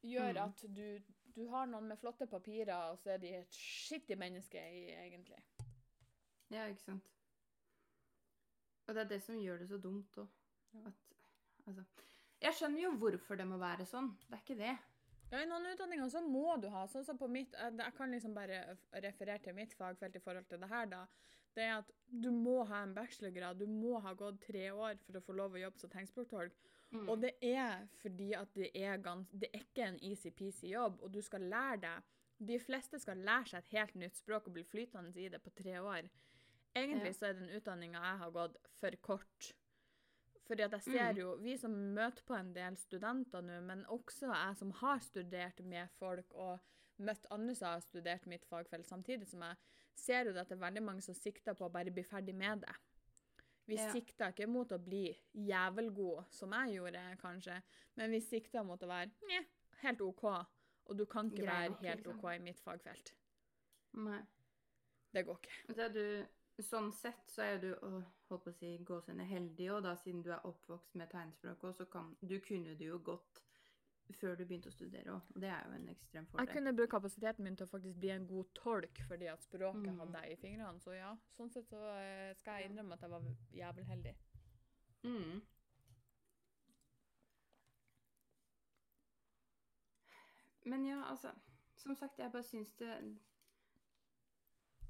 gjør 0.03 0.33
Mm. 0.33 0.43
at 0.43 0.61
du, 0.75 0.99
du 1.35 1.47
har 1.49 1.65
noen 1.65 1.87
med 1.87 1.97
flotte 1.97 2.27
papirer, 2.27 2.75
og 2.91 2.99
så 2.99 3.09
er 3.11 3.17
de 3.17 3.27
et 3.35 3.55
skittig 3.55 4.17
menneske 4.17 4.57
egentlig. 4.59 5.39
Ja, 6.49 6.65
ikke 6.67 6.81
sant. 6.83 7.09
Og 8.87 8.95
det 8.95 9.01
er 9.03 9.09
det 9.09 9.21
som 9.23 9.35
gjør 9.37 9.57
det 9.61 9.67
så 9.69 9.77
dumt 9.77 10.17
òg. 10.17 10.27
Altså 11.67 11.83
Jeg 12.41 12.53
skjønner 12.55 12.81
jo 12.81 12.91
hvorfor 12.97 13.35
det 13.35 13.47
må 13.47 13.57
være 13.61 13.85
sånn. 13.85 14.13
Det 14.27 14.33
er 14.37 14.43
ikke 14.45 14.57
det. 14.61 14.77
Ja, 15.31 15.41
I 15.43 15.45
noen 15.49 15.67
utdanninger 15.73 16.09
så 16.09 16.21
må 16.25 16.55
du 16.61 16.69
ha 16.73 16.85
sånn 16.89 17.05
som 17.05 17.17
på 17.17 17.27
mitt, 17.29 17.53
Jeg 17.53 17.75
jeg 17.77 17.93
kan 17.97 18.11
liksom 18.11 18.33
bare 18.33 18.77
referere 18.93 19.39
til 19.43 19.53
mitt 19.53 19.73
fagfelt 19.77 20.15
i 20.15 20.19
forhold 20.19 20.45
til 20.49 20.59
det 20.59 20.69
her. 20.69 20.85
da. 20.85 21.05
Det 21.55 21.63
er 21.63 21.77
at 21.79 21.91
du 22.09 22.29
må 22.31 22.63
ha 22.69 22.83
en 22.83 22.93
bachelorgrad. 22.93 23.59
Du 23.59 23.67
må 23.67 23.99
ha 24.01 24.13
gått 24.13 24.41
tre 24.41 24.69
år 24.71 24.97
for 25.05 25.17
å 25.17 25.21
få 25.25 25.35
lov 25.37 25.53
å 25.57 25.61
jobbe 25.63 25.79
som 25.81 25.89
tegnspråktolk. 25.89 26.53
Mm. 26.91 27.09
Og 27.09 27.19
det 27.21 27.35
er 27.45 27.87
fordi 28.01 28.31
at 28.33 28.53
det 28.55 28.71
er, 28.73 28.97
gans 28.97 29.29
det 29.31 29.49
er 29.53 29.61
ikke 29.61 29.85
en 29.85 29.99
easy-peasy 30.01 30.71
jobb, 30.71 31.03
og 31.05 31.11
du 31.13 31.21
skal 31.21 31.41
lære 31.41 31.81
deg 31.83 32.15
De 32.39 32.55
fleste 32.63 32.95
skal 33.03 33.17
lære 33.17 33.49
seg 33.49 33.57
et 33.59 33.73
helt 33.75 33.95
nytt 33.99 34.15
språk 34.15 34.45
og 34.47 34.53
bli 34.55 34.61
flytende 34.63 35.11
i 35.19 35.25
det 35.27 35.41
på 35.43 35.51
tre 35.51 35.73
år. 35.83 36.05
Egentlig 36.73 37.09
Ja. 37.09 37.13
så 37.17 37.25
er 37.27 37.33
den 37.33 37.49
utdanninga 37.49 37.99
jeg 37.99 38.17
har 38.21 38.31
gått, 38.31 38.55
for 38.79 38.95
kort. 39.01 39.53
Fordi 40.47 40.63
at 40.63 40.71
jeg 40.71 40.81
ser 40.81 41.11
Mm. 41.11 41.17
jo, 41.17 41.35
Vi 41.35 41.57
som 41.57 41.71
møter 41.71 42.23
på 42.25 42.39
en 42.39 42.53
del 42.53 42.77
studenter 42.77 43.41
nå, 43.41 43.59
men 43.61 43.83
også 43.85 44.31
jeg 44.33 44.55
som 44.57 44.71
har 44.71 44.99
studert 44.99 45.59
med 45.65 45.89
folk 45.99 46.33
og 46.33 46.59
møtt 46.97 47.25
andre 47.29 47.55
som 47.55 47.67
har 47.73 47.81
studert 47.81 48.25
mitt 48.25 48.45
fagfelt 48.45 48.87
samtidig 48.87 49.27
som 49.27 49.41
jeg, 49.41 49.55
ser 49.95 50.23
du 50.23 50.33
det 50.33 50.41
at 50.41 50.49
det 50.49 50.57
er 50.57 50.65
veldig 50.67 50.83
mange 50.83 51.01
som 51.05 51.15
sikter 51.17 51.53
på 51.57 51.65
å 51.67 51.71
bare 51.73 51.91
bli 51.93 52.03
ferdig 52.03 52.35
med 52.35 52.61
det. 52.61 52.75
Vi 53.69 53.75
Ja. 53.77 53.91
sikter 53.93 54.31
ikke 54.33 54.47
mot 54.49 54.71
å 54.71 54.79
bli 54.81 55.15
jævelgod, 55.33 56.25
som 56.33 56.51
jeg 56.51 56.75
gjorde, 56.79 57.03
kanskje, 57.21 57.61
men 57.95 58.11
vi 58.11 58.19
sikter 58.19 58.63
mot 58.63 58.81
å 58.81 58.87
være 58.87 59.11
nye, 59.29 59.45
helt 59.83 60.01
OK. 60.01 60.23
Og 60.89 60.97
du 60.97 61.05
kan 61.05 61.29
ikke 61.29 61.43
Grei 61.45 61.69
være 61.69 61.75
helt 61.83 62.05
liksom. 62.07 62.17
OK 62.17 62.35
i 62.35 62.39
mitt 62.39 62.59
fagfelt. 62.59 63.13
Nei. 63.93 64.21
Det 65.13 65.25
går 65.25 65.37
ikke. 65.37 65.75
Så 65.75 65.87
du, 65.93 66.25
sånn 66.61 66.91
sett 66.93 67.29
så 67.29 67.41
er 67.45 67.59
du 67.61 67.69
å, 67.75 68.03
holdt 68.29 68.43
på 68.43 68.49
å 68.49 68.53
si, 68.57 68.77
gåsehudene 68.83 69.25
heldig 69.25 69.69
og 69.75 69.83
da, 69.83 69.95
siden 69.95 70.23
du 70.23 70.31
er 70.31 70.45
oppvokst 70.45 70.95
med 70.95 71.09
tegnspråk. 71.11 71.75
Så 71.77 71.85
kan 71.89 72.15
Du 72.21 72.39
kunne 72.39 72.75
du 72.75 72.85
jo 72.85 72.99
godt 72.99 73.43
før 74.17 74.35
du 74.35 74.45
begynte 74.45 74.69
å 74.69 74.73
studere 74.73 75.11
òg, 75.13 75.21
og 75.35 75.41
det 75.41 75.49
er 75.49 75.65
jo 75.67 75.75
en 75.75 75.89
ekstrem 75.89 76.25
fordel. 76.27 76.47
Jeg 76.47 76.55
kunne 76.55 76.73
brukt 76.77 76.91
kapasiteten 76.91 77.43
min 77.45 77.55
til 77.59 77.67
å 77.67 77.69
faktisk 77.69 77.99
bli 77.99 78.09
en 78.09 78.27
god 78.27 78.45
tolk 78.57 79.01
fordi 79.07 79.27
at 79.29 79.43
språket 79.43 79.91
Mm. 79.91 79.99
hadde 79.99 80.21
jeg 80.23 80.31
i 80.31 80.41
fingrene. 80.41 80.79
Så 80.81 80.95
ja, 80.95 81.11
sånn 81.37 81.51
sett 81.51 81.67
så 81.69 81.81
eh, 81.99 82.33
skal 82.35 82.59
jeg 82.61 82.69
innrømme 82.71 82.93
at 82.93 83.01
jeg 83.01 83.09
var 83.09 83.21
jævelheldig. 83.53 84.15
Mm. 85.03 85.41
Men 90.65 90.85
ja, 90.85 91.03
altså 91.09 91.31
Som 91.75 91.95
sagt, 91.95 92.19
jeg 92.19 92.31
bare 92.31 92.43
syns 92.43 92.73
det 92.79 93.17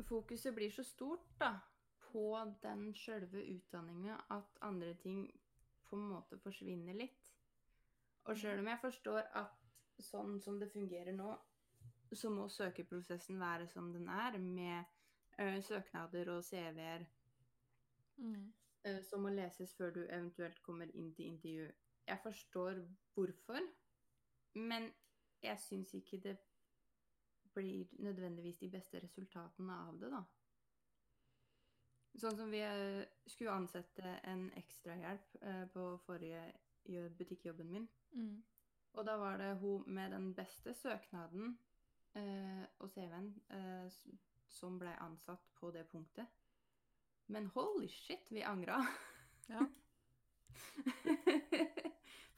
Fokuset 0.08 0.56
blir 0.56 0.72
så 0.72 0.84
stort, 0.84 1.26
da, 1.40 1.60
på 2.00 2.22
den 2.64 2.94
sjølve 2.96 3.42
utdanninga 3.52 4.16
at 4.32 4.58
andre 4.62 4.94
ting 4.96 5.26
på 5.90 5.96
en 5.98 6.06
måte 6.14 6.38
forsvinner 6.40 6.96
litt. 6.96 7.19
Og 8.30 8.38
sjøl 8.38 8.60
om 8.62 8.68
jeg 8.70 8.82
forstår 8.84 9.24
at 9.40 9.56
sånn 10.06 10.36
som 10.42 10.60
det 10.62 10.70
fungerer 10.70 11.16
nå, 11.16 11.32
så 12.14 12.30
må 12.30 12.46
søkeprosessen 12.50 13.40
være 13.42 13.66
som 13.70 13.90
den 13.94 14.06
er, 14.10 14.38
med 14.38 14.86
ø, 15.42 15.62
søknader 15.66 16.30
og 16.36 16.44
CV-er 16.46 17.06
eh, 18.22 19.02
som 19.06 19.26
må 19.26 19.34
leses 19.34 19.74
før 19.78 19.96
du 19.98 20.02
eventuelt 20.06 20.62
kommer 20.66 20.94
inn 20.94 21.10
til 21.18 21.32
intervju. 21.34 21.68
Jeg 22.10 22.22
forstår 22.24 22.82
hvorfor, 23.14 23.66
men 24.56 24.90
jeg 25.42 25.60
syns 25.66 25.94
ikke 25.98 26.22
det 26.24 26.38
blir 27.54 27.88
nødvendigvis 28.00 28.62
de 28.62 28.70
beste 28.70 29.02
resultatene 29.04 29.78
av 29.88 29.98
det, 30.02 30.12
da. 30.14 30.24
Sånn 32.20 32.38
som 32.38 32.54
vi 32.54 32.62
eh, 32.66 33.06
skulle 33.26 33.58
ansette 33.58 34.20
en 34.30 34.52
ekstrahjelp 34.62 35.40
eh, 35.42 35.64
på 35.74 35.86
forrige 36.06 37.10
butikkjobben 37.18 37.74
min. 37.74 37.90
Mm. 38.16 38.40
Og 38.98 39.06
da 39.06 39.16
var 39.22 39.38
det 39.40 39.54
hun 39.62 39.84
med 39.88 40.12
den 40.16 40.32
beste 40.36 40.74
søknaden 40.74 41.54
eh, 42.18 42.66
og 42.80 42.90
CV-en 42.92 43.30
eh, 43.56 44.00
som 44.50 44.80
ble 44.82 44.96
ansatt 45.04 45.46
på 45.60 45.72
det 45.76 45.86
punktet. 45.92 46.28
Men 47.30 47.52
holy 47.54 47.88
shit, 47.94 48.32
vi 48.34 48.44
angra. 48.44 48.82
Ja. 49.50 49.62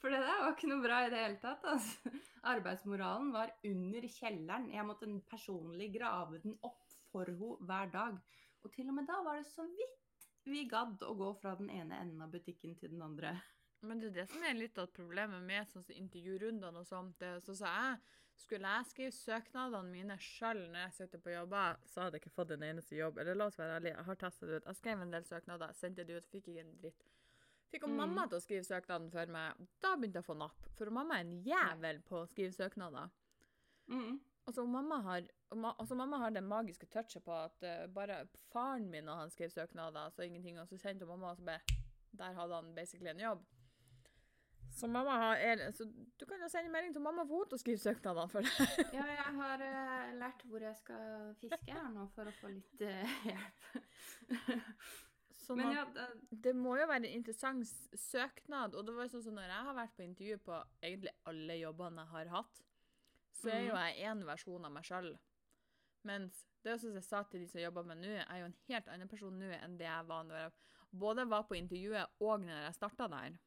For 0.02 0.10
det 0.10 0.20
der 0.24 0.40
var 0.42 0.56
ikke 0.56 0.70
noe 0.72 0.82
bra 0.84 1.00
i 1.06 1.10
det 1.14 1.22
hele 1.22 1.40
tatt. 1.42 1.66
Altså. 1.70 2.12
Arbeidsmoralen 2.52 3.30
var 3.36 3.54
under 3.70 4.08
kjelleren. 4.10 4.72
Jeg 4.74 4.86
måtte 4.88 5.10
personlig 5.30 5.92
grave 5.94 6.42
den 6.44 6.58
opp 6.66 6.80
for 7.12 7.30
henne 7.30 7.68
hver 7.70 7.92
dag. 7.94 8.18
Og 8.66 8.74
til 8.74 8.90
og 8.90 8.98
med 8.98 9.08
da 9.10 9.20
var 9.26 9.40
det 9.40 9.48
så 9.52 9.66
vidt 9.70 9.98
vi 10.50 10.66
gadd 10.70 11.04
å 11.06 11.14
gå 11.18 11.30
fra 11.38 11.54
den 11.60 11.70
ene 11.70 12.00
enden 12.02 12.24
av 12.26 12.32
butikken 12.34 12.74
til 12.80 12.96
den 12.96 13.04
andre. 13.06 13.36
Men 13.82 14.02
det 14.02 14.12
er 14.12 14.18
det 14.22 14.28
som 14.30 14.44
er 14.46 14.58
litt 14.58 14.78
av 14.78 14.92
problemet 14.94 15.42
med 15.46 15.70
sånn 15.70 15.86
som 15.86 15.96
intervjurundene 15.98 16.82
og 16.84 16.86
sånt. 16.86 17.16
Det, 17.22 17.32
så 17.46 17.56
sa 17.58 17.72
jeg, 17.78 18.02
skulle 18.42 18.74
jeg 18.76 18.90
skrive 18.90 19.14
søknadene 19.16 19.90
mine 19.92 20.18
sjøl 20.22 20.62
når 20.70 20.86
jeg 20.86 20.94
søkte 21.00 21.22
på 21.22 21.34
jobber, 21.34 21.80
så 21.90 22.06
hadde 22.06 22.18
jeg 22.20 22.24
ikke 22.26 22.36
fått 22.36 22.54
en 22.56 22.68
eneste 22.68 22.96
jobb. 22.98 23.18
Eller 23.22 23.38
la 23.38 23.50
oss 23.50 23.58
være 23.60 23.80
ærlige, 23.80 23.96
jeg 23.98 24.08
har 24.10 24.20
testet 24.22 24.50
det 24.50 24.60
ut. 24.62 24.70
Jeg 24.70 24.80
skrev 24.82 25.02
en 25.02 25.16
del 25.16 25.26
søknader, 25.26 25.74
sendte 25.78 26.06
det 26.08 26.20
ut, 26.22 26.30
fikk 26.32 26.52
ikke 26.54 26.66
en 26.66 26.78
dritt. 26.84 27.08
Fikk 27.72 27.88
Mm. 27.88 27.96
mamma 27.96 28.28
til 28.28 28.38
å 28.38 28.44
skrive 28.44 28.68
søknaden 28.68 29.12
for 29.12 29.26
meg, 29.32 29.68
da 29.80 29.96
begynte 29.96 30.20
jeg 30.20 30.26
å 30.26 30.30
få 30.30 30.38
napp. 30.38 30.66
For 30.76 30.90
mamma 30.92 31.16
er 31.16 31.26
en 31.26 31.44
jævel 31.46 32.02
på 32.04 32.18
å 32.20 32.28
skrive 32.28 32.52
søknader. 32.52 33.10
Mm. 33.88 34.20
Altså, 34.46 34.66
mamma 34.66 34.98
har, 35.02 35.22
altså, 35.52 35.96
mamma 35.96 36.18
har 36.18 36.32
det 36.32 36.44
magiske 36.44 36.86
touchet 36.92 37.24
på 37.24 37.32
at 37.32 37.64
uh, 37.64 37.88
bare 37.88 38.28
faren 38.52 38.90
min 38.90 39.08
og 39.08 39.18
han 39.22 39.30
skrev 39.30 39.50
søknader, 39.54 40.10
så 40.12 40.26
ingenting, 40.26 40.60
og 40.60 40.68
så 40.68 40.78
sendte 40.78 41.06
mamma, 41.06 41.32
og 41.32 41.38
så 41.38 41.46
bare 41.46 41.62
Der 42.18 42.34
hadde 42.34 42.54
han 42.54 42.76
basically 42.76 43.10
en 43.10 43.20
jobb. 43.20 43.44
Så 44.72 44.88
mamma 44.88 45.18
har 45.20 45.36
er, 45.44 45.62
så 45.76 45.86
Du 46.20 46.26
kan 46.26 46.40
jo 46.42 46.48
sende 46.50 46.72
melding 46.72 46.94
til 46.96 47.04
mamma 47.04 47.26
for 47.28 47.42
hun 47.44 47.50
til 47.52 47.58
å 47.58 47.62
skrive 47.62 47.82
søknader 47.82 48.28
for 48.32 48.46
deg. 48.48 48.52
Ja, 48.98 49.06
jeg 49.12 49.34
har 49.38 49.64
uh, 49.68 50.12
lært 50.22 50.44
hvor 50.48 50.64
jeg 50.64 50.76
skal 50.80 51.34
fiske 51.42 51.72
her 51.76 51.90
nå 51.94 52.08
for 52.16 52.30
å 52.30 52.34
få 52.40 52.52
litt 52.54 52.84
uh, 52.88 53.16
hjelp. 53.30 53.66
Sånn 55.42 55.58
Men 55.60 55.72
at 55.74 55.76
ja, 55.76 55.86
det, 55.98 56.40
det 56.46 56.54
må 56.56 56.76
jo 56.80 56.86
være 56.88 57.04
en 57.04 57.10
interessant 57.18 57.68
søknad. 57.98 58.76
Og 58.78 58.86
det 58.88 58.96
var 58.96 59.08
jo 59.08 59.14
sånn 59.16 59.26
som 59.28 59.38
når 59.40 59.50
jeg 59.52 59.68
har 59.68 59.78
vært 59.82 59.96
på 59.98 60.06
intervju 60.06 60.38
på 60.46 60.60
egentlig 60.82 61.14
alle 61.32 61.58
jobbene 61.60 62.06
jeg 62.06 62.14
har 62.16 62.34
hatt, 62.38 62.64
så 63.42 63.50
er 63.50 63.62
jo 63.66 63.74
Mhm. 63.76 63.84
jeg 63.84 64.10
én 64.12 64.26
versjon 64.28 64.66
av 64.68 64.72
meg 64.76 64.86
sjøl. 64.86 65.12
Mens 66.08 66.46
det 66.66 66.80
som 66.82 66.94
jeg 66.94 67.04
sa 67.06 67.24
til 67.24 67.42
de 67.44 67.48
som 67.50 67.62
jobber 67.62 67.84
med 67.84 67.98
nå, 68.02 68.12
jeg 68.16 68.26
er 68.30 68.40
jo 68.42 68.46
en 68.52 68.58
helt 68.70 68.88
annen 68.94 69.10
person 69.10 69.38
nå 69.38 69.50
enn 69.58 69.78
det 69.78 69.86
jeg 69.88 70.08
var 70.08 70.24
når 70.26 70.38
jeg 70.44 70.52
både 71.02 71.26
var 71.30 71.44
på 71.50 71.58
intervjuet 71.58 72.22
og 72.22 72.40
når 72.46 72.66
jeg 72.68 72.78
starta 72.78 73.08
der. 73.10 73.38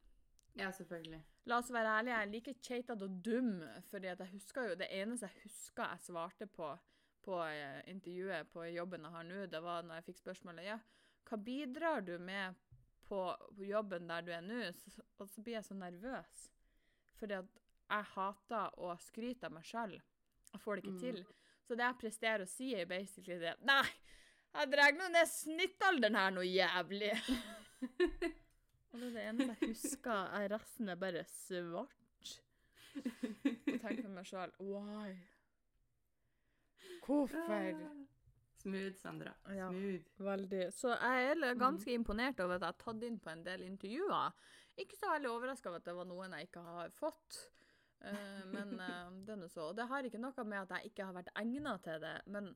Ja, 0.55 0.71
selvfølgelig. 0.71 1.21
La 1.45 1.57
oss 1.61 1.71
være 1.73 1.97
ærlige, 1.99 2.15
jeg 2.15 2.25
er 2.27 2.31
like 2.31 2.53
keitete 2.63 3.05
og 3.05 3.15
dum, 3.25 3.49
fordi 3.91 4.07
jeg 4.07 4.27
husker 4.31 4.69
jo 4.69 4.75
Det 4.79 4.87
eneste 4.91 5.27
jeg 5.29 5.43
husker 5.43 5.89
jeg 5.91 5.99
svarte 6.07 6.47
på 6.47 6.73
på 7.25 7.39
eh, 7.41 7.81
intervjuet 7.89 8.51
på 8.53 8.63
jobben 8.69 9.01
jeg 9.01 9.11
har 9.15 9.23
nå, 9.25 9.45
det 9.49 9.61
var 9.65 9.81
når 9.81 9.95
jeg 9.95 10.03
fikk 10.11 10.19
spørsmålet 10.19 10.67
ja, 10.67 10.75
hva 11.25 11.37
bidrar 11.41 12.03
du 12.05 12.11
med 12.21 12.53
på, 13.09 13.17
på 13.57 13.65
jobben 13.65 14.05
der 14.11 14.21
du 14.21 14.29
er 14.31 14.43
nå? 14.45 14.59
Og 15.17 15.29
så 15.29 15.41
blir 15.41 15.55
jeg 15.57 15.65
så 15.65 15.73
nervøs. 15.73 16.43
Fordi 17.17 17.33
at 17.39 17.49
jeg 17.89 18.05
hater 18.11 18.77
å 18.77 18.93
skryte 19.01 19.49
av 19.49 19.55
meg 19.57 19.65
sjøl. 19.65 19.95
Jeg 20.53 20.61
får 20.61 20.75
det 20.75 20.83
ikke 20.85 20.93
Mm. 20.95 21.01
til. 21.01 21.25
Så 21.65 21.75
det 21.75 21.85
jeg 21.87 21.97
presterer 22.03 22.45
å 22.45 22.49
si, 22.49 22.75
er 22.77 22.85
basically 22.85 23.39
det 23.41 23.55
Nei, 23.65 23.87
jeg 24.53 24.71
drar 24.71 24.93
nå 24.93 25.09
ned 25.09 25.27
snittalderen 25.33 26.15
her 26.21 26.29
noe 26.37 26.45
jævlig. 26.45 27.13
Og 28.95 29.01
det 29.01 29.07
er 29.09 29.15
det 29.15 29.23
eneste 29.27 29.55
jeg 29.59 29.73
husker, 29.73 30.19
er 30.39 30.51
resten 30.53 30.89
er 30.89 30.95
bare 30.95 31.21
svart. 31.27 32.29
Og 32.95 33.79
tenker 33.83 34.05
for 34.05 34.11
meg 34.15 34.27
sjøl 34.29 34.53
Why? 34.63 35.09
Hvorfor? 37.03 37.81
Smooth, 38.61 38.95
Sandra. 38.95 39.33
Ja. 39.51 39.67
Smooth. 39.67 40.21
Veldig. 40.23 40.61
Så 40.73 40.93
jeg 40.95 41.25
er 41.33 41.59
ganske 41.59 41.91
imponert 41.91 42.39
over 42.39 42.55
at 42.55 42.63
jeg 42.63 42.71
har 42.71 42.79
tatt 42.85 43.03
inn 43.03 43.19
på 43.19 43.33
en 43.33 43.43
del 43.43 43.65
intervjuer. 43.67 44.31
Ikke 44.79 44.95
så 44.95 45.11
veldig 45.11 45.33
overraska 45.33 45.69
over 45.69 45.83
at 45.83 45.91
det 45.91 45.97
var 45.99 46.07
noen 46.07 46.39
jeg 46.39 46.47
ikke 46.47 46.63
har 46.63 46.95
fått. 46.95 47.41
Eh, 47.99 48.41
men 48.55 48.73
eh, 48.87 49.11
det 49.27 49.35
er 49.35 49.43
nå 49.43 49.51
så. 49.51 49.73
Og 49.73 49.75
det 49.75 49.89
har 49.91 50.07
ikke 50.07 50.23
noe 50.23 50.47
med 50.47 50.63
at 50.63 50.77
jeg 50.77 50.93
ikke 50.93 51.11
har 51.11 51.19
vært 51.19 51.35
egna 51.43 51.75
til 51.83 51.99
det, 52.07 52.15
men 52.31 52.53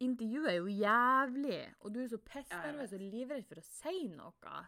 intervjuet 0.00 0.48
er 0.48 0.58
jo 0.58 0.74
jævlig, 0.80 1.62
og 1.80 1.92
du 1.92 2.02
er 2.02 2.10
så 2.12 2.24
pissnervøs 2.24 2.96
og 2.96 3.04
livredd 3.04 3.46
for 3.52 3.60
å 3.60 3.68
si 3.68 4.08
noe. 4.16 4.60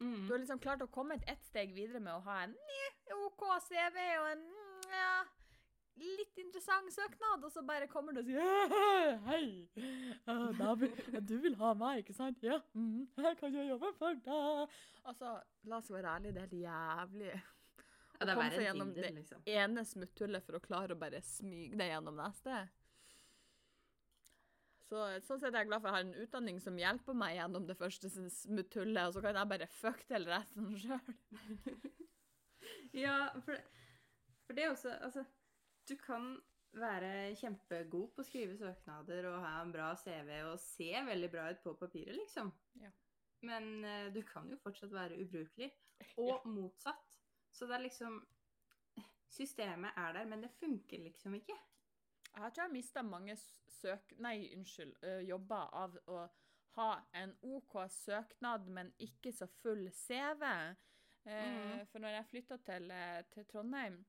Mm. 0.00 0.26
Du 0.26 0.32
har 0.32 0.38
liksom 0.38 0.60
klart 0.62 0.82
å 0.84 0.90
komme 0.94 1.16
et 1.18 1.26
ett 1.32 1.44
steg 1.48 1.74
videre 1.74 2.00
med 2.02 2.14
å 2.14 2.22
ha 2.28 2.44
en 2.44 2.54
OK 3.24 3.42
CV 3.66 3.96
og 4.20 4.28
en 4.30 4.44
ja, 4.92 5.12
litt 5.98 6.38
interessant 6.38 6.92
søknad, 6.94 7.44
og 7.44 7.52
så 7.52 7.62
bare 7.66 7.88
kommer 7.90 8.14
du 8.14 8.22
og 8.22 8.28
sier 8.28 9.18
Hei! 9.28 9.66
vil, 10.78 10.96
du 11.26 11.36
vil 11.42 11.58
ha 11.60 11.74
meg, 11.78 12.04
ikke 12.04 12.16
sant? 12.16 12.42
Ja, 12.46 12.60
mm, 12.74 13.08
her 13.18 13.38
kan 13.40 13.54
jeg 13.54 13.70
jobbe 13.72 13.92
for 13.98 14.18
deg. 14.28 14.76
Altså, 15.08 15.38
la 15.68 15.80
oss 15.80 15.90
være 15.92 16.18
ærlige, 16.18 16.36
det 16.36 16.42
er 16.42 16.50
helt 16.50 16.60
jævlig. 16.66 17.38
Ja, 18.18 18.26
det 18.26 18.32
er 18.32 18.34
kom 18.34 18.42
verre 18.42 18.56
seg 18.58 18.64
gjennom 18.66 18.88
det. 18.96 19.08
liksom. 19.14 19.42
Ene 19.46 19.82
smutthullet 19.86 20.42
for 20.42 20.58
å 20.58 20.60
klare 20.62 20.94
å 20.96 20.98
bare 20.98 21.20
smyge 21.22 21.78
deg 21.78 21.92
gjennom 21.92 22.16
neste. 22.18 22.56
Så 24.88 25.04
sånn 25.26 25.40
sett 25.40 25.52
er 25.52 25.62
jeg 25.62 25.68
glad 25.68 25.82
for 25.82 25.90
jeg 25.90 25.98
har 25.98 26.06
en 26.06 26.22
utdanning 26.24 26.60
som 26.64 26.78
hjelper 26.80 27.16
meg 27.20 27.34
gjennom 27.36 27.66
det 27.68 27.76
første 27.76 28.08
smutthullet, 28.08 29.02
og 29.04 29.16
så 29.16 29.22
kan 29.24 29.36
jeg 29.36 29.50
bare 29.50 29.68
fuck 29.78 30.04
til 30.08 30.28
resten 30.30 30.70
sjøl. 30.82 31.16
Ja, 32.96 33.28
for, 33.44 33.56
for 34.44 34.56
det 34.56 34.64
er 34.64 34.70
også 34.72 34.90
Altså, 35.04 35.22
du 35.88 35.94
kan 36.00 36.32
være 36.76 37.34
kjempegod 37.38 38.10
på 38.14 38.22
å 38.22 38.26
skrive 38.26 38.56
søknader 38.58 39.28
og 39.30 39.42
ha 39.44 39.52
en 39.62 39.72
bra 39.72 39.90
CV 39.96 40.32
og 40.50 40.58
se 40.60 40.90
veldig 41.06 41.30
bra 41.32 41.46
ut 41.52 41.62
på 41.64 41.74
papiret, 41.80 42.16
liksom. 42.18 42.50
Ja. 42.82 42.90
Men 43.46 43.70
uh, 43.84 44.08
du 44.12 44.20
kan 44.26 44.48
jo 44.50 44.58
fortsatt 44.62 44.92
være 44.92 45.20
ubrukelig. 45.22 45.70
Og 46.22 46.46
motsatt. 46.46 47.16
Så 47.54 47.66
det 47.66 47.78
er 47.78 47.86
liksom 47.86 48.20
Systemet 49.28 49.96
er 50.00 50.14
der, 50.16 50.26
men 50.26 50.42
det 50.42 50.48
funker 50.56 51.02
liksom 51.04 51.34
ikke. 51.36 51.54
Jeg 52.38 52.52
tror 52.54 52.64
jeg 52.64 52.72
mista 52.72 53.02
mange 53.02 53.34
søk... 53.80 54.12
Nei, 54.22 54.48
unnskyld. 54.54 54.94
jobber 55.26 55.72
av 55.74 55.96
å 56.06 56.20
ha 56.78 56.88
en 57.18 57.32
OK 57.42 57.74
søknad, 57.90 58.68
men 58.70 58.92
ikke 59.02 59.32
så 59.34 59.48
full 59.62 59.88
CV. 59.90 60.44
Eh, 61.26 61.48
Mhm. 61.48 61.86
For 61.90 61.98
når 62.00 62.14
jeg 62.18 62.26
flytta 62.30 62.56
til, 62.64 62.92
til 63.34 63.44
Trondheim 63.50 64.04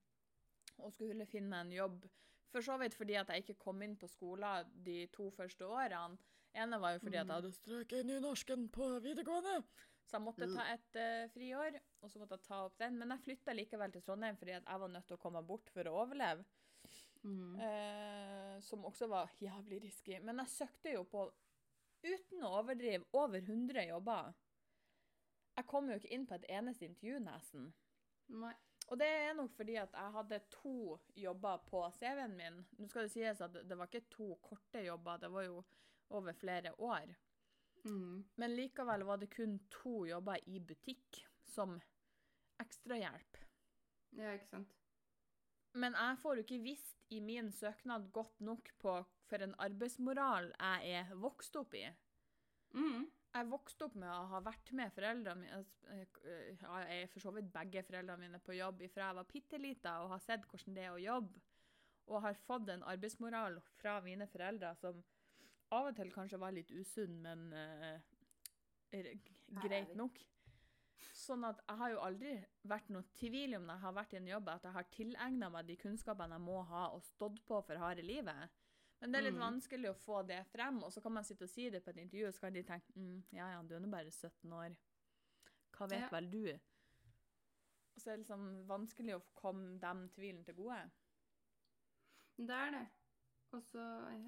og 0.77 0.93
skulle 0.93 1.25
finne 1.27 1.59
en 1.65 1.71
jobb 1.73 2.05
For 2.51 2.61
så 2.65 2.77
vidt 2.79 2.95
fordi 2.97 3.13
at 3.19 3.27
jeg 3.29 3.43
ikke 3.43 3.59
kom 3.61 3.81
inn 3.85 3.95
på 3.99 4.07
skolen 4.09 4.65
de 4.83 5.05
to 5.13 5.29
første 5.29 5.65
årene. 5.67 6.17
ene 6.55 6.79
var 6.81 6.93
jo 6.95 6.99
fordi 7.03 7.17
at 7.17 7.27
jeg 7.27 7.27
Mhm. 7.27 7.35
hadde 7.35 7.51
strøket 7.53 8.05
nynorsken 8.05 8.69
på 8.71 8.87
videregående. 9.03 9.63
Så 10.07 10.17
jeg 10.17 10.21
måtte 10.25 10.47
ta 10.55 10.63
et 10.73 10.95
uh, 10.95 11.27
friår, 11.29 11.79
og 12.01 12.09
så 12.09 12.17
måtte 12.17 12.31
jeg 12.39 12.43
ta 12.47 12.65
opp 12.65 12.77
den. 12.79 12.97
Men 12.97 13.09
jeg 13.09 13.19
flytta 13.21 13.53
likevel 13.53 13.91
til 13.91 14.01
Trondheim 14.01 14.35
fordi 14.37 14.51
at 14.57 14.63
jeg 14.65 14.79
var 14.79 14.87
nødt 14.87 15.05
til 15.07 15.17
å 15.17 15.21
komme 15.21 15.43
bort 15.45 15.69
for 15.69 15.83
å 15.83 15.93
overleve. 16.05 16.43
Mm. 17.23 17.59
Eh, 17.59 18.61
som 18.61 18.85
også 18.85 19.07
var 19.07 19.31
jævlig 19.39 19.81
risky. 19.83 20.19
Men 20.23 20.43
jeg 20.43 20.53
søkte 20.55 20.93
jo 20.93 21.03
på, 21.09 21.25
uten 22.03 22.45
å 22.45 22.53
overdrive, 22.61 23.05
over 23.13 23.41
100 23.41 23.87
jobber. 23.89 24.33
Jeg 25.59 25.67
kom 25.67 25.89
jo 25.91 25.99
ikke 25.99 26.13
inn 26.15 26.25
på 26.27 26.37
et 26.39 26.49
eneste 26.55 26.87
intervju, 26.87 27.19
nesten. 27.23 27.71
Nei. 28.39 28.55
Og 28.89 28.97
det 28.97 29.05
er 29.05 29.35
nok 29.37 29.51
fordi 29.53 29.75
at 29.77 29.93
jeg 29.93 30.13
hadde 30.15 30.39
to 30.49 30.97
jobber 31.19 31.59
på 31.69 31.81
CV-en 31.99 32.37
min. 32.37 32.61
Nå 32.79 32.87
skal 32.89 33.05
det 33.05 33.13
sies 33.13 33.41
at 33.45 33.57
det 33.67 33.77
var 33.77 33.89
ikke 33.89 34.09
to 34.09 34.31
korte 34.41 34.81
jobber, 34.81 35.19
det 35.21 35.29
var 35.33 35.45
jo 35.45 35.59
over 36.17 36.33
flere 36.33 36.73
år. 36.81 37.13
Mm. 37.85 38.23
Men 38.35 38.55
likevel 38.55 39.05
var 39.05 39.21
det 39.21 39.29
kun 39.35 39.59
to 39.69 40.07
jobber 40.09 40.41
i 40.49 40.59
butikk 40.59 41.21
som 41.45 41.77
ekstrahjelp. 42.63 43.37
Ja, 44.17 44.33
ikke 44.33 44.49
sant. 44.49 44.78
Men 45.77 45.93
jeg 45.93 46.17
får 46.21 46.39
jo 46.39 46.45
ikke 46.45 46.63
visst 46.63 46.95
i 47.13 47.19
min 47.21 47.51
søknad 47.53 48.09
godt 48.13 48.41
nok 48.41 48.71
på 48.81 48.95
for 49.29 49.45
en 49.45 49.53
arbeidsmoral 49.61 50.49
jeg 50.57 50.93
er 51.01 51.15
vokst 51.21 51.55
opp 51.59 51.75
i. 51.77 51.85
Mm. 52.73 53.05
Jeg 53.29 53.49
vokste 53.49 53.85
opp 53.85 53.95
med 54.01 54.09
å 54.09 54.29
ha 54.31 54.39
vært 54.41 54.71
med 54.77 54.93
foreldrene 54.93 55.41
mine 55.43 55.59
eh, 55.93 56.55
ja, 56.57 56.79
Jeg 56.87 57.03
er 57.03 57.11
for 57.13 57.21
så 57.21 57.33
vidt 57.35 57.51
begge 57.53 57.83
foreldrene 57.85 58.25
mine 58.25 58.41
på 58.41 58.57
jobb 58.57 58.81
ifra 58.85 59.11
jeg 59.11 59.17
var 59.19 59.29
bitte 59.29 59.59
lita 59.61 59.93
og 60.03 60.15
har 60.15 60.23
sett 60.25 60.47
hvordan 60.49 60.77
det 60.77 60.87
er 60.87 60.95
å 60.95 61.03
jobbe. 61.03 61.43
Og 62.09 62.23
har 62.25 62.41
fått 62.47 62.71
en 62.73 62.85
arbeidsmoral 62.89 63.59
fra 63.77 63.99
mine 64.01 64.25
foreldre 64.31 64.73
som 64.81 65.03
av 65.77 65.91
og 65.91 65.97
til 65.99 66.09
kanskje 66.09 66.41
var 66.41 66.55
litt 66.55 66.71
usunn, 66.73 67.19
men 67.21 67.51
er 67.53 69.11
greit 69.61 69.93
nok. 69.97 70.17
Sånn 71.13 71.43
at 71.47 71.59
jeg 71.67 71.77
har 71.77 71.91
jo 71.93 71.99
aldri 72.03 72.31
vært 72.67 72.89
noe 72.89 73.03
tvil 73.19 73.55
om 73.55 73.65
når 73.67 73.75
jeg 73.75 73.81
har 73.85 73.93
vært 73.93 74.13
i 74.13 74.17
en 74.17 74.27
jobb, 74.27 74.49
at 74.49 74.63
jeg 74.63 74.75
har 74.75 74.87
tilegna 74.91 75.49
meg 75.53 75.67
de 75.67 75.75
kunnskapene 75.77 76.35
jeg 76.35 76.41
må 76.45 76.61
ha 76.69 76.87
og 76.95 77.03
stått 77.03 77.39
på 77.47 77.61
for 77.65 77.75
harde 77.81 78.01
livet. 78.03 78.49
Men 79.01 79.11
det 79.11 79.19
er 79.19 79.23
litt 79.29 79.37
Mm. 79.39 79.45
vanskelig 79.45 79.89
å 79.89 79.95
få 79.95 80.23
det 80.27 80.45
frem, 80.51 80.83
og 80.83 80.91
så 80.91 81.01
kan 81.01 81.13
man 81.13 81.23
sitte 81.23 81.43
og 81.43 81.49
si 81.49 81.69
det 81.69 81.83
på 81.83 81.89
et 81.91 81.97
intervju, 81.97 82.27
og 82.27 82.33
så 82.33 82.39
kan 82.41 82.53
de 82.53 82.63
tenke 82.63 82.91
mm, 82.95 83.23
ja 83.31 83.51
ja, 83.51 83.61
du 83.63 83.75
er 83.75 83.79
nå 83.79 83.89
bare 83.89 84.11
17 84.11 84.51
år. 84.53 84.75
Hva 85.77 85.87
vet 85.89 86.01
Ja. 86.01 86.09
vel 86.11 86.29
du? 86.31 86.59
Og 87.95 88.01
så 88.01 88.11
er 88.11 88.15
det 88.17 88.25
liksom 88.25 88.67
vanskelig 88.67 89.15
å 89.15 89.23
komme 89.35 89.79
dem 89.79 90.09
tvilen 90.09 90.43
til 90.45 90.55
gode. 90.55 90.89
Det 92.37 92.49
er 92.55 92.71
det. 92.71 92.87
Og 93.51 93.63
så, 93.63 93.81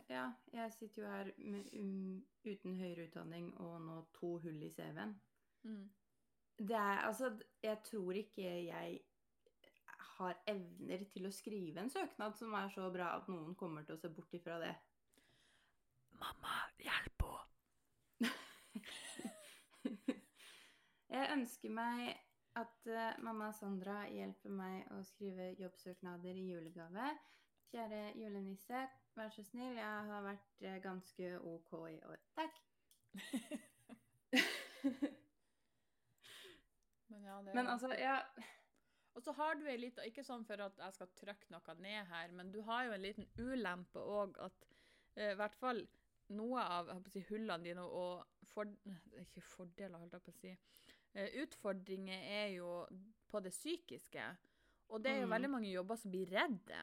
ja, 0.10 0.32
jeg 0.54 0.74
sitter 0.74 1.02
jo 1.04 1.08
her 1.10 1.32
med, 1.38 1.70
um, 1.74 2.26
uten 2.46 2.76
høyere 2.76 3.08
utdanning 3.08 3.52
og 3.62 3.82
nå 3.82 4.06
to 4.14 4.38
hull 4.40 4.64
i 4.64 4.70
CV-en. 4.70 5.14
Mm. 5.64 5.90
Det 6.62 6.78
er 6.78 7.00
altså 7.08 7.32
Jeg 7.64 7.78
tror 7.84 8.12
ikke 8.12 8.66
jeg 8.66 9.00
har 10.18 10.38
evner 10.48 11.04
til 11.10 11.26
å 11.26 11.34
skrive 11.34 11.82
en 11.82 11.90
søknad 11.90 12.36
som 12.38 12.54
er 12.54 12.70
så 12.70 12.90
bra 12.94 13.16
at 13.18 13.30
noen 13.32 13.56
kommer 13.58 13.86
til 13.88 13.96
å 13.96 14.02
se 14.02 14.10
bort 14.14 14.34
ifra 14.38 14.60
det. 14.62 14.74
Mamma, 16.22 16.58
hjelp 16.84 17.26
henne! 17.26 18.32
Jeg 21.12 21.32
ønsker 21.34 21.74
meg 21.76 22.12
at 22.62 22.86
uh, 22.88 23.18
mamma 23.26 23.50
Sandra 23.56 24.04
hjelper 24.12 24.54
meg 24.56 24.94
å 24.94 25.02
skrive 25.08 25.50
jobbsøknader 25.60 26.38
i 26.38 26.46
julegave. 26.52 27.08
Kjære 27.72 28.04
julenisse, 28.20 28.86
vær 29.16 29.34
så 29.34 29.44
snill, 29.48 29.78
jeg 29.80 30.08
har 30.12 30.24
vært 30.26 30.66
eh, 30.68 30.80
ganske 30.84 31.30
OK 31.40 31.72
i 31.88 32.00
år. 32.04 32.20
Takk. 32.36 32.56
Men 37.12 37.24
ja, 37.28 37.38
det 37.46 37.56
Men 37.58 37.68
altså, 37.68 37.92
jeg 38.00 38.46
Og 39.16 39.24
så 39.26 39.34
har 39.36 39.56
du 39.60 39.66
ei 39.68 39.78
lita 39.82 40.06
Ikke 40.08 40.24
sånn 40.24 40.46
for 40.48 40.62
at 40.64 40.78
jeg 40.80 40.94
skal 40.96 41.10
trykke 41.20 41.52
noe 41.52 41.76
ned 41.84 42.06
her, 42.12 42.32
men 42.38 42.52
du 42.54 42.62
har 42.68 42.86
jo 42.88 42.94
en 42.96 43.04
liten 43.04 43.28
ulempe 43.44 44.00
òg 44.00 44.38
at 44.48 44.68
eh, 45.18 45.34
i 45.34 45.40
hvert 45.40 45.58
fall 45.60 45.82
noe 46.32 46.62
av 46.64 46.92
si, 47.12 47.20
hullene 47.28 47.64
dine 47.66 47.84
og 47.84 48.24
for, 48.54 48.70
Ikke 49.20 49.44
fordeler, 49.44 50.00
holdt 50.00 50.16
jeg 50.16 50.24
på 50.24 50.32
å 50.32 50.40
si. 50.40 50.54
Eh, 51.14 51.34
utfordringer 51.44 52.24
er 52.38 52.54
jo 52.56 52.70
på 53.32 53.42
det 53.44 53.52
psykiske. 53.52 54.24
Og 54.92 55.04
det 55.04 55.12
er 55.12 55.20
jo 55.22 55.28
Mm. 55.28 55.34
veldig 55.36 55.50
mange 55.50 55.72
jobber 55.72 55.96
som 56.00 56.12
blir 56.12 56.32
redde. 56.32 56.80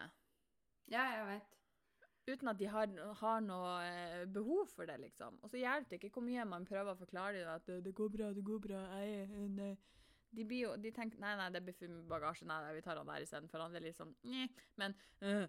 Ja, 0.89 1.03
jeg 1.17 1.27
vet. 1.27 1.57
Uten 2.29 2.49
at 2.49 2.59
de 2.61 2.67
har, 2.69 2.87
har 3.23 3.41
noe 3.41 3.73
eh, 3.89 4.25
behov 4.27 4.69
for 4.69 4.85
det, 4.89 4.99
liksom. 5.01 5.39
Og 5.43 5.49
så 5.51 5.57
hjelper 5.61 5.91
det 5.97 6.01
ikke 6.03 6.13
hvor 6.21 6.25
mye 6.29 6.45
man 6.45 6.65
prøver 6.69 6.93
å 6.93 7.01
forklare 7.01 7.41
dem 7.41 7.49
at 7.49 7.67
det, 7.85 7.95
går 7.97 8.09
bra, 8.13 8.33
det 8.37 8.45
går 8.45 8.61
bra, 8.69 8.81
jeg 9.01 9.23
er 9.23 9.35
en 9.47 9.79
De 10.31 10.45
blir 10.45 10.67
jo, 10.67 10.75
de 10.77 10.93
tenker 10.93 11.21
nei, 11.23 11.33
nei, 11.41 11.49
det 11.55 11.63
blir 11.65 11.77
for 11.77 11.93
mye 11.93 12.09
bagasje, 12.11 12.47
nei, 12.49 12.59
nei, 12.65 12.75
vi 12.77 12.85
tar 12.85 13.01
han 13.01 13.09
der 13.09 13.25
istedenfor. 13.25 13.65
Han 13.65 13.79
er 13.79 13.87
litt 13.87 13.97
sånn 13.99 14.13
Nj, 14.29 14.45
Men 14.81 14.95
øh, 15.25 15.47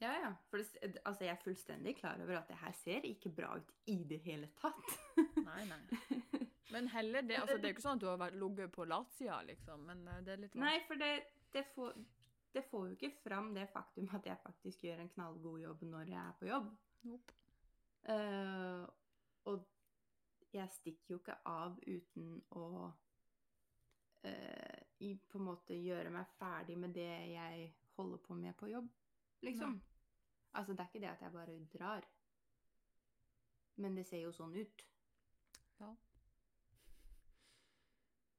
Ja, 0.00 0.12
ja. 0.22 0.32
For 0.50 0.60
det, 0.60 0.96
altså, 1.04 1.24
jeg 1.24 1.34
er 1.34 1.42
fullstendig 1.44 1.96
klar 2.00 2.20
over 2.24 2.40
at 2.40 2.50
det 2.52 2.58
her 2.60 2.74
ser 2.80 3.06
ikke 3.08 3.32
bra 3.36 3.54
ut 3.60 3.72
i 3.92 3.98
det 4.08 4.20
hele 4.24 4.48
tatt. 4.60 4.96
Nei, 5.48 5.62
nei. 5.68 6.42
Men 6.74 6.88
heller 6.90 7.22
det 7.22 7.38
altså, 7.38 7.56
Det 7.56 7.68
er 7.68 7.70
jo 7.70 7.76
ikke 7.76 7.84
sånn 7.84 8.00
at 8.00 8.02
du 8.02 8.08
har 8.10 8.36
ligget 8.42 8.72
på 8.74 8.84
latsida, 8.88 9.38
liksom. 9.46 9.86
Men 9.88 10.02
eh, 10.10 10.20
det 10.26 10.34
er 10.34 10.42
litt 10.42 10.58
Nei, 10.60 10.74
for 10.88 11.00
det, 11.00 11.12
det, 11.54 11.62
får, 11.76 11.94
det 12.56 12.64
får 12.70 12.88
jo 12.88 12.98
ikke 12.98 13.12
fram 13.22 13.52
det 13.56 13.68
faktum 13.72 14.10
at 14.16 14.26
jeg 14.26 14.40
faktisk 14.42 14.84
gjør 14.88 15.04
en 15.04 15.12
knallgod 15.14 15.62
jobb 15.62 15.86
når 15.92 16.12
jeg 16.12 16.22
er 16.24 16.36
på 16.40 16.50
jobb. 16.50 16.70
Nope. 17.06 17.40
Uh, 18.06 18.84
og 19.50 19.64
jeg 20.54 20.70
stikker 20.70 21.14
jo 21.14 21.18
ikke 21.20 21.38
av 21.50 21.78
uten 21.86 22.36
å 22.54 22.66
eh, 24.26 24.82
i, 25.06 25.12
på 25.16 25.38
en 25.38 25.44
måte 25.50 25.76
gjøre 25.76 26.10
meg 26.10 26.26
ferdig 26.38 26.76
med 26.78 26.94
det 26.96 27.08
jeg 27.32 27.68
holder 27.96 28.18
på 28.24 28.34
med 28.34 28.56
på 28.56 28.68
jobb, 28.72 28.88
liksom. 29.42 29.78
Altså, 30.56 30.72
det 30.72 30.80
er 30.80 30.90
ikke 30.92 31.00
det 31.04 31.10
at 31.12 31.22
jeg 31.22 31.32
bare 31.32 31.56
drar. 31.74 32.04
Men 33.76 33.96
det 33.98 34.06
ser 34.08 34.22
jo 34.24 34.32
sånn 34.32 34.54
ut. 34.56 34.84
Ja. 35.80 35.90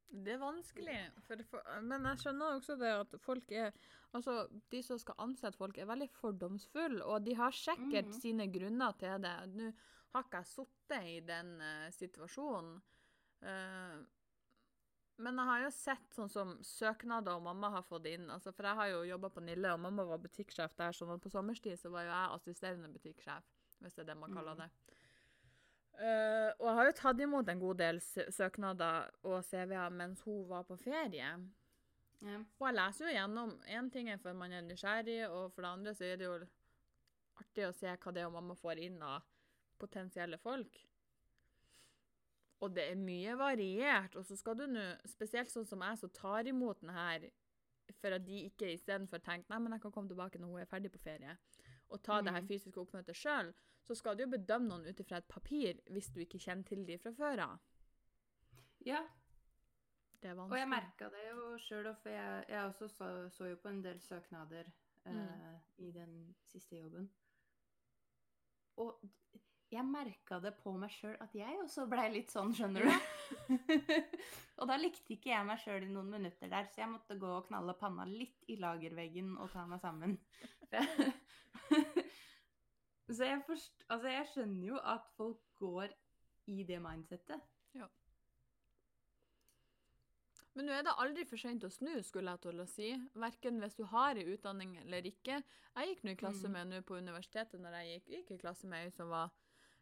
Det 0.08 0.34
er 0.34 0.40
vanskelig. 0.42 0.96
For, 1.28 1.42
for, 1.52 1.68
men 1.86 2.08
jeg 2.10 2.22
skjønner 2.24 2.56
også 2.58 2.78
det 2.80 2.94
at 3.04 3.16
folk 3.22 3.52
er 3.52 3.72
Altså, 4.16 4.48
de 4.72 4.80
som 4.82 4.98
skal 4.98 5.18
ansette 5.20 5.60
folk, 5.60 5.78
er 5.78 5.86
veldig 5.86 6.08
fordomsfulle, 6.16 7.04
og 7.06 7.26
de 7.26 7.34
har 7.36 7.52
sikkert 7.54 8.08
Mhm. 8.08 8.14
sine 8.16 8.46
grunner 8.48 8.96
til 8.98 9.20
det. 9.22 9.34
Nå 9.54 9.74
har 10.16 10.24
ikke 10.24 10.38
jeg 10.38 10.46
sittet 10.48 11.04
i 11.12 11.20
den 11.28 11.50
uh, 11.62 11.90
situasjonen. 11.92 12.82
Eh, 13.44 13.98
men 15.18 15.40
jeg 15.40 15.50
har 15.50 15.64
jo 15.64 15.70
sett 15.74 16.14
sånn 16.14 16.30
som 16.30 16.54
søknader 16.66 17.38
og 17.38 17.46
mamma 17.48 17.72
har 17.74 17.86
fått 17.88 18.06
inn. 18.12 18.28
Altså, 18.30 18.54
for 18.54 18.68
jeg 18.70 18.78
har 18.80 18.92
jo 18.92 19.06
jobba 19.10 19.32
på 19.34 19.42
Nille, 19.46 19.72
og 19.74 19.82
mamma 19.82 20.06
var 20.06 20.22
butikksjef 20.22 20.76
der, 20.78 20.94
sånn 20.94 21.16
at 21.16 21.24
på 21.24 21.32
sommerstid 21.34 21.80
så 21.82 21.90
var 21.94 22.06
jo 22.06 22.12
jeg 22.12 22.36
assisterende 22.36 22.92
butikksjef, 22.94 23.48
hvis 23.82 23.98
det 23.98 24.04
er 24.06 24.12
det 24.12 24.18
man 24.22 24.36
kaller 24.38 24.60
det. 24.62 24.68
det. 24.70 24.98
Uh, 25.98 26.52
og 26.60 26.68
jeg 26.68 26.76
har 26.78 26.88
jo 26.88 26.98
tatt 27.00 27.22
imot 27.26 27.48
en 27.50 27.62
god 27.64 27.80
del 27.80 28.00
søknader 28.06 29.08
og 29.26 29.40
CV-er 29.48 29.96
mens 29.98 30.22
hun 30.28 30.44
var 30.50 30.68
på 30.68 30.78
ferie. 30.78 31.32
Ja. 32.22 32.38
Og 32.60 32.68
jeg 32.68 32.78
leser 32.78 33.08
jo 33.08 33.16
gjennom 33.16 33.56
Én 33.70 33.90
ting 33.94 34.10
er 34.10 34.22
for 34.22 34.38
man 34.38 34.54
er 34.54 34.66
nysgjerrig, 34.66 35.24
og 35.30 35.56
for 35.56 35.66
det 35.66 35.72
andre 35.72 35.96
så 35.98 36.06
er 36.06 36.22
det 36.22 36.30
jo 36.30 36.38
artig 37.42 37.66
å 37.66 37.74
se 37.74 37.90
hva 37.90 38.14
det 38.14 38.22
er 38.22 38.34
mamma 38.34 38.58
får 38.58 38.84
inn 38.86 39.02
av 39.06 39.26
potensielle 39.82 40.38
folk. 40.42 40.78
Og 42.60 42.74
det 42.74 42.88
er 42.92 42.96
mye 42.98 43.36
variert. 43.38 44.16
Og 44.16 44.26
så 44.26 44.36
skal 44.40 44.58
du 44.58 44.66
nå, 44.68 44.86
spesielt 45.06 45.52
sånn 45.54 45.68
som 45.68 45.84
jeg, 45.86 46.00
som 46.02 46.10
tar 46.10 46.50
imot 46.50 46.82
den 46.82 46.94
her 46.96 47.28
for 48.02 48.12
at 48.12 48.26
de 48.28 48.42
ikke 48.50 48.74
istedenfor 48.74 49.22
tenker 49.24 49.54
nei, 49.54 49.60
men 49.64 49.76
jeg 49.78 49.82
kan 49.86 49.94
komme 49.96 50.10
tilbake 50.12 50.40
når 50.42 50.52
hun 50.52 50.62
er 50.62 50.70
ferdig 50.70 50.92
på 50.92 51.00
ferie. 51.04 51.38
og 51.90 52.02
ta 52.04 52.22
det 52.22 52.34
her 52.34 52.42
Mm. 52.42 52.48
fysiske 52.48 52.82
oppmøtet 52.82 53.16
sjøl, 53.16 53.54
så 53.82 53.96
skal 53.96 54.18
du 54.18 54.24
jo 54.24 54.28
bedømme 54.28 54.68
noen 54.68 54.90
ut 54.90 55.00
ifra 55.00 55.18
et 55.18 55.28
papir 55.28 55.80
hvis 55.90 56.10
du 56.12 56.20
ikke 56.20 56.40
kjenner 56.40 56.68
til 56.68 56.86
de 56.86 56.98
fra 56.98 57.12
før 57.12 57.40
av. 57.40 57.60
Ja, 58.86 59.08
Det 60.22 60.30
er 60.30 60.40
og 60.40 60.58
jeg 60.58 60.68
merka 60.68 61.10
det 61.10 61.30
jo 61.30 61.58
sjøl, 61.58 61.96
for 61.96 62.10
jeg, 62.10 62.46
jeg 62.50 62.64
også 62.66 62.88
så, 62.88 63.30
så 63.30 63.46
jo 63.46 63.56
på 63.56 63.70
en 63.70 63.84
del 63.84 64.00
søknader 64.02 64.66
mm. 65.06 65.16
uh, 65.16 65.60
i 65.78 65.92
den 65.92 66.36
siste 66.44 66.76
jobben. 66.76 67.10
Og 68.78 69.00
jeg 69.74 69.84
merka 69.84 70.40
det 70.40 70.54
på 70.62 70.72
meg 70.80 70.92
sjøl 70.96 71.18
at 71.24 71.34
jeg 71.36 71.58
også 71.60 71.88
blei 71.92 72.06
litt 72.14 72.32
sånn, 72.32 72.54
skjønner 72.56 72.88
du. 72.88 72.92
og 74.60 74.70
da 74.70 74.78
likte 74.80 75.16
ikke 75.18 75.34
jeg 75.34 75.48
meg 75.50 75.60
sjøl 75.64 75.84
i 75.84 75.92
noen 75.92 76.14
minutter 76.14 76.52
der, 76.52 76.70
så 76.72 76.84
jeg 76.84 76.94
måtte 76.94 77.20
gå 77.20 77.34
og 77.40 77.50
knalle 77.50 77.76
panna 77.80 78.08
litt 78.08 78.48
i 78.48 78.56
lagerveggen 78.62 79.36
og 79.38 79.52
ta 79.52 79.66
meg 79.68 79.84
sammen. 79.84 80.16
så 83.18 83.28
jeg, 83.28 83.44
forst, 83.48 83.84
altså 83.92 84.16
jeg 84.16 84.32
skjønner 84.34 84.72
jo 84.72 84.82
at 84.96 85.12
folk 85.20 85.44
går 85.60 85.92
i 86.48 86.64
det 86.68 86.80
mindsettet. 86.84 87.44
Men 90.58 90.66
nå 90.66 90.74
er 90.74 90.86
det 90.88 90.96
aldri 90.98 91.22
for 91.30 91.38
sent 91.38 91.62
å 91.68 91.70
snu, 91.70 91.92
skulle 92.02 92.34
jeg 92.34 92.42
til 92.48 92.62
å 92.64 92.66
si. 92.66 92.88
Verken 93.22 93.60
hvis 93.62 93.76
du 93.78 93.84
har 93.92 94.18
en 94.18 94.32
utdanning 94.34 94.72
eller 94.82 95.06
ikke. 95.06 95.36
Jeg 95.76 95.92
gikk 95.92 96.02
nå 96.08 96.16
i 96.16 96.18
klasse 96.18 96.50
Mm. 96.50 96.56
med 96.56 96.72
nå 96.72 96.80
på 96.82 96.98
universitetet 96.98 97.62
når 97.62 97.76
jeg 97.78 97.92
gikk, 97.92 98.08
gikk 98.16 98.32
i 98.32 98.38
klasse 98.42 98.66
med 98.66 98.88
ei 98.88 98.90
som 98.96 99.12
var 99.14 99.30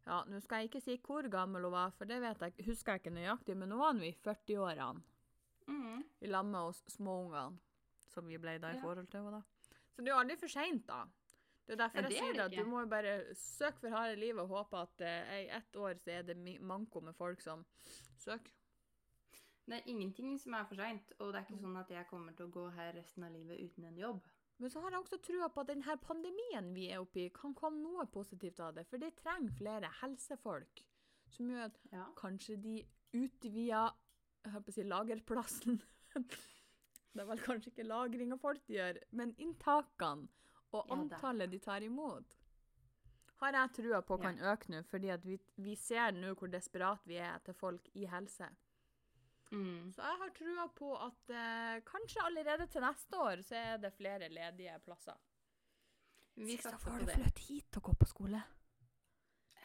Ja, 0.06 0.20
nå 0.30 0.40
skal 0.44 0.62
jeg 0.62 0.70
ikke 0.70 0.82
si 0.86 0.98
hvor 1.02 1.26
gammel 1.34 1.64
hun 1.66 1.72
var, 1.74 1.92
for 1.98 2.06
det 2.06 2.20
vet 2.22 2.40
jeg, 2.46 2.66
husker 2.68 2.94
jeg 2.94 3.02
ikke 3.02 3.14
nøyaktig, 3.16 3.56
men 3.58 3.70
nå 3.70 3.78
var 3.80 3.94
hun 3.96 4.04
i 4.06 4.12
40-årene. 4.24 5.02
Mm. 5.68 6.04
I 6.22 6.28
lag 6.30 6.46
med 6.46 6.60
oss 6.62 6.84
småungene, 6.94 7.58
som 8.14 8.28
vi 8.30 8.38
ble 8.38 8.60
da 8.62 8.70
i 8.72 8.76
Ja. 8.76 8.82
forhold 8.82 9.08
til 9.10 9.20
henne. 9.24 9.32
da. 9.32 9.42
Så 9.96 10.04
det 10.04 10.10
er 10.10 10.14
jo 10.14 10.20
aldri 10.22 10.38
for 10.38 10.48
seint, 10.48 10.86
da. 10.88 11.06
Det 11.66 11.74
er 11.74 11.78
derfor 11.88 11.98
Ja, 11.98 12.02
jeg 12.04 12.10
det 12.12 12.18
er 12.18 12.22
sier 12.22 12.34
det 12.34 12.44
at 12.46 12.52
du 12.66 12.70
må 12.70 12.80
jo 12.84 12.86
bare 12.92 13.36
søke 13.36 13.80
for 13.82 13.90
harde 13.90 14.16
livet 14.20 14.40
og 14.44 14.48
håpe 14.50 14.78
at 14.78 15.02
eh, 15.02 15.46
i 15.46 15.50
ett 15.50 15.76
år 15.76 15.96
så 16.04 16.12
er 16.20 16.22
det 16.24 16.62
manko 16.62 17.00
med 17.02 17.16
folk 17.16 17.42
som 17.42 17.66
søker. 18.20 18.52
Det 19.66 19.74
er 19.80 19.88
ingenting 19.90 20.38
som 20.40 20.54
er 20.54 20.66
for 20.70 20.76
seint, 20.76 21.12
og 21.20 21.34
det 21.34 21.40
er 21.40 21.46
ikke 21.48 21.56
Mm. 21.58 21.62
sånn 21.66 21.80
at 21.80 21.90
jeg 21.90 22.08
kommer 22.08 22.36
til 22.38 22.46
å 22.46 22.52
gå 22.52 22.70
her 22.76 22.94
resten 22.94 23.24
av 23.24 23.32
livet 23.32 23.58
uten 23.60 23.86
en 23.86 23.98
jobb. 23.98 24.22
Men 24.58 24.72
så 24.72 24.80
har 24.82 24.92
jeg 24.96 25.02
også 25.04 25.18
trua 25.20 25.50
på 25.52 25.64
at 25.66 25.68
denne 25.74 25.98
pandemien 26.00 26.70
vi 26.76 26.88
er 26.90 27.02
oppe 27.04 27.26
i, 27.26 27.30
kan 27.36 27.54
komme 27.58 27.82
noe 27.84 28.06
positivt 28.12 28.60
av 28.64 28.76
det. 28.78 28.86
For 28.88 29.02
det 29.02 29.16
trenger 29.20 29.52
flere 29.58 29.90
helsefolk. 30.02 30.84
Som 31.36 31.50
gjør 31.52 31.66
at 31.66 31.80
Ja. 31.92 32.06
kanskje 32.16 32.56
de 32.62 32.76
utvider 33.14 33.66
jeg 33.68 34.52
holdt 34.54 34.66
på 34.66 34.72
å 34.72 34.76
si 34.76 34.84
lagerplassen 34.84 35.82
Det 37.16 37.22
er 37.24 37.28
vel 37.30 37.40
kanskje 37.40 37.72
ikke 37.72 37.88
lagring 37.88 38.32
av 38.36 38.40
folk 38.40 38.64
de 38.68 38.76
gjør, 38.76 38.98
men 39.12 39.34
inntakene 39.40 40.28
og 40.76 40.82
Ja, 40.90 40.96
antallet 40.96 41.52
de 41.52 41.60
tar 41.64 41.84
imot, 41.84 42.36
har 43.40 43.52
jeg 43.56 43.72
trua 43.78 44.02
på 44.04 44.18
kan 44.20 44.40
øke 44.40 44.72
nå. 44.72 44.82
Fordi 44.92 45.12
vi, 45.24 45.38
vi 45.56 45.76
ser 45.76 46.12
nå 46.12 46.34
hvor 46.36 46.52
desperat 46.52 47.00
vi 47.08 47.16
er 47.16 47.36
etter 47.36 47.54
folk 47.54 47.88
i 47.96 48.06
helse. 48.12 48.50
Mm. 49.52 49.92
Så 49.94 50.02
jeg 50.02 50.20
har 50.22 50.32
trua 50.40 50.66
på 50.76 50.90
at 50.98 51.30
eh, 51.30 51.78
kanskje 51.86 52.24
allerede 52.26 52.68
til 52.72 52.82
neste 52.82 53.20
år 53.22 53.44
så 53.46 53.56
er 53.60 53.78
det 53.84 53.94
flere 53.94 54.30
ledige 54.30 54.80
plasser. 54.86 55.18
Vi 56.36 56.58
Sist 56.58 56.68
på 56.84 56.96
du 56.98 57.06
det. 57.06 57.16
flytte 57.16 57.46
hit 57.48 57.78
og 57.80 57.84
gå 57.90 57.94
på 58.02 58.06
skole. 58.10 58.42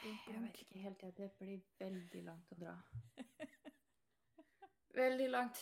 Jeg 0.05 0.41
vet 0.43 0.61
ikke 0.63 0.79
helt, 0.85 1.03
jeg. 1.03 1.17
Det 1.17 1.31
blir 1.39 1.61
veldig 1.81 2.23
langt 2.25 2.53
å 2.55 2.59
dra. 2.61 2.77
Veldig 4.95 5.27
langt. 5.31 5.59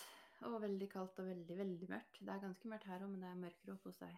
Og 0.47 0.61
veldig 0.63 0.87
kaldt 0.93 1.19
og 1.21 1.27
veldig, 1.27 1.57
veldig 1.59 1.89
mørkt. 1.91 2.21
Det 2.21 2.31
er 2.33 2.41
ganske 2.41 2.69
mørkt 2.71 2.87
her 2.89 3.03
òg, 3.03 3.11
men 3.11 3.25
det 3.25 3.29
er 3.29 3.41
mørkere 3.43 3.75
oppe 3.75 3.91
hos 3.91 3.99
deg. 3.99 4.15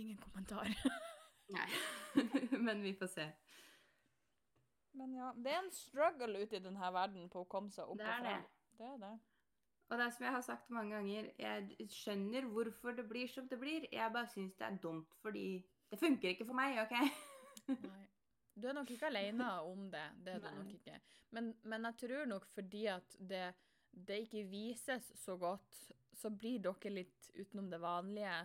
Ingen 0.00 0.18
kommentar. 0.24 0.72
Nei. 1.54 1.68
men 2.66 2.82
vi 2.82 2.94
får 2.98 3.12
se. 3.12 3.26
Men 4.96 5.12
ja, 5.14 5.30
det 5.36 5.52
er 5.52 5.58
en 5.62 5.70
struggle 5.76 6.40
ute 6.42 6.56
i 6.56 6.62
denne 6.64 6.88
verden 6.94 7.28
på 7.32 7.42
å 7.44 7.48
komme 7.52 7.70
seg 7.74 7.88
opp 7.92 7.98
Det 8.00 8.06
og 8.08 8.20
fram. 8.22 8.24
det. 8.24 8.76
Det 8.78 8.86
er 8.94 8.98
det. 9.02 9.14
Og 9.86 9.98
det 10.00 10.06
er 10.06 10.10
som 10.16 10.24
jeg 10.26 10.34
har 10.34 10.42
sagt 10.42 10.70
mange 10.74 10.96
ganger, 10.96 11.28
jeg 11.38 11.88
skjønner 11.94 12.46
hvorfor 12.50 12.96
det 12.96 13.04
blir 13.08 13.28
som 13.30 13.46
det 13.48 13.58
blir. 13.60 13.84
Jeg 13.92 14.12
bare 14.12 14.26
syns 14.32 14.56
det 14.58 14.66
er 14.66 14.78
dumt 14.82 15.12
fordi 15.22 15.44
det 15.92 15.98
funker 16.00 16.32
ikke 16.32 16.46
for 16.48 16.58
meg, 16.58 16.80
OK? 16.82 16.96
Nei. 17.84 18.02
Du 18.56 18.66
er 18.70 18.72
nok 18.74 18.90
ikke 18.90 19.06
alene 19.10 19.50
om 19.68 19.84
det. 19.92 20.06
Det 20.24 20.32
er 20.34 20.40
du 20.42 20.48
Nei. 20.48 20.56
nok 20.62 20.72
ikke. 20.78 20.96
Men, 21.36 21.52
men 21.68 21.84
jeg 21.90 21.98
tror 22.02 22.26
nok 22.32 22.46
fordi 22.54 22.86
at 22.88 23.16
det, 23.20 23.44
det 23.92 24.22
ikke 24.24 24.46
vises 24.48 25.12
så 25.20 25.36
godt, 25.38 25.82
så 26.16 26.30
blir 26.32 26.58
dere 26.64 26.90
litt 26.94 27.30
utenom 27.36 27.68
det 27.70 27.80
vanlige. 27.82 28.38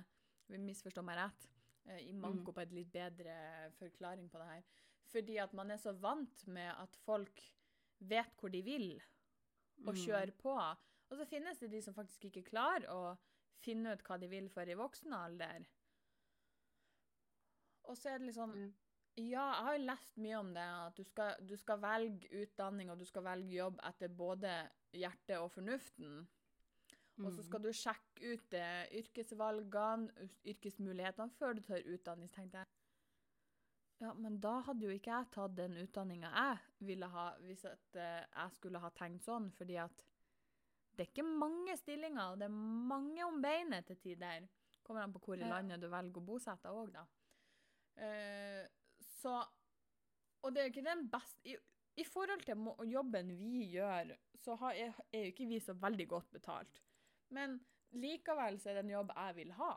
Vi 0.52 0.60
misforstår 0.60 1.06
meg 1.08 1.18
rett. 1.24 1.47
eh, 1.88 2.04
I 2.10 2.14
manko 2.14 2.52
Mm. 2.52 2.54
på 2.54 2.62
et 2.62 2.72
litt 2.76 2.91
bedre 2.91 3.36
forklaring 3.80 4.30
på 4.30 4.38
det 4.43 4.47
her. 4.52 4.64
Fordi 5.12 5.38
at 5.43 5.53
man 5.53 5.72
er 5.72 5.78
så 5.82 5.91
vant 5.99 6.45
med 6.47 6.70
at 6.80 6.95
folk 7.05 7.41
vet 7.99 8.32
hvor 8.39 8.49
de 8.53 8.62
vil, 8.64 9.01
og 9.86 9.93
Mm. 9.93 9.99
kjører 10.05 10.32
på. 10.38 10.53
Og 11.09 11.18
så 11.18 11.26
finnes 11.28 11.59
det 11.59 11.72
de 11.72 11.82
som 11.82 11.93
faktisk 11.93 12.26
ikke 12.26 12.43
klarer 12.49 12.88
å 12.89 13.18
finne 13.62 13.93
ut 13.93 14.03
hva 14.07 14.18
de 14.20 14.28
vil 14.28 14.47
for 14.49 14.62
i 14.70 14.74
voksen 14.78 15.14
alder. 15.14 15.66
Og 17.89 17.97
så 17.97 18.09
er 18.14 18.18
det 18.20 18.28
liksom 18.28 18.53
Mm. 18.55 18.74
Ja, 19.18 19.51
jeg 19.53 19.64
har 19.66 19.74
jo 19.78 19.86
lest 19.86 20.18
mye 20.18 20.36
om 20.39 20.53
det, 20.53 20.62
at 20.64 20.95
du 20.95 21.03
skal, 21.03 21.36
du 21.45 21.57
skal 21.57 21.78
velge 21.82 22.30
utdanning 22.32 22.89
og 22.89 22.97
du 22.99 23.05
skal 23.05 23.24
velge 23.24 23.51
jobb 23.57 23.80
etter 23.84 24.07
både 24.07 24.70
hjertet 24.93 25.38
og 25.38 25.51
fornuften. 25.51 26.28
Og 27.20 27.32
så 27.34 27.41
Mm. 27.41 27.43
skal 27.43 27.62
du 27.62 27.70
sjekke 27.74 28.34
ut 28.34 28.53
eh, 28.53 28.88
yrkesvalgene, 29.01 30.30
yrkesmulighetene, 30.45 31.30
før 31.32 31.53
du 31.53 31.62
tar 31.62 31.84
utdanning. 31.84 32.30
Tenkte 32.32 32.57
jeg 32.57 32.68
ja, 34.02 34.14
men 34.18 34.39
da 34.41 34.56
hadde 34.66 34.88
jo 34.88 34.93
ikke 34.95 35.12
jeg 35.14 35.30
tatt 35.36 35.54
den 35.58 35.78
utdanninga 35.84 36.32
jeg 36.32 36.88
ville 36.89 37.10
ha, 37.14 37.28
hvis 37.45 37.66
at, 37.70 37.84
uh, 37.93 38.24
jeg 38.26 38.56
skulle 38.56 38.82
ha 38.82 38.89
tenkt 38.97 39.28
sånn, 39.28 39.52
fordi 39.54 39.78
at 39.82 40.06
det 40.91 41.06
er 41.06 41.12
ikke 41.12 41.26
mange 41.28 41.76
stillinger, 41.80 42.34
og 42.34 42.41
det 42.41 42.47
er 42.47 42.56
mange 42.91 43.24
om 43.26 43.38
beinet 43.41 43.88
til 43.88 43.99
tider. 44.02 44.47
Kommer 44.84 45.06
an 45.06 45.14
på 45.14 45.22
hvor 45.24 45.39
i 45.39 45.47
landet 45.47 45.80
du 45.82 45.88
velger 45.89 46.20
å 46.20 46.26
bosette 46.26 46.68
deg 46.68 46.80
òg, 46.82 46.95
da. 46.97 47.06
Uh, 48.02 48.66
så 49.22 49.38
Og 50.41 50.54
det 50.54 50.62
er 50.62 50.68
jo 50.68 50.72
ikke 50.72 50.88
den 50.88 51.04
beste 51.12 51.52
i, 51.52 51.56
I 52.02 52.06
forhold 52.08 52.41
til 52.47 52.89
jobben 52.89 53.30
vi 53.38 53.68
gjør, 53.76 54.16
så 54.41 54.56
har, 54.64 54.74
er, 54.74 54.95
er 55.14 55.28
jo 55.28 55.34
ikke 55.36 55.47
vi 55.52 55.60
så 55.62 55.76
veldig 55.78 56.08
godt 56.10 56.32
betalt. 56.34 56.82
Men 57.30 57.60
likevel 57.93 58.58
så 58.60 58.72
er 58.72 58.80
det 58.80 58.86
en 58.88 58.95
jobb 58.95 59.14
jeg 59.14 59.36
vil 59.38 59.52
ha. 59.60 59.76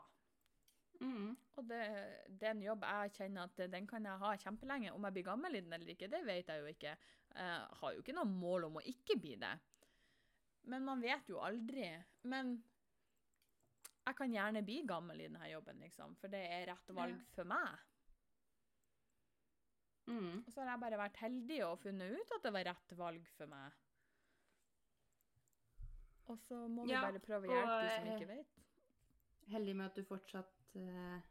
Mm. 1.01 1.31
Og 1.57 1.67
det, 1.69 1.79
det 2.29 2.47
er 2.47 2.53
en 2.55 2.61
jobb 2.63 2.83
jeg 2.87 3.13
kjenner 3.17 3.49
at 3.49 3.63
den 3.71 3.87
kan 3.87 4.05
jeg 4.07 4.21
ha 4.21 4.33
kjempelenge. 4.41 4.91
Om 4.95 5.07
jeg 5.07 5.15
blir 5.17 5.27
gammel 5.29 5.55
i 5.57 5.61
den 5.65 5.73
eller 5.75 5.91
ikke, 5.95 6.09
det 6.11 6.21
vet 6.27 6.51
jeg 6.51 6.61
jo 6.61 6.69
ikke. 6.71 6.93
Jeg 7.35 7.79
har 7.81 7.93
jo 7.95 8.03
ikke 8.03 8.15
noe 8.15 8.29
mål 8.31 8.69
om 8.69 8.79
å 8.79 8.85
ikke 8.91 9.17
bli 9.19 9.35
det. 9.41 9.53
Men 10.71 10.85
man 10.87 11.03
vet 11.03 11.27
jo 11.29 11.41
aldri. 11.43 11.89
Men 12.31 12.55
jeg 14.05 14.17
kan 14.17 14.33
gjerne 14.33 14.63
bli 14.65 14.79
gammel 14.87 15.21
i 15.21 15.27
denne 15.27 15.49
jobben, 15.49 15.79
liksom, 15.81 16.15
for 16.21 16.31
det 16.31 16.43
er 16.45 16.67
rett 16.71 16.91
valg 16.93 17.15
Ja. 17.17 17.27
for 17.35 17.49
meg. 17.49 17.83
Mm. 20.05 20.43
Og 20.45 20.51
så 20.53 20.61
har 20.61 20.69
jeg 20.75 20.81
bare 20.83 20.99
vært 21.01 21.17
heldig 21.17 21.63
og 21.65 21.79
funnet 21.81 22.13
ut 22.13 22.33
at 22.35 22.43
det 22.45 22.51
var 22.53 22.67
rett 22.67 22.91
valg 22.99 23.25
for 23.37 23.49
meg. 23.49 23.71
Og 26.29 26.37
så 26.45 26.59
må 26.69 26.85
vi 26.85 26.93
Ja, 26.93 27.01
bare 27.05 27.21
prøve 27.21 27.49
å 27.49 27.51
og, 27.51 27.55
hjelpe 27.57 27.81
de 27.81 27.89
som 27.95 28.07
eh, 28.07 28.13
ikke 28.15 28.29
vet. 28.35 28.53
Heldig 29.53 29.75
med 29.77 29.85
at 29.85 29.97
du 29.97 30.03
fortsatt 30.07 30.54
eh, 30.81 31.21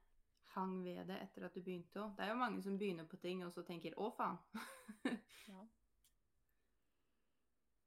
hang 0.55 0.84
ved 0.84 1.07
det 1.09 1.16
etter 1.22 1.45
at 1.49 1.55
du 1.55 1.61
begynte 1.62 2.01
òg. 2.03 2.16
Det 2.16 2.24
er 2.24 2.30
jo 2.30 2.38
mange 2.40 2.62
som 2.62 2.78
begynner 2.78 3.05
på 3.11 3.16
ting 3.16 3.45
og 3.45 3.53
så 3.53 3.62
tenker 3.62 3.95
'å, 3.97 4.11
faen'. 4.16 4.38
Ja. 5.49 5.64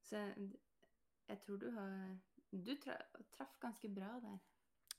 Så 0.02 0.18
jeg, 0.18 0.52
jeg 1.28 1.40
tror 1.40 1.58
du 1.58 1.72
har 1.72 2.18
Du 2.52 2.76
tra 2.80 2.96
traff 3.38 3.58
ganske 3.60 3.90
bra 3.90 4.20
der. 4.24 4.38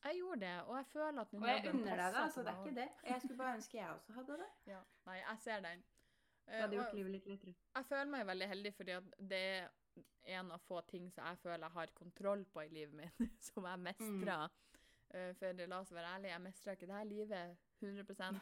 Jeg 0.04 0.18
gjorde 0.18 0.40
det, 0.40 0.62
og 0.62 0.76
jeg 0.76 0.86
føler 0.86 1.20
at 1.20 1.30
den 1.30 1.42
Og 1.42 1.48
jeg 1.48 1.68
unner 1.74 1.96
deg 1.96 2.12
det, 2.14 2.20
altså. 2.22 2.42
Det 2.42 2.52
er 2.52 2.59
ikke 2.66 2.74
det. 2.80 2.88
Jeg 3.04 3.20
skulle 3.20 3.38
bare 3.38 3.54
ønske 3.56 3.78
jeg 3.78 3.90
også 3.90 4.12
hadde 4.12 4.36
det. 4.42 4.48
Ja, 4.72 4.80
nei, 5.06 5.16
jeg 5.16 5.38
ser 5.40 5.61
den. 5.61 5.84
Det 6.48 6.54
hadde 6.54 6.76
Eh, 6.76 6.78
gjort 6.78 6.94
livet 6.94 7.11
litt 7.12 7.26
lettere. 7.26 7.54
jeg 7.76 7.84
føler 7.86 8.04
meg 8.12 8.26
veldig 8.26 8.48
heldig, 8.48 8.74
fordi 8.74 8.90
at 8.90 9.09
det 9.30 9.40
er 9.59 9.68
en 10.38 10.52
av 10.52 10.61
få 10.68 10.80
ting 10.88 11.11
som 11.12 11.24
jeg 11.26 11.38
føler 11.42 11.66
jeg 11.66 11.70
har 11.72 11.86
kontroll 11.94 12.44
på 12.44 12.61
i 12.61 12.68
livet 12.68 12.94
mitt, 12.94 13.18
som 13.48 13.64
jeg 13.64 13.78
mestrer. 13.78 14.44
Eh, 14.44 14.78
for 15.38 15.52
la 15.66 15.78
oss 15.80 15.92
være 15.92 16.14
ærlige, 16.16 16.32
jeg 16.34 16.40
mestrer 16.44 16.72
ikke 16.76 16.86
det 16.86 16.96
her 16.96 17.04
livet 17.04 17.56
100 17.80 18.40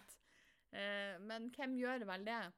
Eh, 0.72 1.18
Men 1.20 1.50
hvem 1.54 1.76
gjør 1.78 2.04
vel 2.06 2.24
det? 2.26 2.52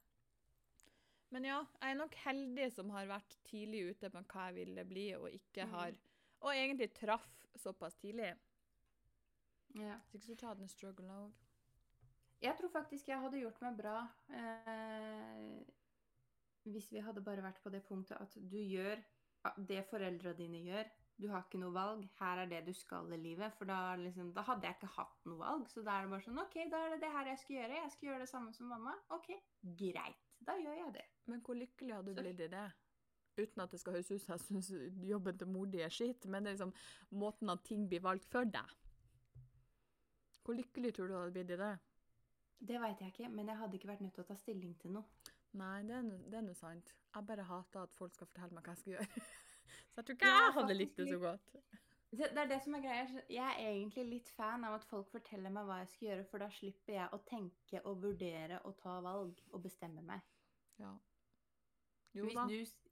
Men 1.31 1.45
ja, 1.45 1.59
jeg 1.81 1.91
er 1.91 1.97
nok 1.99 2.15
heldig 2.25 2.71
som 2.73 2.89
har 2.89 3.05
vært 3.05 3.35
tidlig 3.45 3.83
ute 3.91 4.09
på 4.09 4.23
hva 4.31 4.47
jeg 4.47 4.55
ville 4.55 4.85
bli, 4.85 5.11
og 5.15 5.29
ikke 5.29 5.65
Mm. 5.65 5.71
har 5.71 5.91
Og 6.41 6.53
egentlig 6.55 6.93
traff 6.93 7.45
såpass 7.55 7.95
tidlig. 7.99 8.33
Ja. 9.75 9.99
Så 10.07 10.15
ikke 10.17 10.25
så 10.31 10.35
ta 10.35 10.53
den 10.53 10.67
struggle 10.69 11.05
òg. 11.11 11.31
Jeg 12.41 12.55
tror 12.57 12.69
faktisk 12.69 13.07
jeg 13.09 13.19
hadde 13.19 13.41
gjort 13.41 13.61
meg 13.61 13.77
bra 13.77 14.07
eh, 14.29 15.59
hvis 16.63 16.91
vi 16.91 16.99
hadde 17.03 17.21
bare 17.21 17.43
vært 17.43 17.61
på 17.61 17.69
det 17.69 17.83
punktet 17.83 18.17
at 18.21 18.33
du 18.35 18.57
gjør 18.57 19.01
det 19.67 19.85
foreldra 19.89 20.33
dine 20.33 20.61
gjør, 20.63 20.87
Du 21.19 21.27
har 21.27 21.43
ikke 21.43 21.59
noe 21.59 21.75
valg. 21.75 22.05
Her 22.19 22.43
er 22.45 22.49
det 22.51 22.61
du 22.69 22.71
skal 22.75 23.09
i 23.11 23.19
livet. 23.19 23.51
For 23.57 23.67
da, 23.67 23.95
liksom, 23.99 24.31
da 24.35 24.43
hadde 24.47 24.69
jeg 24.69 24.77
ikke 24.77 24.91
hatt 24.95 25.25
noe 25.27 25.39
valg. 25.41 25.65
Så 25.71 25.83
da 25.83 25.97
er 25.97 26.07
det 26.07 26.13
bare 26.13 26.23
sånn 26.23 26.39
OK, 26.39 26.55
da 26.71 26.83
er 26.85 26.93
det 26.95 27.01
det 27.03 27.13
her 27.15 27.31
jeg 27.33 27.41
skal 27.41 27.55
gjøre. 27.57 27.79
Jeg 27.81 27.95
skal 27.95 28.09
gjøre 28.09 28.23
det 28.23 28.29
samme 28.31 28.53
som 28.55 28.69
mamma. 28.71 28.93
OK, 29.17 29.33
greit. 29.81 30.29
Da 30.47 30.55
gjør 30.55 30.77
jeg 30.85 30.93
det. 30.95 31.07
Men 31.27 31.41
hvor 31.43 31.59
lykkelig 31.59 31.97
hadde 31.97 32.13
du 32.13 32.21
blitt 32.21 32.45
i 32.45 32.51
det? 32.53 32.67
Uten 33.39 33.63
at 33.63 33.71
det 33.71 33.79
skal 33.81 33.95
høres 33.95 34.11
ut 34.11 34.23
som 34.23 34.35
jeg 34.35 34.45
syns 34.45 34.71
jobben 35.07 35.37
til 35.39 35.51
mor 35.51 35.67
di 35.71 35.83
er 35.83 35.93
skitt, 35.93 36.25
men 36.27 36.43
det 36.43 36.53
er 36.53 36.57
liksom 36.57 36.73
måten 37.21 37.51
at 37.51 37.63
ting 37.67 37.85
blir 37.91 38.03
valgt 38.03 38.27
for 38.31 38.47
deg. 38.47 38.73
Hvor 40.43 40.57
lykkelig 40.57 40.93
tror 40.95 41.07
du 41.07 41.13
du 41.13 41.19
hadde 41.19 41.35
blitt 41.35 41.53
i 41.55 41.59
det? 41.59 41.73
Det 42.71 42.79
veit 42.81 43.03
jeg 43.03 43.13
ikke, 43.13 43.29
men 43.31 43.47
jeg 43.47 43.59
hadde 43.59 43.77
ikke 43.77 43.91
vært 43.91 44.01
nødt 44.03 44.15
til 44.17 44.25
å 44.25 44.27
ta 44.31 44.35
stilling 44.39 44.73
til 44.81 44.95
noe. 44.95 45.35
Nei, 45.59 45.83
det 45.87 45.95
er 45.99 46.09
det 46.31 46.39
er 46.39 46.43
nå 46.45 46.55
sant. 46.57 46.91
Jeg 47.15 47.27
bare 47.27 47.45
hater 47.47 47.85
at 47.85 47.95
folk 47.97 48.13
skal 48.13 48.27
fortelle 48.27 48.55
meg 48.55 48.65
hva 48.65 48.75
jeg 48.75 48.81
skal 48.83 48.95
gjøre. 48.97 49.23
Så 49.99 50.03
jeg 50.03 50.05
tror 50.05 50.15
ikke 50.15 50.27
Ja, 50.31 50.43
jeg 50.45 50.53
hadde 50.55 50.75
likt 50.77 50.97
det 50.97 51.07
så 51.09 51.17
godt. 51.19 51.55
Det, 52.09 52.27
er 52.41 52.47
det 52.49 52.57
som 52.63 52.73
er 52.73 52.81
greia. 52.81 53.23
Jeg 53.29 53.55
er 53.59 53.67
egentlig 53.69 54.05
litt 54.07 54.29
fan 54.33 54.63
av 54.65 54.79
at 54.79 54.85
folk 54.89 55.11
forteller 55.11 55.51
meg 55.53 55.67
hva 55.67 55.81
jeg 55.81 55.89
skal 55.91 56.07
gjøre, 56.07 56.25
for 56.31 56.41
da 56.41 56.47
slipper 56.55 56.95
jeg 56.95 57.09
å 57.13 57.19
tenke 57.27 57.81
og 57.83 57.99
vurdere 58.01 58.61
og 58.65 58.77
ta 58.79 58.95
valg 59.05 59.43
og 59.51 59.61
bestemme 59.61 60.01
meg. 60.07 60.23
Ja. 60.79 60.93
Jo 62.17 62.25
Hvis 62.25 62.39
du, 62.49 62.87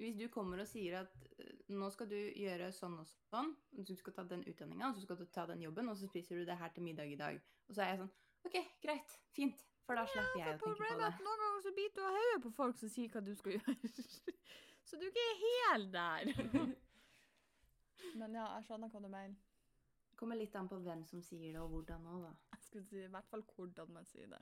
hvis 0.00 0.16
du 0.18 0.26
kommer 0.32 0.64
og 0.64 0.66
sier 0.66 1.02
at 1.04 1.28
eh, 1.38 1.52
nå 1.68 1.90
skal 1.94 2.08
du 2.10 2.16
gjøre 2.16 2.72
sånn 2.74 2.96
og 3.04 3.06
sånn, 3.28 3.52
du 3.70 3.94
skal 3.94 4.16
ta 4.16 4.24
den 4.26 4.42
utdanninga, 4.48 4.90
så 4.96 5.04
skal 5.04 5.20
du 5.20 5.26
ta 5.30 5.46
den 5.52 5.62
jobben, 5.62 5.92
og 5.92 6.00
så 6.00 6.08
spiser 6.10 6.40
du 6.40 6.48
det 6.48 6.58
her 6.58 6.72
til 6.74 6.88
middag 6.88 7.12
i 7.12 7.20
dag. 7.20 7.38
Og 7.68 7.76
så 7.76 7.84
er 7.84 7.92
jeg 7.92 8.02
sånn 8.02 8.14
OK, 8.48 8.56
greit, 8.82 9.18
fint. 9.36 9.62
For 9.86 9.98
da 9.98 10.02
slipper 10.10 10.40
jeg 10.40 10.56
å 10.56 10.58
tenke 10.64 10.80
på 10.80 10.98
det. 10.98 11.12
noen 11.22 11.42
ganger 11.44 11.62
så 11.62 11.72
biter 11.76 12.00
du 12.00 12.06
av 12.08 12.16
hodet 12.18 12.42
på 12.42 12.50
folk 12.56 12.78
som 12.80 12.90
sier 12.90 13.12
hva 13.12 13.22
du 13.22 13.34
skal 13.38 13.60
gjøre. 13.60 13.76
så 14.86 14.98
du 14.98 15.06
er 15.06 15.12
ikke 15.12 15.28
helt 15.42 15.92
der. 15.94 16.32
Men 18.20 18.36
ja, 18.38 18.46
jeg 18.56 18.66
skjønner 18.68 18.92
hva 18.92 19.02
du 19.02 19.08
mener. 19.08 19.36
Det 20.10 20.20
kommer 20.20 20.38
litt 20.38 20.54
an 20.56 20.68
på 20.70 20.78
hvem 20.80 21.02
som 21.04 21.20
sier 21.24 21.50
det, 21.50 21.60
og 21.60 21.72
hvordan 21.74 22.06
òg, 22.08 22.22
da. 22.24 22.34
Jeg 22.54 22.62
skulle 22.68 22.86
si 22.88 23.02
i 23.02 23.10
hvert 23.12 23.28
fall 23.32 23.42
hvordan 23.52 23.90
man 23.92 24.06
sier 24.08 24.30
det. 24.32 24.40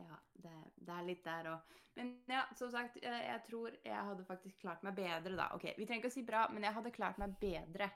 Ja, 0.00 0.16
det, 0.42 0.52
det 0.80 0.94
er 0.96 1.06
litt 1.06 1.24
der 1.26 1.50
òg. 1.52 1.74
Men 1.98 2.14
ja, 2.30 2.44
som 2.56 2.70
sagt, 2.72 2.96
jeg, 3.02 3.24
jeg 3.26 3.42
tror 3.46 3.74
jeg 3.84 4.06
hadde 4.10 4.26
faktisk 4.26 4.62
klart 4.62 4.84
meg 4.86 4.96
bedre 4.96 5.36
da. 5.36 5.50
OK, 5.56 5.66
vi 5.76 5.86
trenger 5.86 6.04
ikke 6.04 6.12
å 6.12 6.16
si 6.16 6.24
bra, 6.26 6.46
men 6.54 6.64
jeg 6.66 6.76
hadde 6.78 6.94
klart 6.96 7.20
meg 7.22 7.36
bedre. 7.42 7.90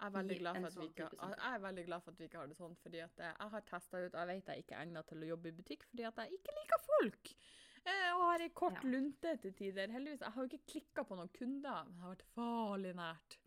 Jeg 0.00 0.08
er 0.08 0.12
veldig 0.14 0.36
glad 0.40 0.56
for 0.56 0.66
at 0.66 0.70
vi 0.70 0.78
sånn 0.78 0.86
ikke, 0.88 1.06
jeg 1.20 1.54
er 1.54 1.62
veldig 1.62 1.82
glad 1.84 2.04
for 2.04 2.14
at 2.14 2.20
vi 2.20 2.26
ikke 2.30 2.38
har 2.40 2.46
det 2.48 2.56
sånn, 2.56 2.76
fordi 2.80 3.02
at 3.04 3.18
eh, 3.20 3.34
jeg 3.34 3.52
har 3.54 3.64
testa 3.68 3.98
ut 4.00 4.14
Jeg 4.16 4.28
vet 4.30 4.46
jeg 4.48 4.62
ikke 4.62 4.76
er 4.78 4.86
egnet 4.86 5.10
til 5.10 5.26
å 5.26 5.28
jobbe 5.34 5.50
i 5.50 5.56
butikk 5.58 5.84
fordi 5.90 6.06
at 6.08 6.22
jeg 6.22 6.38
ikke 6.38 6.54
liker 6.56 6.80
folk. 6.86 7.32
Eh, 7.88 8.10
og 8.14 8.22
har 8.28 8.42
ei 8.44 8.48
kort 8.54 8.76
Ja. 8.82 8.88
lunte 8.90 9.36
til 9.40 9.52
tider. 9.56 9.88
Heldigvis, 9.88 10.20
Jeg 10.20 10.32
har 10.32 10.42
jo 10.46 10.48
ikke 10.48 10.66
klikka 10.72 11.04
på 11.04 11.16
noen 11.16 11.30
kunder, 11.32 11.84
men 11.84 11.94
det 11.94 12.02
har 12.02 12.14
vært 12.14 12.26
farlig 12.36 12.94
nært. 12.94 13.38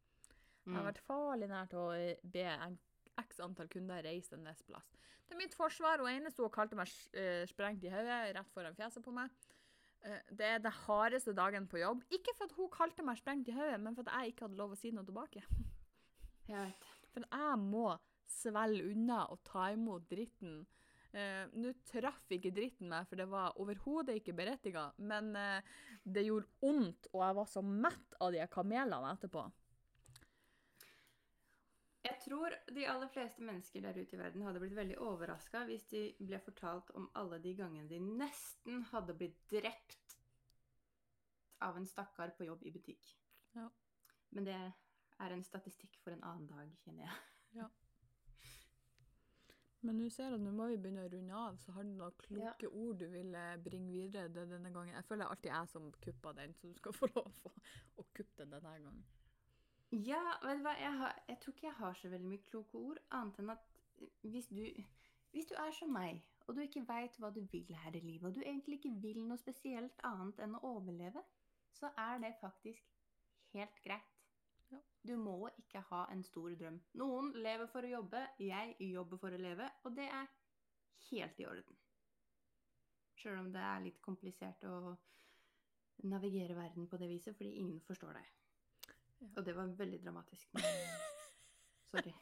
Jeg 0.65 0.73
har 0.73 0.83
Mm. 0.83 0.93
vært 0.93 1.01
farlig 1.07 1.49
nært 1.49 1.73
å 1.73 1.91
eh, 1.93 2.15
be 2.23 2.77
x 3.17 3.39
antall 3.39 3.67
kunder 3.67 4.01
reise 4.03 4.33
en 4.33 4.43
viss 4.45 4.61
plass. 4.63 4.89
Til 5.27 5.37
mitt 5.37 5.53
forsvar, 5.53 5.97
hun 5.99 6.07
ene 6.07 6.31
sto 6.31 6.45
og 6.45 6.51
kalte 6.51 6.75
meg 6.75 6.87
eh, 7.13 7.45
sprengt 7.45 7.83
i 7.83 7.89
hodet 7.89 8.35
rett 8.35 8.49
foran 8.53 8.75
fjeset 8.75 9.03
på 9.03 9.11
meg. 9.13 9.29
Det 10.29 10.41
er 10.41 10.59
den 10.59 10.71
hardeste 10.71 11.33
dagen 11.33 11.65
på 11.65 11.79
jobb. 11.79 12.03
Ikke 12.11 12.33
for 12.35 12.43
at 12.43 12.51
hun 12.57 12.69
kalte 12.69 13.01
meg 13.05 13.15
sprengt 13.17 13.47
i 13.47 13.53
hodet, 13.53 13.79
men 13.79 13.95
for 13.95 14.01
at 14.05 14.13
jeg 14.21 14.33
ikke 14.33 14.41
hadde 14.49 14.57
lov 14.57 14.71
å 14.71 14.77
si 14.77 14.91
noe 14.91 15.05
tilbake. 15.05 15.41
Jeg 16.49 16.57
vet. 16.57 16.83
For 17.13 17.21
jeg 17.21 17.57
må 17.59 17.97
svelge 18.27 18.91
unna 18.91 19.21
og 19.31 19.41
ta 19.45 19.69
imot 19.71 20.09
dritten. 20.09 20.65
Eh, 21.13 21.43
Nå 21.61 21.71
traff 21.85 22.31
ikke 22.33 22.51
dritten 22.55 22.89
meg, 22.89 23.05
for 23.09 23.21
det 23.21 23.27
var 23.29 23.57
overhodet 23.61 24.15
ikke 24.17 24.33
berettiga, 24.37 24.87
men 24.97 25.35
eh, 25.37 25.73
det 26.03 26.25
gjorde 26.25 26.49
vondt, 26.63 27.09
og 27.13 27.21
jeg 27.21 27.37
var 27.37 27.51
så 27.51 27.61
mett 27.65 28.15
av 28.19 28.33
de 28.33 28.47
kamelene 28.53 29.11
etterpå. 29.13 29.43
Jeg 32.03 32.19
tror 32.25 32.51
de 32.75 32.87
aller 32.89 33.11
fleste 33.13 33.45
mennesker 33.45 33.85
der 33.85 33.95
ute 33.95 34.17
i 34.17 34.19
verden 34.19 34.43
hadde 34.43 34.59
blitt 34.59 34.75
veldig 34.75 34.97
overraska 35.05 35.61
hvis 35.69 35.85
de 35.93 36.01
ble 36.19 36.39
fortalt 36.43 36.89
om 36.99 37.05
alle 37.19 37.39
de 37.39 37.53
gangene 37.55 37.87
de 37.87 38.01
nesten 38.03 38.81
hadde 38.89 39.15
blitt 39.15 39.37
drept 39.53 40.17
av 41.63 41.77
en 41.79 41.87
stakkar 41.87 42.33
på 42.35 42.49
jobb 42.49 42.65
i 42.67 42.73
butikk. 42.75 43.13
Ja. 43.55 43.69
Men 44.35 44.49
det 44.49 44.57
er 44.57 45.37
en 45.37 45.45
statistikk 45.47 45.95
for 46.03 46.11
en 46.11 46.25
annen 46.27 46.49
dag, 46.49 46.75
kjenner 46.83 47.07
jeg. 47.07 47.23
Men 49.83 49.97
nå 49.99 50.05
ser 50.13 50.29
jeg 50.29 50.37
at 50.37 50.43
nå 50.43 50.51
må 50.55 50.69
vi 50.71 50.77
begynne 50.79 51.03
å 51.03 51.09
runde 51.11 51.39
av, 51.39 51.57
så 51.59 51.73
har 51.75 51.83
du 51.83 51.91
noen 51.91 52.15
kloke 52.21 52.69
ord 52.69 53.01
du 53.01 53.07
vil 53.11 53.33
eh, 53.35 53.57
bringe 53.65 53.91
videre 53.91 54.31
denne 54.31 54.71
gangen? 54.71 54.95
Jeg 54.95 55.07
føler 55.09 55.25
det 55.25 55.27
er 55.27 55.35
alltid 55.35 55.51
jeg 55.51 55.71
som 55.73 55.89
kupper 56.05 56.37
den, 56.37 56.53
så 56.55 56.69
du 56.71 56.77
skal 56.79 56.95
få 56.99 57.09
lov 57.11 57.49
å, 57.49 57.51
å 57.99 58.05
kuppe 58.15 58.39
den 58.39 58.53
denne 58.55 58.77
gangen. 58.85 59.03
Ja, 59.93 60.21
vet 60.41 60.61
du 60.61 60.63
hva, 60.65 60.73
jeg, 60.79 60.93
har, 61.01 61.17
jeg 61.27 61.39
tror 61.41 61.53
ikke 61.53 61.67
jeg 61.67 61.77
har 61.81 61.97
så 61.99 62.13
veldig 62.13 62.29
mye 62.31 62.45
kloke 62.47 62.79
ord, 62.79 63.01
annet 63.13 63.41
enn 63.43 63.53
at 63.53 63.67
hvis 64.23 64.47
du, 64.49 64.63
hvis 65.35 65.51
du 65.51 65.53
er 65.59 65.75
som 65.75 65.91
meg, 65.93 66.23
og 66.47 66.55
du 66.55 66.63
ikke 66.63 66.85
veit 66.87 67.19
hva 67.19 67.29
du 67.35 67.43
vil 67.51 67.75
her 67.83 67.99
i 67.99 68.01
livet, 68.03 68.25
og 68.29 68.39
du 68.39 68.41
egentlig 68.41 68.79
ikke 68.79 68.95
vil 69.03 69.21
noe 69.27 69.39
spesielt 69.41 69.99
annet 70.07 70.39
enn 70.43 70.55
å 70.57 70.63
overleve, 70.71 71.21
så 71.75 71.91
er 71.99 72.23
det 72.23 72.33
faktisk 72.39 72.87
helt 73.53 73.83
greit. 73.83 74.12
Ja. 74.73 74.81
Du 75.03 75.15
må 75.19 75.37
ikke 75.59 75.81
ha 75.89 76.05
en 76.13 76.23
stor 76.23 76.53
drøm. 76.59 76.79
Noen 76.99 77.33
lever 77.43 77.67
for 77.71 77.83
å 77.83 77.91
jobbe, 77.91 78.21
jeg 78.39 78.75
jobber 78.87 79.19
for 79.19 79.35
å 79.35 79.41
leve, 79.41 79.67
og 79.83 79.97
det 79.97 80.05
er 80.07 80.29
helt 81.09 81.41
i 81.41 81.47
orden. 81.49 81.81
Sjøl 83.19 83.41
om 83.41 83.51
det 83.53 83.63
er 83.63 83.83
litt 83.83 83.99
komplisert 84.03 84.63
å 84.67 84.95
navigere 86.07 86.55
verden 86.57 86.87
på 86.89 86.99
det 87.01 87.11
viset, 87.11 87.35
fordi 87.37 87.57
ingen 87.59 87.81
forstår 87.83 88.15
deg. 88.17 88.31
Ja. 88.87 88.95
Og 89.35 89.43
det 89.45 89.55
var 89.55 89.75
veldig 89.83 89.99
dramatisk. 90.03 90.49
Men 90.55 90.65
sorry. 91.91 92.15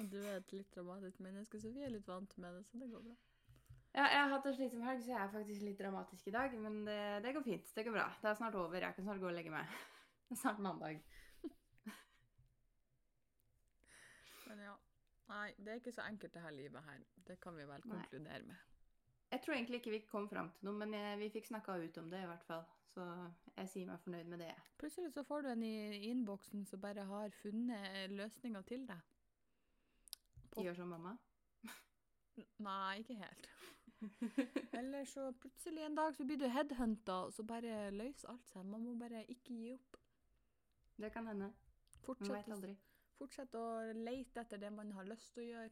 Og 0.00 0.10
du 0.10 0.18
er 0.22 0.40
et 0.40 0.52
litt 0.56 0.74
dramatisk 0.74 1.22
menneske, 1.22 1.60
så 1.60 1.70
vi 1.70 1.86
er 1.86 1.94
litt 1.94 2.08
vant 2.08 2.36
med 2.42 2.58
det, 2.58 2.66
så 2.68 2.82
det 2.82 2.90
går 2.90 3.06
bra. 3.06 3.16
Ja, 3.92 4.06
jeg 4.08 4.20
har 4.22 4.30
hatt 4.32 4.46
en 4.48 4.54
slitsom 4.56 4.84
helg, 4.86 5.02
så 5.04 5.12
jeg 5.12 5.20
er 5.20 5.32
faktisk 5.34 5.64
litt 5.66 5.80
dramatisk 5.80 6.28
i 6.30 6.32
dag. 6.32 6.54
Men 6.64 6.78
det, 6.86 7.00
det 7.26 7.34
går 7.36 7.44
fint. 7.44 7.74
Det 7.76 7.84
går 7.84 7.92
bra. 7.98 8.06
Det 8.22 8.30
er 8.30 8.38
snart 8.38 8.56
over. 8.56 8.78
Jeg 8.80 8.96
kan 8.96 9.04
snart 9.04 9.20
gå 9.20 9.28
og 9.28 9.36
legge 9.36 9.52
meg. 9.52 9.68
Det 10.28 10.38
er 10.38 10.40
snart 10.40 10.62
mandag. 10.64 11.02
Men 14.46 14.62
ja. 14.64 14.72
Nei, 15.28 15.54
det 15.58 15.68
er 15.72 15.80
ikke 15.80 15.92
så 15.94 16.02
enkelt 16.08 16.34
det 16.34 16.42
her 16.42 16.50
livet 16.56 16.82
her. 16.84 16.98
Det 17.26 17.38
kan 17.40 17.56
vi 17.56 17.64
vel 17.68 17.82
Nei. 17.84 17.96
konkludere 17.96 18.42
med. 18.46 18.56
Jeg 19.32 19.40
tror 19.42 19.54
egentlig 19.54 19.78
ikke 19.80 19.90
vi 19.94 20.00
kom 20.10 20.26
fram 20.28 20.50
til 20.58 20.66
noe, 20.68 20.74
men 20.76 20.92
jeg, 20.92 21.18
vi 21.22 21.28
fikk 21.32 21.46
snakka 21.48 21.78
ut 21.80 21.98
om 22.02 22.10
det 22.12 22.20
i 22.22 22.26
hvert 22.28 22.44
fall. 22.44 22.64
Så 22.92 23.04
jeg 23.56 23.68
sier 23.72 23.86
meg 23.88 24.00
fornøyd 24.04 24.28
med 24.28 24.42
det. 24.44 24.50
Plutselig 24.78 25.12
så 25.14 25.22
får 25.24 25.46
du 25.46 25.48
en 25.54 25.62
i 25.64 26.10
innboksen 26.10 26.66
som 26.68 26.80
bare 26.82 27.06
har 27.08 27.32
funnet 27.40 28.10
løsninger 28.12 28.66
til 28.68 28.84
deg. 28.90 29.00
På- 30.52 30.64
Gjør 30.66 30.76
som 30.82 30.92
mamma. 30.92 31.14
Nei, 32.58 32.98
ikke 33.00 33.16
helt. 33.22 33.48
Eller 34.78 35.04
så 35.08 35.30
plutselig 35.40 35.84
en 35.86 35.94
dag 35.96 36.14
så 36.16 36.24
blir 36.28 36.36
du 36.42 36.48
headhunta, 36.50 37.16
og 37.28 37.32
så 37.32 37.44
bare 37.46 37.90
løser 37.94 38.28
alt 38.34 38.48
seg. 38.52 38.64
Man 38.68 38.84
må 38.84 38.94
bare 39.00 39.24
ikke 39.32 39.54
gi 39.56 39.72
opp. 39.76 39.96
Det 41.00 41.12
kan 41.14 41.26
hende. 41.30 41.48
Man 41.52 42.04
Fortsett, 42.04 42.34
veit 42.34 42.52
aldri. 42.52 42.76
Fortsett 43.22 43.54
å 43.58 43.64
lete 43.96 44.42
etter 44.44 44.60
det 44.62 44.70
man 44.74 44.90
har 44.98 45.04
lyst 45.08 45.32
til 45.34 45.44
å 45.44 45.50
gjøre. 45.52 45.70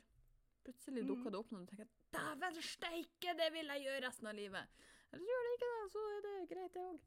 Plutselig 0.65 1.03
Mm. 1.05 1.09
dukker 1.09 1.31
det 1.33 1.39
opp 1.41 1.51
noen 1.53 1.63
og 1.63 1.69
tenker 1.69 1.89
Dæven 2.13 2.57
steike, 2.63 3.33
det 3.39 3.53
vil 3.53 3.67
jeg 3.75 3.85
gjøre 3.87 4.03
resten 4.07 4.27
av 4.29 4.35
livet! 4.35 4.67
Eller 5.13 5.25
så 5.25 5.31
gjør 5.31 5.47
det 5.47 5.53
ikke 5.57 5.71
det, 5.71 5.91
så 5.93 6.03
er 6.11 6.21
det 6.27 6.49
greit, 6.51 6.73
det 6.75 6.83
òg. 6.85 7.01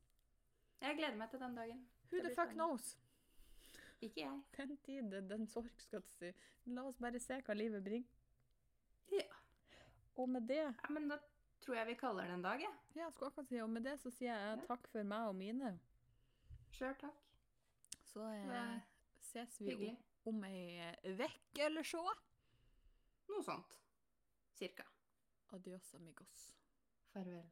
Jeg 0.84 0.98
gleder 0.98 1.18
meg 1.18 1.30
til 1.32 1.40
den 1.40 1.56
dagen. 1.56 1.84
Who 2.12 2.22
the 2.24 2.34
fuck 2.36 2.50
knows? 2.58 2.98
Ikke 4.04 4.20
jeg. 4.26 4.42
Den 4.58 4.78
tid, 4.84 5.14
den 5.30 5.46
sorg, 5.48 5.70
skal 5.80 6.02
du 6.02 6.10
si. 6.18 6.32
La 6.66 6.84
oss 6.90 6.98
bare 7.00 7.20
se 7.24 7.38
hva 7.42 7.54
livet 7.56 7.84
bringer. 7.86 8.10
Ja. 9.12 9.24
Og 10.18 10.28
med 10.30 10.48
det 10.50 10.58
ja. 10.58 10.72
Men 10.90 11.08
da 11.10 11.18
tror 11.64 11.76
jeg 11.80 11.88
vi 11.88 11.96
kaller 12.02 12.28
det 12.28 12.34
en 12.34 12.42
dag, 12.44 12.60
jeg. 12.60 12.74
Ja, 12.96 13.06
jeg 13.06 13.14
skulle 13.14 13.32
akkurat 13.32 13.48
si, 13.50 13.62
og 13.64 13.70
med 13.70 13.84
det 13.88 14.00
så 14.02 14.12
sier 14.12 14.34
jeg 14.36 14.58
Ja. 14.60 14.66
takk 14.68 14.88
for 14.92 15.04
meg 15.04 15.28
og 15.30 15.36
mine. 15.36 15.80
Sjøl 16.72 16.96
takk. 17.00 17.22
Så 18.12 18.26
eh, 18.34 18.80
ses 19.22 19.60
vi 19.62 19.70
Hyggelig. 19.72 19.98
Om, 20.30 20.44
ei 20.48 20.80
uke 21.14 21.66
eller 21.66 21.84
så. 21.88 22.04
Noe 23.32 23.44
sånt. 23.44 23.80
Cirka. 24.58 24.86
Adios, 25.56 25.94
amigos. 25.96 26.48
Farvel. 27.14 27.52